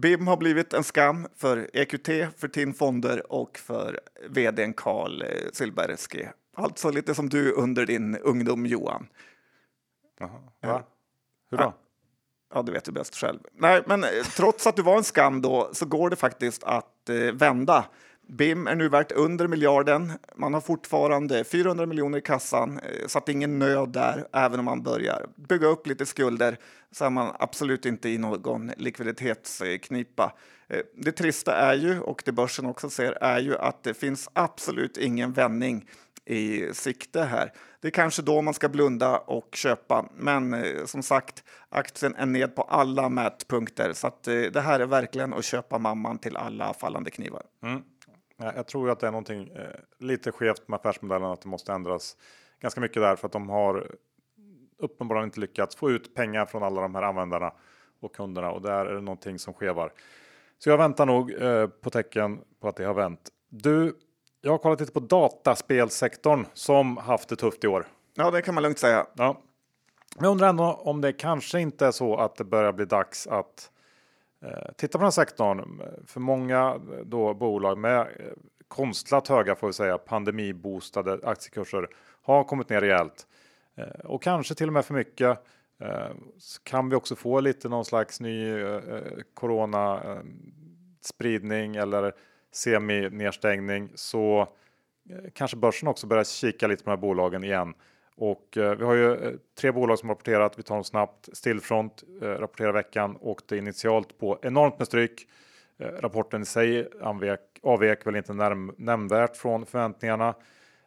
BIM 0.00 0.26
har 0.26 0.36
blivit 0.36 0.72
en 0.72 0.84
skam 0.84 1.26
för 1.36 1.70
EQT, 1.72 2.08
för 2.38 2.48
TIN 2.48 2.74
Fonder 2.74 3.32
och 3.32 3.58
för 3.58 4.00
vdn 4.28 4.72
Carl 4.72 5.24
Silbersky. 5.52 6.26
Alltså 6.56 6.90
lite 6.90 7.14
som 7.14 7.28
du 7.28 7.52
under 7.52 7.86
din 7.86 8.16
ungdom, 8.16 8.66
Johan. 8.66 9.06
Aha. 10.20 10.40
Va? 10.62 10.82
Hur 11.50 11.58
då? 11.58 11.74
Ja, 12.54 12.62
det 12.62 12.72
vet 12.72 12.84
du 12.84 12.92
bäst 12.92 13.16
själv. 13.16 13.38
Nej, 13.52 13.82
men 13.86 14.04
eh, 14.04 14.10
trots 14.36 14.66
att 14.66 14.76
du 14.76 14.82
var 14.82 14.96
en 14.96 15.04
skam 15.04 15.42
då 15.42 15.70
så 15.72 15.86
går 15.86 16.10
det 16.10 16.16
faktiskt 16.16 16.64
att 16.64 17.08
eh, 17.08 17.16
vända. 17.16 17.84
BIM 18.28 18.66
är 18.66 18.74
nu 18.74 18.88
värt 18.88 19.12
under 19.12 19.48
miljarden. 19.48 20.12
Man 20.36 20.54
har 20.54 20.60
fortfarande 20.60 21.44
400 21.44 21.86
miljoner 21.86 22.18
i 22.18 22.20
kassan, 22.20 22.78
eh, 22.78 23.06
så 23.06 23.18
att 23.18 23.26
det 23.26 23.32
är 23.32 23.34
ingen 23.34 23.58
nöd 23.58 23.88
där. 23.88 24.28
Även 24.32 24.58
om 24.58 24.64
man 24.64 24.82
börjar 24.82 25.26
bygga 25.36 25.66
upp 25.66 25.86
lite 25.86 26.06
skulder 26.06 26.58
så 26.90 27.04
är 27.04 27.10
man 27.10 27.32
absolut 27.38 27.86
inte 27.86 28.08
i 28.08 28.18
någon 28.18 28.66
likviditetsknipa. 28.76 30.32
Eh, 30.68 30.80
det 30.94 31.12
trista 31.12 31.54
är 31.54 31.74
ju, 31.74 32.00
och 32.00 32.22
det 32.24 32.32
börsen 32.32 32.66
också 32.66 32.90
ser, 32.90 33.12
är 33.12 33.40
ju 33.40 33.58
att 33.58 33.82
det 33.82 33.94
finns 33.94 34.28
absolut 34.32 34.96
ingen 34.96 35.32
vändning 35.32 35.88
i 36.24 36.74
sikte 36.74 37.22
här. 37.22 37.52
Det 37.80 37.88
är 37.88 37.92
kanske 37.92 38.22
då 38.22 38.42
man 38.42 38.54
ska 38.54 38.68
blunda 38.68 39.18
och 39.18 39.48
köpa, 39.54 40.08
men 40.14 40.54
eh, 40.54 40.84
som 40.84 41.02
sagt, 41.02 41.44
aktien 41.68 42.14
är 42.14 42.26
ned 42.26 42.56
på 42.56 42.62
alla 42.62 43.08
mätpunkter 43.08 43.92
så 43.92 44.06
att 44.06 44.28
eh, 44.28 44.34
det 44.34 44.60
här 44.60 44.80
är 44.80 44.86
verkligen 44.86 45.34
att 45.34 45.44
köpa 45.44 45.78
mamman 45.78 46.18
till 46.18 46.36
alla 46.36 46.74
fallande 46.74 47.10
knivar. 47.10 47.42
Mm. 47.62 47.82
Jag 48.36 48.66
tror 48.66 48.90
att 48.90 49.00
det 49.00 49.06
är 49.06 49.10
någonting 49.10 49.48
eh, 49.48 49.66
lite 49.98 50.32
skevt 50.32 50.68
med 50.68 50.76
affärsmodellen, 50.76 51.30
att 51.30 51.42
det 51.42 51.48
måste 51.48 51.72
ändras 51.72 52.16
ganska 52.60 52.80
mycket 52.80 53.02
där 53.02 53.16
för 53.16 53.26
att 53.26 53.32
de 53.32 53.48
har 53.48 53.96
uppenbarligen 54.78 55.24
inte 55.24 55.40
lyckats 55.40 55.76
få 55.76 55.90
ut 55.90 56.14
pengar 56.14 56.46
från 56.46 56.62
alla 56.62 56.80
de 56.82 56.94
här 56.94 57.02
användarna 57.02 57.52
och 58.00 58.14
kunderna 58.14 58.50
och 58.50 58.62
där 58.62 58.86
är 58.86 58.94
det 58.94 59.00
någonting 59.00 59.38
som 59.38 59.54
skevar. 59.54 59.92
Så 60.58 60.70
jag 60.70 60.78
väntar 60.78 61.06
nog 61.06 61.32
eh, 61.32 61.66
på 61.66 61.90
tecken 61.90 62.40
på 62.60 62.68
att 62.68 62.76
det 62.76 62.84
har 62.84 62.94
vänt. 62.94 63.28
Du, 63.48 63.96
jag 64.42 64.52
har 64.52 64.58
kollat 64.58 64.80
lite 64.80 64.92
på 64.92 65.00
dataspelsektorn 65.00 66.44
som 66.54 66.96
haft 66.96 67.28
det 67.28 67.36
tufft 67.36 67.64
i 67.64 67.66
år. 67.66 67.86
Ja, 68.14 68.30
det 68.30 68.42
kan 68.42 68.54
man 68.54 68.62
lugnt 68.62 68.78
säga. 68.78 69.06
Ja. 69.14 69.40
Men 70.16 70.24
jag 70.24 70.30
undrar 70.30 70.48
ändå 70.48 70.64
om 70.64 71.00
det 71.00 71.12
kanske 71.12 71.60
inte 71.60 71.86
är 71.86 71.90
så 71.90 72.16
att 72.16 72.36
det 72.36 72.44
börjar 72.44 72.72
bli 72.72 72.84
dags 72.84 73.26
att 73.26 73.70
eh, 74.42 74.72
titta 74.76 74.98
på 74.98 75.02
den 75.02 75.12
sektorn. 75.12 75.82
För 76.06 76.20
många 76.20 76.80
då 77.04 77.34
bolag 77.34 77.78
med 77.78 78.00
eh, 78.00 78.06
konstlat 78.68 79.28
höga 79.28 79.54
får 79.54 79.66
vi 79.66 79.72
säga 79.72 79.98
pandemiboostade 79.98 81.18
aktiekurser 81.22 81.88
har 82.22 82.44
kommit 82.44 82.68
ner 82.68 82.80
rejält 82.80 83.26
eh, 83.74 84.04
och 84.04 84.22
kanske 84.22 84.54
till 84.54 84.66
och 84.66 84.72
med 84.72 84.84
för 84.84 84.94
mycket. 84.94 85.38
Eh, 85.80 86.10
kan 86.62 86.88
vi 86.88 86.96
också 86.96 87.16
få 87.16 87.40
lite 87.40 87.68
någon 87.68 87.84
slags 87.84 88.20
ny 88.20 88.60
eh, 88.60 88.80
corona 89.34 90.18
spridning 91.00 91.76
eller 91.76 92.14
semi 92.52 93.10
nedstängning 93.10 93.90
så 93.94 94.40
eh, 95.10 95.30
kanske 95.34 95.56
börsen 95.56 95.88
också 95.88 96.06
börjar 96.06 96.24
kika 96.24 96.66
lite 96.66 96.84
på 96.84 96.90
de 96.90 96.96
här 96.96 97.00
bolagen 97.00 97.44
igen. 97.44 97.74
Och 98.16 98.56
eh, 98.56 98.76
vi 98.76 98.84
har 98.84 98.94
ju 98.94 99.14
eh, 99.14 99.32
tre 99.60 99.72
bolag 99.72 99.98
som 99.98 100.08
rapporterat. 100.08 100.58
Vi 100.58 100.62
tar 100.62 100.74
dem 100.74 100.84
snabbt. 100.84 101.28
Stillfront 101.32 102.02
eh, 102.22 102.26
rapporterar 102.26 102.72
veckan 102.72 103.16
åkte 103.20 103.56
initialt 103.56 104.18
på 104.18 104.38
enormt 104.42 104.78
med 104.78 104.86
stryk. 104.86 105.28
Eh, 105.78 105.86
rapporten 105.86 106.42
i 106.42 106.44
sig 106.44 106.88
avvek, 107.00 107.40
avvek 107.62 108.06
väl 108.06 108.16
inte 108.16 108.32
närm, 108.32 108.74
nämnvärt 108.76 109.36
från 109.36 109.66
förväntningarna. 109.66 110.34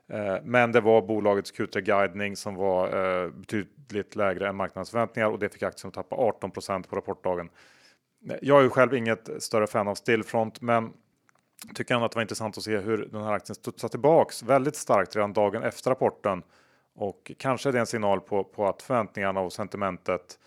Eh, 0.07 0.35
men 0.43 0.71
det 0.71 0.81
var 0.81 1.01
bolagets 1.01 1.53
Q3 1.53 1.81
guidning 1.81 2.35
som 2.35 2.55
var 2.55 2.87
eh, 3.23 3.29
betydligt 3.29 4.15
lägre 4.15 4.49
än 4.49 4.55
marknadens 4.55 4.91
förväntningar 4.91 5.29
och 5.29 5.39
det 5.39 5.49
fick 5.49 5.63
aktien 5.63 5.87
att 5.87 5.93
tappa 5.93 6.15
18% 6.15 6.87
på 6.87 6.95
rapportdagen. 6.95 7.49
Jag 8.41 8.59
är 8.59 8.63
ju 8.63 8.69
själv 8.69 8.93
inget 8.93 9.29
större 9.43 9.67
fan 9.67 9.87
av 9.87 9.95
Stillfront, 9.95 10.61
men 10.61 10.93
tycker 11.73 11.93
ändå 11.93 12.05
att 12.05 12.11
det 12.11 12.17
var 12.17 12.21
intressant 12.21 12.57
att 12.57 12.63
se 12.63 12.77
hur 12.77 12.97
den 12.97 13.23
här 13.23 13.31
aktien 13.31 13.55
studsade 13.55 13.91
tillbaks 13.91 14.43
väldigt 14.43 14.75
starkt 14.75 15.15
redan 15.15 15.33
dagen 15.33 15.63
efter 15.63 15.89
rapporten 15.89 16.43
och 16.95 17.31
kanske 17.37 17.69
är 17.69 17.73
det 17.73 17.79
en 17.79 17.85
signal 17.85 18.21
på, 18.21 18.43
på 18.43 18.67
att 18.67 18.81
förväntningarna 18.81 19.39
och 19.39 19.53
sentimentet 19.53 20.39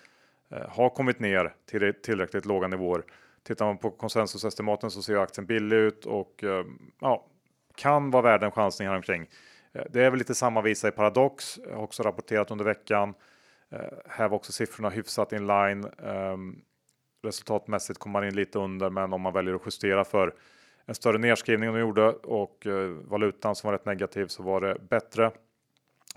eh, 0.51 0.69
har 0.69 0.91
kommit 0.91 1.21
ner 1.21 1.55
till 1.67 1.95
tillräckligt 2.03 2.45
låga 2.45 2.69
nivåer. 2.69 3.03
Tittar 3.43 3.67
man 3.67 3.79
på 3.79 3.91
konsensusestimaten 3.91 4.91
så 4.91 5.03
ser 5.03 5.17
aktien 5.17 5.47
billig 5.47 5.77
ut 5.77 6.07
och 6.07 6.45
eh, 6.45 6.65
ja, 7.01 7.27
kan 7.75 8.11
vara 8.11 8.23
värd 8.23 8.43
en 8.43 8.51
chansning 8.51 8.89
häromkring. 8.89 9.27
Eh, 9.73 9.85
det 9.91 10.05
är 10.05 10.11
väl 10.11 10.19
lite 10.19 10.35
samma 10.35 10.61
visa 10.61 10.89
i 10.89 10.91
Paradox, 10.91 11.59
har 11.73 11.83
också 11.83 12.03
rapporterat 12.03 12.51
under 12.51 12.65
veckan. 12.65 13.15
Eh, 13.71 13.81
här 14.09 14.29
var 14.29 14.37
också 14.37 14.53
siffrorna 14.53 14.91
hyfsat 14.91 15.33
in 15.33 15.47
line. 15.47 15.87
Ehm, 16.03 16.61
resultatmässigt 17.23 17.99
kommer 17.99 18.21
man 18.21 18.29
in 18.29 18.37
lite 18.37 18.59
under, 18.59 18.91
men 18.91 19.13
om 19.13 19.21
man 19.21 19.33
väljer 19.33 19.55
att 19.55 19.63
justera 19.67 20.05
för 20.05 20.35
en 20.89 20.95
större 20.95 21.19
nedskrivning 21.19 21.69
än 21.69 21.75
de 21.75 21.81
gjorde 21.81 22.09
och 22.13 22.67
eh, 22.67 22.89
valutan 22.89 23.57
som 23.57 23.69
var 23.69 23.73
rätt 23.73 23.87
negativ 23.87 24.27
så 24.27 24.43
var 24.43 24.61
det 24.61 24.77
bättre. 24.89 25.31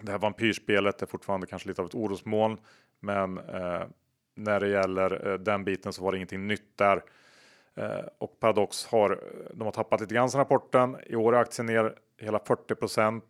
Det 0.01 0.11
här 0.11 0.19
vampyrspelet 0.19 1.01
är 1.01 1.05
fortfarande 1.05 1.47
kanske 1.47 1.69
lite 1.69 1.81
av 1.81 1.87
ett 1.87 1.95
orosmoln, 1.95 2.57
men 2.99 3.37
eh, 3.37 3.83
när 4.35 4.59
det 4.59 4.67
gäller 4.67 5.27
eh, 5.27 5.33
den 5.33 5.63
biten 5.63 5.93
så 5.93 6.03
var 6.03 6.11
det 6.11 6.17
ingenting 6.17 6.47
nytt 6.47 6.77
där. 6.77 7.03
Eh, 7.75 8.05
och 8.17 8.39
Paradox 8.39 8.85
har, 8.85 9.11
eh, 9.11 9.17
de 9.53 9.63
har 9.63 9.71
tappat 9.71 10.01
lite 10.01 10.13
grann 10.13 10.29
sen 10.29 10.39
rapporten. 10.39 10.97
I 11.05 11.15
år 11.15 11.35
är 11.35 11.39
aktien 11.39 11.65
ner 11.65 11.95
hela 12.17 12.37
40% 12.39 13.21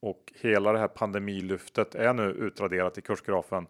och 0.00 0.32
hela 0.40 0.72
det 0.72 0.78
här 0.78 0.88
pandemilyftet 0.88 1.94
är 1.94 2.12
nu 2.12 2.22
utraderat 2.22 2.98
i 2.98 3.02
kursgrafen. 3.02 3.66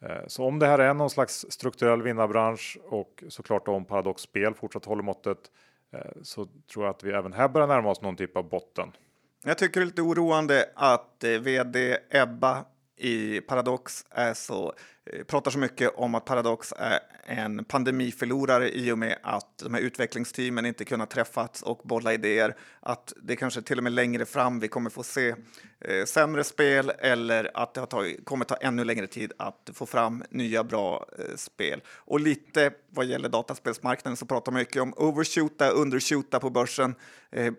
Eh, 0.00 0.26
så 0.26 0.44
om 0.44 0.58
det 0.58 0.66
här 0.66 0.78
är 0.78 0.94
någon 0.94 1.10
slags 1.10 1.46
strukturell 1.48 2.02
vinnarbransch 2.02 2.78
och 2.84 3.24
såklart 3.28 3.68
om 3.68 3.84
Paradox 3.84 4.22
spel 4.22 4.54
fortsatt 4.54 4.84
håller 4.84 5.02
måttet 5.02 5.38
eh, 5.38 5.50
Eh, 5.92 6.00
så 6.22 6.46
tror 6.72 6.84
jag 6.84 6.94
att 6.94 7.04
vi 7.04 7.10
även 7.12 7.32
här 7.32 7.48
börjar 7.48 7.68
närma 7.68 7.90
oss 7.90 8.00
någon 8.00 8.16
typ 8.16 8.36
av 8.36 8.48
botten. 8.48 8.92
Jag 9.44 9.58
tycker 9.58 9.80
det 9.80 9.84
är 9.84 9.86
lite 9.86 10.02
oroande 10.02 10.70
att 10.74 11.24
eh, 11.24 11.30
vd 11.30 11.98
Ebba 12.10 12.64
i 12.96 13.40
Paradox 13.40 14.04
är 14.10 14.34
så, 14.34 14.74
eh, 15.06 15.24
pratar 15.24 15.50
så 15.50 15.58
mycket 15.58 15.94
om 15.94 16.14
att 16.14 16.24
Paradox 16.24 16.72
är 16.76 17.00
en 17.24 17.64
pandemiförlorare 17.64 18.70
i 18.70 18.92
och 18.92 18.98
med 18.98 19.18
att 19.22 19.58
de 19.58 19.74
här 19.74 19.80
utvecklingsteamen 19.80 20.66
inte 20.66 20.84
kunnat 20.84 21.10
träffas 21.10 21.62
och 21.62 21.80
bolla 21.84 22.14
idéer. 22.14 22.56
Att 22.80 23.12
det 23.22 23.36
kanske 23.36 23.62
till 23.62 23.78
och 23.78 23.84
med 23.84 23.92
längre 23.92 24.26
fram 24.26 24.60
vi 24.60 24.68
kommer 24.68 24.90
få 24.90 25.02
se 25.02 25.34
eh, 25.80 26.04
sämre 26.04 26.44
spel 26.44 26.92
eller 26.98 27.50
att 27.54 27.74
det 27.74 27.80
har 27.80 27.86
tagit, 27.86 28.24
kommer 28.24 28.44
ta 28.44 28.54
ännu 28.54 28.84
längre 28.84 29.06
tid 29.06 29.32
att 29.36 29.70
få 29.74 29.86
fram 29.86 30.24
nya 30.30 30.64
bra 30.64 31.06
eh, 31.18 31.36
spel. 31.36 31.82
Och 31.88 32.20
lite 32.20 32.70
vad 32.90 33.06
gäller 33.06 33.28
dataspelsmarknaden 33.28 34.16
så 34.16 34.26
pratar 34.26 34.52
man 34.52 34.58
mycket 34.58 34.82
om 34.82 34.94
overshoota, 34.96 35.70
undershoota 35.70 36.40
på 36.40 36.50
börsen. 36.50 36.94
Eh, 37.30 37.52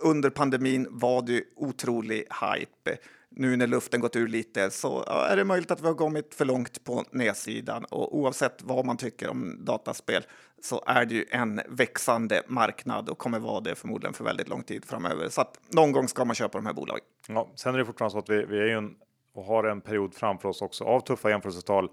under 0.00 0.30
pandemin 0.30 0.86
var 0.90 1.22
det 1.22 1.44
otrolig 1.56 2.16
hype. 2.16 2.98
Nu 3.32 3.56
när 3.56 3.66
luften 3.66 4.00
gått 4.00 4.16
ur 4.16 4.28
lite 4.28 4.70
så 4.70 5.04
är 5.04 5.36
det 5.36 5.44
möjligt 5.44 5.70
att 5.70 5.80
vi 5.80 5.86
har 5.86 5.94
kommit 5.94 6.34
för 6.34 6.44
långt 6.44 6.84
på 6.84 7.04
nedsidan 7.10 7.84
och 7.84 8.16
oavsett 8.16 8.62
vad 8.62 8.84
man 8.84 8.96
tycker 8.96 9.28
om 9.28 9.64
dataspel 9.64 10.22
så 10.62 10.82
är 10.86 11.04
det 11.04 11.14
ju 11.14 11.24
en 11.30 11.60
växande 11.68 12.42
marknad 12.46 13.08
och 13.08 13.18
kommer 13.18 13.38
vara 13.38 13.60
det 13.60 13.74
förmodligen 13.74 14.14
för 14.14 14.24
väldigt 14.24 14.48
lång 14.48 14.62
tid 14.62 14.84
framöver. 14.84 15.28
Så 15.28 15.40
att 15.40 15.60
någon 15.68 15.92
gång 15.92 16.08
ska 16.08 16.24
man 16.24 16.34
köpa 16.34 16.58
de 16.58 16.66
här 16.66 16.72
bolagen. 16.72 17.04
Ja, 17.28 17.48
sen 17.54 17.74
är 17.74 17.78
det 17.78 17.84
fortfarande 17.84 18.12
så 18.12 18.18
att 18.18 18.30
vi, 18.30 18.44
vi 18.44 18.58
är 18.58 18.66
ju 18.66 18.72
en, 18.72 18.94
och 19.32 19.44
har 19.44 19.64
en 19.64 19.80
period 19.80 20.14
framför 20.14 20.48
oss 20.48 20.62
också 20.62 20.84
av 20.84 21.00
tuffa 21.00 21.30
jämförelsetal. 21.30 21.88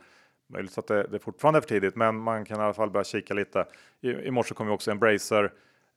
Möjligt 0.49 0.77
att 0.77 0.87
det, 0.87 1.03
det 1.03 1.19
fortfarande 1.19 1.59
är 1.59 1.61
för 1.61 1.69
tidigt, 1.69 1.95
men 1.95 2.17
man 2.17 2.45
kan 2.45 2.59
i 2.59 2.63
alla 2.63 2.73
fall 2.73 2.91
börja 2.91 3.03
kika 3.03 3.33
lite. 3.33 3.65
I, 4.01 4.09
i 4.09 4.31
morse 4.31 4.53
kom 4.53 4.67
ju 4.67 4.73
också 4.73 4.91
Embracer 4.91 5.43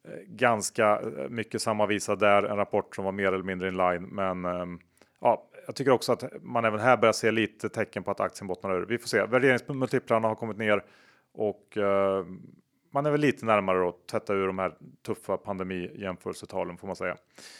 eh, 0.04 0.12
ganska 0.26 1.00
eh, 1.00 1.28
mycket 1.28 1.62
samma 1.62 1.86
visa 1.86 2.16
där, 2.16 2.42
en 2.42 2.56
rapport 2.56 2.96
som 2.96 3.04
var 3.04 3.12
mer 3.12 3.26
eller 3.26 3.44
mindre 3.44 3.68
in 3.68 3.76
line. 3.76 4.02
Men 4.02 4.44
ehm, 4.44 4.78
ja, 5.20 5.48
jag 5.66 5.74
tycker 5.74 5.90
också 5.90 6.12
att 6.12 6.24
man 6.42 6.64
även 6.64 6.80
här 6.80 6.96
börjar 6.96 7.12
se 7.12 7.30
lite 7.30 7.68
tecken 7.68 8.02
på 8.02 8.10
att 8.10 8.20
aktien 8.20 8.46
bottnar 8.46 8.74
ur. 8.74 8.86
Vi 8.86 8.98
får 8.98 9.08
se. 9.08 9.26
Värderingsmultiplarna 9.26 10.28
har 10.28 10.34
kommit 10.34 10.58
ner 10.58 10.84
och 11.32 11.76
ehm, 11.76 12.40
man 12.92 13.06
är 13.06 13.10
väl 13.10 13.20
lite 13.20 13.46
närmare 13.46 13.88
att 13.88 14.06
tvätta 14.06 14.34
ur 14.34 14.46
de 14.46 14.58
här 14.58 14.74
tuffa 15.06 15.36
pandemijämförelsetalen 15.36 16.78
får 16.78 16.86
man 16.86 16.96
säga. 16.96 17.16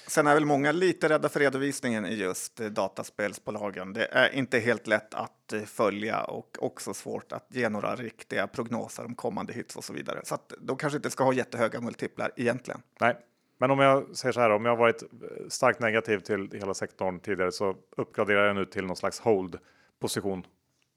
Sen 0.06 0.26
är 0.26 0.34
väl 0.34 0.44
många 0.44 0.72
lite 0.72 1.08
rädda 1.08 1.28
för 1.28 1.40
redovisningen 1.40 2.06
i 2.06 2.14
just 2.14 2.60
eh, 2.60 2.66
dataspelsbolagen. 2.66 3.92
Det 3.92 4.04
är 4.04 4.34
inte 4.34 4.58
helt 4.58 4.86
lätt 4.86 5.14
att 5.14 5.52
eh, 5.52 5.62
följa 5.62 6.24
och 6.24 6.56
också 6.60 6.94
svårt 6.94 7.32
att 7.32 7.46
ge 7.48 7.68
några 7.68 7.96
riktiga 7.96 8.46
prognoser 8.46 9.04
om 9.04 9.14
kommande 9.14 9.52
hits 9.52 9.76
och 9.76 9.84
så 9.84 9.92
vidare. 9.92 10.20
Så 10.24 10.34
att 10.34 10.52
de 10.60 10.76
kanske 10.76 10.96
inte 10.96 11.10
ska 11.10 11.24
ha 11.24 11.32
jättehöga 11.32 11.80
multiplar 11.80 12.32
egentligen. 12.36 12.82
Nej, 13.00 13.16
men 13.60 13.70
om 13.70 13.78
jag 13.78 14.16
säger 14.16 14.32
så 14.32 14.40
här, 14.40 14.50
om 14.50 14.64
jag 14.64 14.76
varit 14.76 15.02
eh, 15.02 15.08
starkt 15.48 15.80
negativ 15.80 16.18
till 16.18 16.50
hela 16.52 16.74
sektorn 16.74 17.20
tidigare 17.20 17.52
så 17.52 17.76
uppgraderar 17.96 18.46
jag 18.46 18.56
nu 18.56 18.64
till 18.64 18.86
någon 18.86 18.96
slags 18.96 19.20
hold 19.20 19.58
position. 19.98 20.46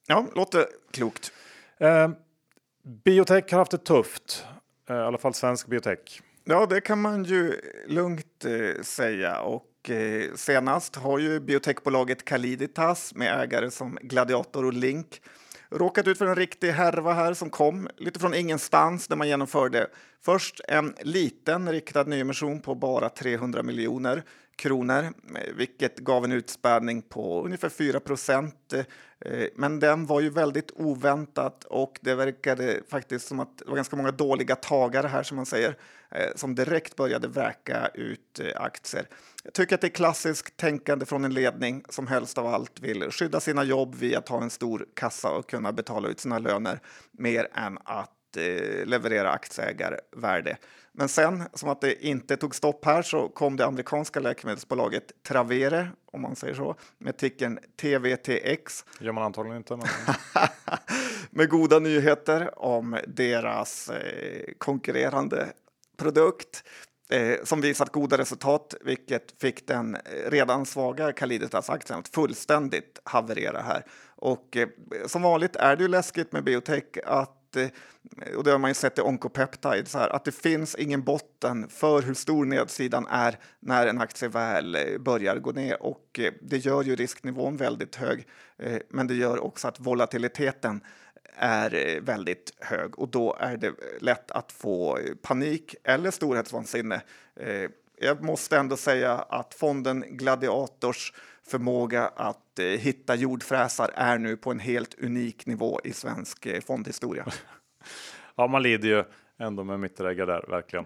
Ja, 0.07 0.25
låter 0.35 0.65
klokt. 0.91 1.31
Eh, 1.77 2.09
Biotech 2.83 3.51
har 3.51 3.57
haft 3.57 3.71
det 3.71 3.77
tufft, 3.77 4.45
eh, 4.89 4.95
i 4.95 4.99
alla 4.99 5.17
fall 5.17 5.33
svensk 5.33 5.67
biotech. 5.67 6.21
Ja, 6.43 6.65
det 6.65 6.81
kan 6.81 7.01
man 7.01 7.23
ju 7.23 7.61
lugnt 7.87 8.45
eh, 8.45 8.81
säga. 8.81 9.39
Och 9.39 9.89
eh, 9.89 10.33
senast 10.35 10.95
har 10.95 11.19
ju 11.19 11.39
biotechbolaget 11.39 12.25
Caliditas 12.25 13.15
med 13.15 13.41
ägare 13.41 13.71
som 13.71 13.97
Gladiator 14.01 14.65
och 14.65 14.73
Link 14.73 15.21
råkat 15.73 16.07
ut 16.07 16.17
för 16.17 16.25
en 16.25 16.35
riktig 16.35 16.71
härva 16.71 17.13
här 17.13 17.33
som 17.33 17.49
kom 17.49 17.87
lite 17.97 18.19
från 18.19 18.33
ingenstans 18.33 19.07
där 19.07 19.15
man 19.15 19.27
genomförde 19.27 19.87
först 20.25 20.61
en 20.67 20.95
liten 21.01 21.71
riktad 21.71 22.03
nyemission 22.03 22.61
på 22.61 22.75
bara 22.75 23.09
300 23.09 23.63
miljoner 23.63 24.23
kronor, 24.55 25.13
vilket 25.55 25.99
gav 25.99 26.23
en 26.23 26.31
utspädning 26.31 27.01
på 27.01 27.45
ungefär 27.45 27.69
4 27.69 27.99
procent. 27.99 28.73
Eh, 28.73 28.83
Eh, 29.25 29.47
men 29.55 29.79
den 29.79 30.05
var 30.05 30.21
ju 30.21 30.29
väldigt 30.29 30.71
oväntat 30.75 31.63
och 31.63 31.99
det 32.01 32.15
verkade 32.15 32.81
faktiskt 32.89 33.27
som 33.27 33.39
att 33.39 33.57
det 33.57 33.65
var 33.67 33.75
ganska 33.75 33.95
många 33.95 34.11
dåliga 34.11 34.55
tagare 34.55 35.07
här 35.07 35.23
som 35.23 35.35
man 35.35 35.45
säger, 35.45 35.77
eh, 36.11 36.29
som 36.35 36.55
direkt 36.55 36.95
började 36.95 37.27
vräka 37.27 37.87
ut 37.93 38.39
eh, 38.39 38.61
aktier. 38.61 39.07
Jag 39.43 39.53
tycker 39.53 39.75
att 39.75 39.81
det 39.81 39.87
är 39.87 39.89
klassiskt 39.89 40.57
tänkande 40.57 41.05
från 41.05 41.25
en 41.25 41.33
ledning 41.33 41.83
som 41.89 42.07
helst 42.07 42.37
av 42.37 42.47
allt 42.47 42.79
vill 42.79 43.11
skydda 43.11 43.39
sina 43.39 43.63
jobb 43.63 43.95
via 43.95 44.19
att 44.19 44.29
ha 44.29 44.41
en 44.41 44.49
stor 44.49 44.85
kassa 44.93 45.29
och 45.29 45.49
kunna 45.49 45.71
betala 45.71 46.07
ut 46.07 46.19
sina 46.19 46.39
löner 46.39 46.79
mer 47.11 47.47
än 47.53 47.77
att 47.83 48.12
leverera 48.85 49.31
aktieägarvärde. 49.31 50.57
Men 50.95 51.09
sen, 51.09 51.43
som 51.53 51.69
att 51.69 51.81
det 51.81 52.05
inte 52.05 52.37
tog 52.37 52.55
stopp 52.55 52.85
här, 52.85 53.01
så 53.01 53.29
kom 53.29 53.55
det 53.55 53.65
amerikanska 53.65 54.19
läkemedelsbolaget 54.19 55.11
Travere, 55.27 55.87
om 56.11 56.21
man 56.21 56.35
säger 56.35 56.53
så, 56.53 56.75
med 56.97 57.17
ticken 57.17 57.59
TVTX. 57.81 58.85
gör 58.99 59.11
man 59.11 59.23
antagligen 59.23 59.57
inte. 59.57 59.75
Men... 59.75 59.87
med 61.29 61.49
goda 61.49 61.79
nyheter 61.79 62.59
om 62.59 62.99
deras 63.07 63.89
eh, 63.89 64.53
konkurrerande 64.57 65.47
produkt. 65.97 66.63
eh, 67.09 67.43
som 67.43 67.61
visat 67.61 67.91
goda 67.91 68.17
resultat, 68.17 68.75
vilket 68.81 69.41
fick 69.41 69.67
den 69.67 69.95
eh, 69.95 70.01
redan 70.31 70.65
svaga 70.65 71.11
Caliditas-aktien 71.11 71.99
att 71.99 72.07
fullständigt 72.07 72.99
haverera 73.03 73.61
här. 73.61 73.85
Och 74.15 74.57
eh, 74.57 74.67
som 75.07 75.21
vanligt 75.21 75.55
är 75.55 75.75
det 75.75 75.81
ju 75.83 75.87
läskigt 75.87 76.31
med 76.31 76.43
biotech 76.43 76.83
att 77.05 77.42
Eh, 77.55 77.69
och 78.37 78.43
det 78.43 78.51
har 78.51 78.59
man 78.59 78.69
ju 78.69 78.73
sett 78.73 78.97
i 78.97 79.01
Oncopeptide, 79.01 79.85
så 79.85 79.97
här, 79.97 80.09
att 80.09 80.25
det 80.25 80.31
finns 80.31 80.75
ingen 80.75 81.03
botten 81.03 81.69
för 81.69 82.01
hur 82.01 82.13
stor 82.13 82.45
nedsidan 82.45 83.07
är 83.07 83.39
när 83.59 83.87
en 83.87 84.01
aktie 84.01 84.27
väl 84.27 84.75
eh, 84.75 84.97
börjar 84.99 85.35
gå 85.35 85.51
ner 85.51 85.83
och 85.83 86.19
eh, 86.19 86.33
det 86.41 86.57
gör 86.57 86.83
ju 86.83 86.95
risknivån 86.95 87.57
väldigt 87.57 87.95
hög. 87.95 88.27
Men 88.89 89.07
det 89.07 89.13
gör 89.13 89.43
också 89.43 89.67
att 89.67 89.79
volatiliteten 89.79 90.83
är 91.35 92.01
väldigt 92.01 92.53
hög 92.59 92.99
och 92.99 93.09
då 93.09 93.37
är 93.39 93.57
det 93.57 93.73
lätt 94.01 94.31
att 94.31 94.51
få 94.51 94.99
panik 95.21 95.75
eller 95.83 96.11
storhetsvansinne. 96.11 97.01
Jag 97.99 98.23
måste 98.23 98.57
ändå 98.57 98.77
säga 98.77 99.13
att 99.13 99.53
fonden 99.53 100.03
Gladiators 100.07 101.13
förmåga 101.47 102.07
att 102.07 102.59
eh, 102.59 102.65
hitta 102.65 103.15
jordfräsar 103.15 103.91
är 103.95 104.17
nu 104.17 104.37
på 104.37 104.51
en 104.51 104.59
helt 104.59 104.93
unik 105.03 105.45
nivå 105.45 105.79
i 105.83 105.93
svensk 105.93 106.45
eh, 106.45 106.61
fondhistoria. 106.61 107.25
ja, 108.35 108.47
man 108.47 108.63
lider 108.63 108.87
ju 108.87 109.03
ändå 109.39 109.63
med 109.63 109.79
mittelägga 109.79 110.25
där, 110.25 110.45
verkligen. 110.49 110.85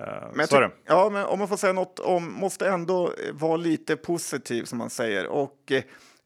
Uh, 0.00 0.30
men 0.34 0.46
så 0.46 0.70
Ja, 0.84 1.10
men 1.10 1.24
om 1.24 1.38
man 1.38 1.48
får 1.48 1.56
säga 1.56 1.72
något 1.72 1.98
om, 1.98 2.32
måste 2.32 2.68
ändå 2.68 3.12
vara 3.32 3.56
lite 3.56 3.96
positiv 3.96 4.64
som 4.64 4.78
man 4.78 4.90
säger. 4.90 5.26
Och 5.26 5.72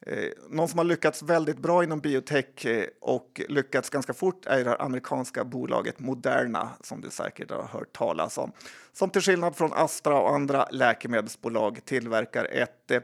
eh, 0.05 0.29
någon 0.49 0.67
som 0.67 0.77
har 0.77 0.85
lyckats 0.85 1.23
väldigt 1.23 1.57
bra 1.57 1.83
inom 1.83 1.99
biotech 1.99 2.65
eh, 2.65 2.85
och 3.01 3.41
lyckats 3.49 3.89
ganska 3.89 4.13
fort 4.13 4.45
är 4.45 4.63
det 4.63 4.75
amerikanska 4.75 5.43
bolaget 5.43 5.99
Moderna 5.99 6.69
som 6.81 7.01
du 7.01 7.09
säkert 7.09 7.51
har 7.51 7.63
hört 7.63 7.93
talas 7.93 8.37
om. 8.37 8.51
Som 8.93 9.09
till 9.09 9.21
skillnad 9.21 9.55
från 9.55 9.73
Astra 9.73 10.19
och 10.19 10.35
andra 10.35 10.67
läkemedelsbolag 10.71 11.85
tillverkar 11.85 12.45
ett 12.45 12.91
eh, 12.91 12.99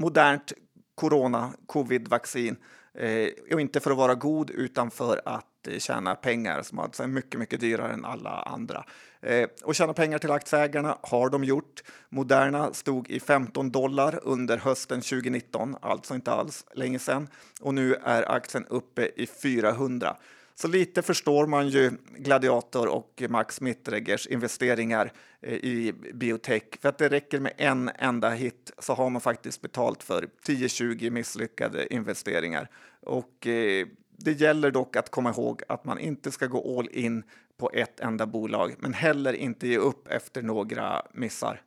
modernt 0.00 0.52
corona 0.94 1.52
covid-vaccin 1.66 2.56
eh, 2.94 3.28
och 3.52 3.60
inte 3.60 3.80
för 3.80 3.90
att 3.90 3.96
vara 3.96 4.14
god 4.14 4.50
utan 4.50 4.90
för 4.90 5.20
att 5.24 5.66
eh, 5.68 5.78
tjäna 5.78 6.14
pengar 6.14 6.62
som 6.62 6.78
alltså 6.78 7.02
är 7.02 7.06
mycket, 7.06 7.40
mycket 7.40 7.60
dyrare 7.60 7.92
än 7.92 8.04
alla 8.04 8.30
andra. 8.30 8.84
Eh, 9.20 9.48
och 9.62 9.74
tjäna 9.74 9.92
pengar 9.92 10.18
till 10.18 10.30
aktieägarna 10.30 10.98
har 11.02 11.30
de 11.30 11.44
gjort. 11.44 11.82
Moderna 12.08 12.72
stod 12.72 13.10
i 13.10 13.20
15 13.20 13.70
dollar 13.70 14.20
under 14.22 14.58
hösten 14.58 15.00
2019, 15.00 15.76
alltså 15.80 16.14
inte 16.14 16.32
alls 16.32 16.64
länge 16.74 16.98
sedan 16.98 17.28
och 17.60 17.74
nu 17.74 17.94
är 17.94 18.30
aktien 18.30 18.66
uppe 18.66 19.10
i 19.16 19.26
400. 19.26 20.16
Så 20.60 20.68
lite 20.68 21.02
förstår 21.02 21.46
man 21.46 21.68
ju 21.68 21.90
Gladiator 22.16 22.88
och 22.88 23.22
Max 23.28 23.60
Mittreggers 23.60 24.26
investeringar 24.26 25.12
eh, 25.40 25.54
i 25.54 25.92
biotech. 26.14 26.62
För 26.80 26.88
att 26.88 26.98
det 26.98 27.08
räcker 27.08 27.40
med 27.40 27.52
en 27.56 27.90
enda 27.98 28.30
hit 28.30 28.72
så 28.78 28.94
har 28.94 29.10
man 29.10 29.20
faktiskt 29.20 29.60
betalt 29.60 30.02
för 30.02 30.28
10-20 30.46 31.10
misslyckade 31.10 31.94
investeringar. 31.94 32.70
Och 33.00 33.46
eh, 33.46 33.86
det 34.10 34.32
gäller 34.32 34.70
dock 34.70 34.96
att 34.96 35.10
komma 35.10 35.30
ihåg 35.30 35.62
att 35.68 35.84
man 35.84 35.98
inte 35.98 36.30
ska 36.30 36.46
gå 36.46 36.78
all 36.78 36.88
in 36.88 37.22
på 37.56 37.70
ett 37.74 38.00
enda 38.00 38.26
bolag, 38.26 38.74
men 38.78 38.94
heller 38.94 39.32
inte 39.32 39.68
ge 39.68 39.78
upp 39.78 40.08
efter 40.08 40.42
några 40.42 41.02
missar. 41.12 41.62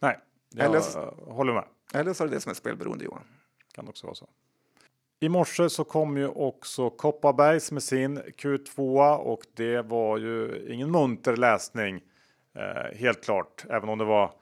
Nej, 0.00 0.18
jag 0.50 0.66
eller, 0.66 0.80
håller 1.32 1.52
med. 1.52 1.64
Eller 1.94 2.12
så 2.12 2.24
är 2.24 2.28
det 2.28 2.34
det 2.34 2.40
som 2.40 2.50
är 2.50 2.54
spelberoende 2.54 3.04
Johan. 3.04 3.24
Kan 3.72 3.88
också 3.88 4.06
vara 4.06 4.14
så. 4.14 4.28
I 5.24 5.28
morse 5.28 5.70
så 5.70 5.84
kom 5.84 6.16
ju 6.16 6.28
också 6.28 6.90
Kopparbergs 6.90 7.72
med 7.72 7.82
sin 7.82 8.18
Q2 8.18 9.16
och 9.16 9.40
det 9.56 9.82
var 9.82 10.18
ju 10.18 10.66
ingen 10.68 10.90
munter 10.90 11.36
läsning. 11.36 12.00
Eh, 12.54 12.98
helt 12.98 13.24
klart, 13.24 13.64
även 13.70 13.88
om 13.88 13.98
det 13.98 14.04
var 14.04 14.32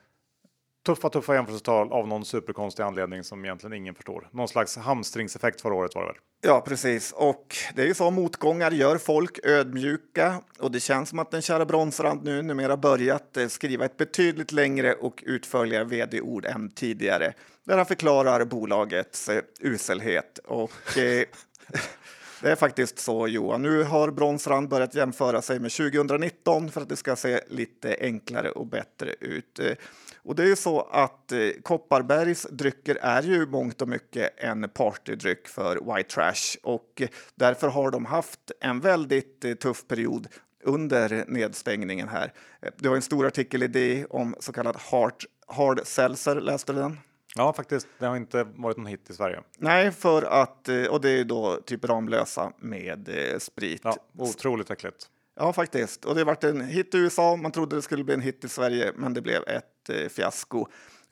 tuffa, 0.86 1.08
tuffa 1.08 1.34
jämförelsetal 1.34 1.92
av 1.92 2.08
någon 2.08 2.24
superkonstig 2.24 2.82
anledning 2.82 3.24
som 3.24 3.44
egentligen 3.44 3.72
ingen 3.72 3.94
förstår. 3.94 4.28
Någon 4.30 4.48
slags 4.48 4.76
hamstringseffekt 4.76 5.60
förra 5.60 5.74
året 5.74 5.94
var 5.94 6.02
det 6.02 6.08
väl? 6.08 6.16
Ja, 6.44 6.60
precis. 6.60 7.12
Och 7.12 7.56
det 7.74 7.82
är 7.82 7.86
ju 7.86 7.94
så 7.94 8.10
motgångar 8.10 8.70
gör 8.70 8.98
folk 8.98 9.38
ödmjuka 9.44 10.42
och 10.58 10.70
det 10.70 10.80
känns 10.80 11.08
som 11.08 11.18
att 11.18 11.30
den 11.30 11.42
kära 11.42 11.64
Bronsrand 11.64 12.24
nu 12.24 12.42
numera 12.42 12.76
börjat 12.76 13.36
eh, 13.36 13.48
skriva 13.48 13.84
ett 13.84 13.96
betydligt 13.96 14.52
längre 14.52 14.94
och 14.94 15.22
utförligare 15.26 15.84
vd-ord 15.84 16.44
än 16.44 16.70
tidigare 16.70 17.32
där 17.64 17.76
han 17.76 17.86
förklarar 17.86 18.44
bolagets 18.44 19.28
eh, 19.28 19.42
uselhet. 19.60 20.38
Och 20.44 20.98
eh, 20.98 21.24
det 22.42 22.50
är 22.50 22.56
faktiskt 22.56 22.98
så 22.98 23.28
Johan. 23.28 23.62
Nu 23.62 23.82
har 23.82 24.10
Bronsrand 24.10 24.68
börjat 24.68 24.94
jämföra 24.94 25.42
sig 25.42 25.60
med 25.60 25.72
2019 25.72 26.70
för 26.70 26.80
att 26.80 26.88
det 26.88 26.96
ska 26.96 27.16
se 27.16 27.40
lite 27.48 27.96
enklare 28.00 28.50
och 28.50 28.66
bättre 28.66 29.14
ut. 29.20 29.58
Eh, 29.58 29.72
och 30.16 30.36
det 30.36 30.42
är 30.42 30.46
ju 30.46 30.56
så 30.56 30.80
att 30.80 31.32
eh, 31.32 31.38
Kopparbergs 31.62 32.46
drycker 32.50 32.98
är 33.00 33.22
ju 33.22 33.46
mångt 33.46 33.82
och 33.82 33.88
mycket 33.88 34.32
en 34.36 34.68
partydryck 34.68 35.48
för 35.48 35.96
White 35.96 36.14
Trash 36.14 36.56
och 36.62 37.02
därför 37.34 37.68
har 37.68 37.90
de 37.90 38.06
haft 38.06 38.52
en 38.60 38.80
väldigt 38.80 39.44
eh, 39.44 39.54
tuff 39.54 39.86
period 39.88 40.26
under 40.64 41.24
nedstängningen 41.28 42.08
här. 42.08 42.32
Det 42.78 42.88
var 42.88 42.96
en 42.96 43.02
stor 43.02 43.26
artikel 43.26 43.62
i 43.62 43.66
det 43.66 44.06
om 44.06 44.34
så 44.40 44.52
kallad 44.52 44.76
hard, 44.76 45.24
hard 45.46 45.80
seltzer, 45.84 46.40
läste 46.40 46.72
du 46.72 46.78
den? 46.78 46.98
Ja, 47.34 47.52
faktiskt. 47.52 47.86
Det 47.98 48.06
har 48.06 48.16
inte 48.16 48.46
varit 48.54 48.76
någon 48.76 48.86
hit 48.86 49.10
i 49.10 49.14
Sverige. 49.14 49.40
Nej, 49.58 49.90
för 49.90 50.22
att, 50.22 50.68
eh, 50.68 50.84
och 50.84 51.00
det 51.00 51.10
är 51.10 51.24
då 51.24 51.56
typ 51.66 51.84
Ramlösa 51.84 52.52
med 52.58 53.08
eh, 53.08 53.38
sprit. 53.38 53.80
Ja, 53.84 53.96
otroligt 54.18 54.70
äckligt. 54.70 55.08
Ja, 55.36 55.52
faktiskt. 55.52 56.04
Och 56.04 56.14
det 56.14 56.20
har 56.20 56.26
varit 56.26 56.44
en 56.44 56.60
hit 56.60 56.94
i 56.94 56.98
USA. 56.98 57.36
Man 57.36 57.52
trodde 57.52 57.76
det 57.76 57.82
skulle 57.82 58.04
bli 58.04 58.14
en 58.14 58.20
hit 58.20 58.44
i 58.44 58.48
Sverige, 58.48 58.92
men 58.96 59.14
det 59.14 59.20
blev 59.20 59.42
ett 59.42 59.90
eh, 59.90 60.08
fiasko. 60.08 60.66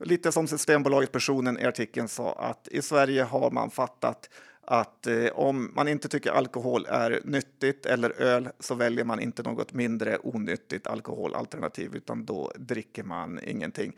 Lite 0.04 0.32
som 0.32 0.46
Systembolagets 0.46 1.12
personen 1.12 1.58
i 1.58 1.64
artikeln 1.64 2.08
sa 2.08 2.32
att 2.32 2.68
i 2.68 2.82
Sverige 2.82 3.22
har 3.22 3.50
man 3.50 3.70
fattat 3.70 4.30
att 4.70 5.06
eh, 5.06 5.26
om 5.34 5.70
man 5.74 5.88
inte 5.88 6.08
tycker 6.08 6.30
alkohol 6.30 6.86
är 6.88 7.20
nyttigt 7.24 7.86
eller 7.86 8.10
öl 8.10 8.48
så 8.58 8.74
väljer 8.74 9.04
man 9.04 9.20
inte 9.20 9.42
något 9.42 9.72
mindre 9.72 10.18
onyttigt 10.18 10.86
alkoholalternativ 10.86 11.94
utan 11.96 12.24
då 12.24 12.52
dricker 12.56 13.02
man 13.02 13.40
ingenting. 13.44 13.92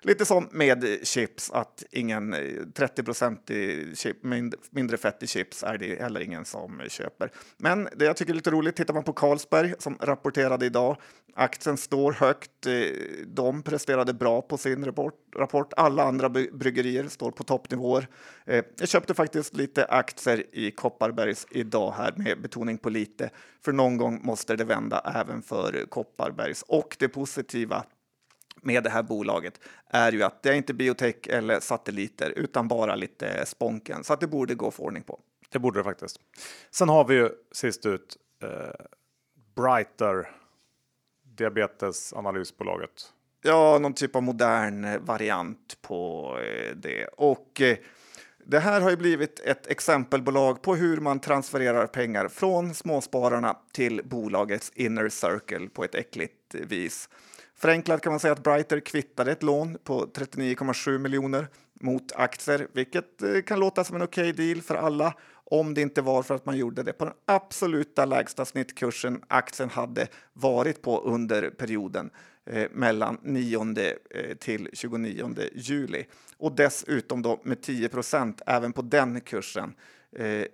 Lite 0.00 0.24
som 0.24 0.48
med 0.52 0.98
chips, 1.02 1.50
att 1.50 1.84
ingen 1.90 2.34
eh, 2.34 2.40
30 2.74 3.02
procent 3.02 3.50
mindre 4.70 4.96
fett 4.96 5.22
i 5.22 5.26
chips 5.26 5.62
är 5.62 5.78
det 5.78 6.00
heller 6.00 6.20
ingen 6.20 6.44
som 6.44 6.82
köper. 6.88 7.30
Men 7.56 7.88
det 7.96 8.04
jag 8.04 8.16
tycker 8.16 8.32
är 8.32 8.36
lite 8.36 8.50
roligt, 8.50 8.76
tittar 8.76 8.94
man 8.94 9.04
på 9.04 9.12
Carlsberg 9.12 9.74
som 9.78 9.98
rapporterade 10.00 10.66
idag, 10.66 10.96
aktien 11.34 11.76
står 11.76 12.12
högt. 12.12 12.66
Eh, 12.66 12.72
de 13.26 13.62
presterade 13.62 14.14
bra 14.14 14.42
på 14.42 14.58
sin 14.58 14.84
rapport. 15.36 15.72
Alla 15.76 16.02
andra 16.02 16.28
bryggerier 16.28 17.08
står 17.08 17.30
på 17.30 17.44
toppnivåer. 17.44 18.08
Eh, 18.44 18.64
jag 18.78 18.88
köpte 18.88 19.14
faktiskt 19.14 19.56
lite 19.56 19.84
aktier 19.84 20.44
i 20.52 20.70
Kopparbergs 20.70 21.46
idag 21.50 21.94
här 21.96 22.14
med 22.16 22.42
betoning 22.42 22.78
på 22.78 22.90
lite, 22.90 23.30
för 23.64 23.72
någon 23.72 23.96
gång 23.96 24.20
måste 24.22 24.56
det 24.56 24.64
vända 24.64 25.12
även 25.14 25.42
för 25.42 25.86
Kopparbergs. 25.88 26.62
Och 26.62 26.96
det 26.98 27.08
positiva 27.08 27.84
med 28.62 28.84
det 28.84 28.90
här 28.90 29.02
bolaget 29.02 29.60
är 29.90 30.12
ju 30.12 30.22
att 30.22 30.42
det 30.42 30.48
är 30.48 30.54
inte 30.54 30.74
biotech 30.74 31.28
eller 31.28 31.60
satelliter 31.60 32.30
utan 32.30 32.68
bara 32.68 32.94
lite 32.94 33.46
sponken 33.46 34.04
så 34.04 34.12
att 34.12 34.20
det 34.20 34.26
borde 34.26 34.54
gå 34.54 34.68
att 34.68 34.74
få 34.74 34.82
ordning 34.82 35.02
på. 35.02 35.20
Det 35.48 35.58
borde 35.58 35.80
det 35.80 35.84
faktiskt. 35.84 36.20
Sen 36.70 36.88
har 36.88 37.04
vi 37.04 37.14
ju 37.14 37.30
sist 37.52 37.86
ut 37.86 38.16
eh, 38.42 38.48
Brighter 39.56 40.28
diabetesanalysbolaget. 41.36 43.12
Ja, 43.42 43.78
någon 43.78 43.94
typ 43.94 44.16
av 44.16 44.22
modern 44.22 44.84
eh, 44.84 44.98
variant 44.98 45.78
på 45.82 46.30
eh, 46.38 46.76
det. 46.76 47.06
Och 47.06 47.60
eh, 47.60 47.76
det 48.46 48.58
här 48.58 48.80
har 48.80 48.90
ju 48.90 48.96
blivit 48.96 49.40
ett 49.40 49.66
exempelbolag 49.66 50.62
på 50.62 50.74
hur 50.74 51.00
man 51.00 51.20
transfererar 51.20 51.86
pengar 51.86 52.28
från 52.28 52.74
småspararna 52.74 53.56
till 53.72 54.00
bolagets 54.04 54.72
inner 54.74 55.08
circle 55.08 55.68
på 55.68 55.84
ett 55.84 55.94
äckligt 55.94 56.54
vis. 56.54 57.08
Förenklat 57.56 58.02
kan 58.02 58.12
man 58.12 58.20
säga 58.20 58.32
att 58.32 58.42
Brighter 58.42 58.80
kvittade 58.80 59.32
ett 59.32 59.42
lån 59.42 59.78
på 59.84 60.06
39,7 60.06 60.98
miljoner 60.98 61.48
mot 61.80 62.12
aktier, 62.12 62.68
vilket 62.72 63.22
kan 63.46 63.60
låta 63.60 63.84
som 63.84 63.96
en 63.96 64.02
okej 64.02 64.30
okay 64.30 64.46
deal 64.46 64.62
för 64.62 64.74
alla 64.74 65.14
om 65.52 65.74
det 65.74 65.80
inte 65.80 66.02
var 66.02 66.22
för 66.22 66.34
att 66.34 66.46
man 66.46 66.56
gjorde 66.56 66.82
det 66.82 66.92
på 66.92 67.04
den 67.04 67.14
absoluta 67.26 68.04
lägsta 68.04 68.44
snittkursen 68.44 69.22
aktien 69.28 69.70
hade 69.70 70.08
varit 70.32 70.82
på 70.82 71.00
under 71.00 71.50
perioden 71.50 72.10
eh, 72.46 72.68
mellan 72.72 73.18
9 73.22 73.60
eh, 73.60 74.36
till 74.36 74.68
29 74.72 75.34
juli 75.54 76.06
och 76.36 76.56
dessutom 76.56 77.22
då 77.22 77.40
med 77.44 77.58
10% 77.58 78.40
även 78.46 78.72
på 78.72 78.82
den 78.82 79.20
kursen. 79.20 79.74
Eh, 80.16 80.44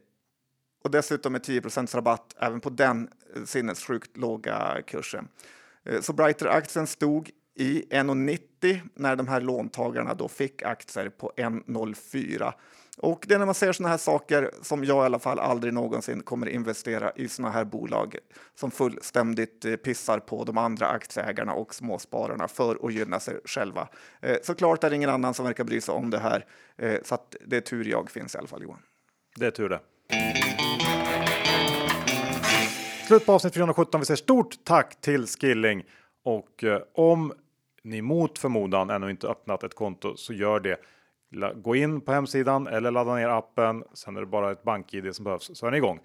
och 0.84 0.90
dessutom 0.90 1.32
med 1.32 1.42
10% 1.42 1.96
rabatt 1.96 2.34
även 2.40 2.60
på 2.60 2.70
den 2.70 3.08
eh, 3.36 3.44
sinnessjukt 3.44 4.16
låga 4.16 4.82
kursen. 4.86 5.28
Eh, 5.84 6.00
så 6.00 6.12
Brighter-aktien 6.12 6.86
stod 6.86 7.30
i 7.54 7.82
1,90 7.90 8.80
när 8.94 9.16
de 9.16 9.28
här 9.28 9.40
låntagarna 9.40 10.14
då 10.14 10.28
fick 10.28 10.62
aktier 10.62 11.08
på 11.08 11.32
1,04. 11.36 12.52
Och 12.98 13.24
det 13.28 13.34
är 13.34 13.38
när 13.38 13.46
man 13.46 13.54
ser 13.54 13.72
sådana 13.72 13.90
här 13.90 13.98
saker 13.98 14.50
som 14.62 14.84
jag 14.84 15.04
i 15.04 15.06
alla 15.06 15.18
fall 15.18 15.38
aldrig 15.38 15.72
någonsin 15.72 16.22
kommer 16.22 16.48
investera 16.48 17.12
i 17.16 17.28
sådana 17.28 17.54
här 17.54 17.64
bolag 17.64 18.16
som 18.54 18.70
fullständigt 18.70 19.64
eh, 19.64 19.76
pissar 19.76 20.18
på 20.18 20.44
de 20.44 20.58
andra 20.58 20.86
aktieägarna 20.86 21.52
och 21.52 21.74
småspararna 21.74 22.48
för 22.48 22.86
att 22.86 22.92
gynna 22.92 23.20
sig 23.20 23.40
själva. 23.44 23.88
Eh, 24.20 24.36
såklart 24.42 24.84
är 24.84 24.90
det 24.90 24.96
ingen 24.96 25.10
annan 25.10 25.34
som 25.34 25.44
verkar 25.44 25.64
bry 25.64 25.80
sig 25.80 25.94
om 25.94 26.10
det 26.10 26.18
här, 26.18 26.44
eh, 26.76 26.96
så 27.04 27.14
att 27.14 27.36
det 27.46 27.56
är 27.56 27.60
tur 27.60 27.84
jag 27.84 28.10
finns 28.10 28.34
i 28.34 28.38
alla 28.38 28.48
fall 28.48 28.62
Johan. 28.62 28.82
Det 29.36 29.46
är 29.46 29.50
tur 29.50 29.68
det. 29.68 29.80
Slut 33.06 33.26
på 33.26 33.32
avsnitt 33.32 33.54
417. 33.54 34.00
Vi 34.00 34.06
säger 34.06 34.16
stort 34.16 34.64
tack 34.64 35.00
till 35.00 35.26
Skilling 35.26 35.84
och 36.24 36.64
eh, 36.64 36.80
om 36.94 37.32
ni 37.82 38.02
mot 38.02 38.38
förmodan 38.38 38.90
ännu 38.90 39.10
inte 39.10 39.28
öppnat 39.28 39.62
ett 39.62 39.74
konto 39.74 40.16
så 40.16 40.32
gör 40.32 40.60
det. 40.60 40.80
Gå 41.54 41.76
in 41.76 42.00
på 42.00 42.12
hemsidan 42.12 42.66
eller 42.66 42.90
ladda 42.90 43.14
ner 43.14 43.28
appen. 43.28 43.84
Sen 43.92 44.16
är 44.16 44.20
det 44.20 44.26
bara 44.26 44.52
ett 44.52 44.62
bank-id 44.62 45.14
som 45.14 45.24
behövs 45.24 45.50
så 45.54 45.66
är 45.66 45.70
ni 45.70 45.76
igång. 45.76 46.00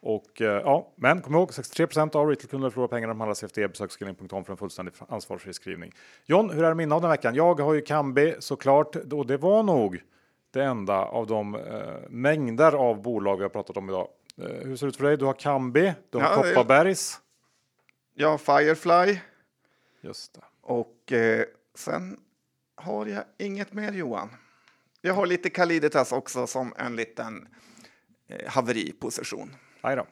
Och 0.00 0.42
eh, 0.42 0.62
ja, 0.64 0.92
men 0.96 1.20
kom 1.20 1.34
ihåg 1.34 1.50
63% 1.50 2.16
av 2.16 2.28
retailkunder 2.28 2.70
förlorar 2.70 2.88
pengar 2.88 3.06
när 3.06 3.14
de 3.14 3.20
handlar 3.20 3.34
CFD. 3.34 3.68
Besök 3.68 3.90
skilling.com 3.90 4.44
för 4.44 4.52
en 4.52 4.56
fullständig 4.56 4.94
ansvarsfri 5.08 5.52
skrivning. 5.52 5.92
John, 6.26 6.50
hur 6.50 6.64
är 6.64 6.74
minne 6.74 6.94
av 6.94 7.00
den 7.00 7.10
veckan? 7.10 7.34
Jag 7.34 7.60
har 7.60 7.74
ju 7.74 7.80
Kambi 7.80 8.34
såklart 8.38 8.96
och 8.96 9.26
det 9.26 9.36
var 9.36 9.62
nog 9.62 10.02
det 10.50 10.64
enda 10.64 11.04
av 11.04 11.26
de 11.26 11.54
eh, 11.54 11.60
mängder 12.08 12.72
av 12.72 13.02
bolag 13.02 13.36
vi 13.36 13.42
har 13.42 13.48
pratat 13.48 13.76
om 13.76 13.88
idag. 13.88 14.08
Eh, 14.38 14.44
hur 14.44 14.76
ser 14.76 14.86
det 14.86 14.88
ut 14.88 14.96
för 14.96 15.04
dig? 15.04 15.16
Du 15.16 15.24
har 15.24 15.32
Kambi, 15.34 15.94
du 16.10 16.18
har 16.18 16.24
ja, 16.24 16.42
Kopparbergs. 16.42 17.20
Jag 18.14 18.28
har 18.28 18.38
Firefly. 18.38 19.18
Just 20.00 20.34
det. 20.34 20.42
Och 20.60 21.12
eh, 21.12 21.44
sen 21.74 22.20
har 22.74 23.06
jag 23.06 23.24
inget 23.38 23.72
mer 23.72 23.92
Johan. 23.92 24.28
Jag 25.04 25.14
har 25.14 25.26
lite 25.26 25.50
Kaliditas 25.50 26.12
också 26.12 26.46
som 26.46 26.74
en 26.76 26.96
liten 26.96 27.48
eh, 28.28 28.50
haveriposition. 28.50 29.56
Aj 29.80 29.96
då. 29.96 30.06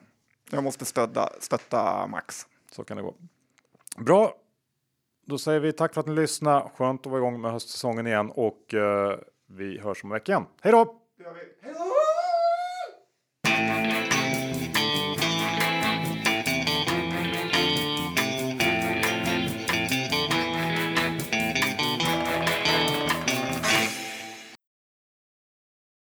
Jag 0.49 0.63
måste 0.63 0.85
stötta, 0.85 1.29
stötta 1.39 2.07
Max. 2.07 2.47
Så 2.71 2.83
kan 2.83 2.97
det 2.97 3.03
gå. 3.03 3.15
Bra. 3.97 4.35
Då 5.25 5.37
säger 5.37 5.59
vi 5.59 5.73
tack 5.73 5.93
för 5.93 6.01
att 6.01 6.07
ni 6.07 6.15
lyssnade. 6.15 6.69
Skönt 6.75 7.05
att 7.05 7.11
vara 7.11 7.19
igång 7.21 7.41
med 7.41 7.51
höstsäsongen 7.51 8.07
igen 8.07 8.31
och 8.31 8.73
eh, 8.73 9.19
vi 9.47 9.79
hörs 9.79 10.03
om 10.03 10.11
en 10.11 10.13
vecka 10.13 10.31
igen. 10.31 10.45
Hej 10.61 10.71
då! 10.71 11.01
Hej 11.61 11.73
då! 11.73 12.00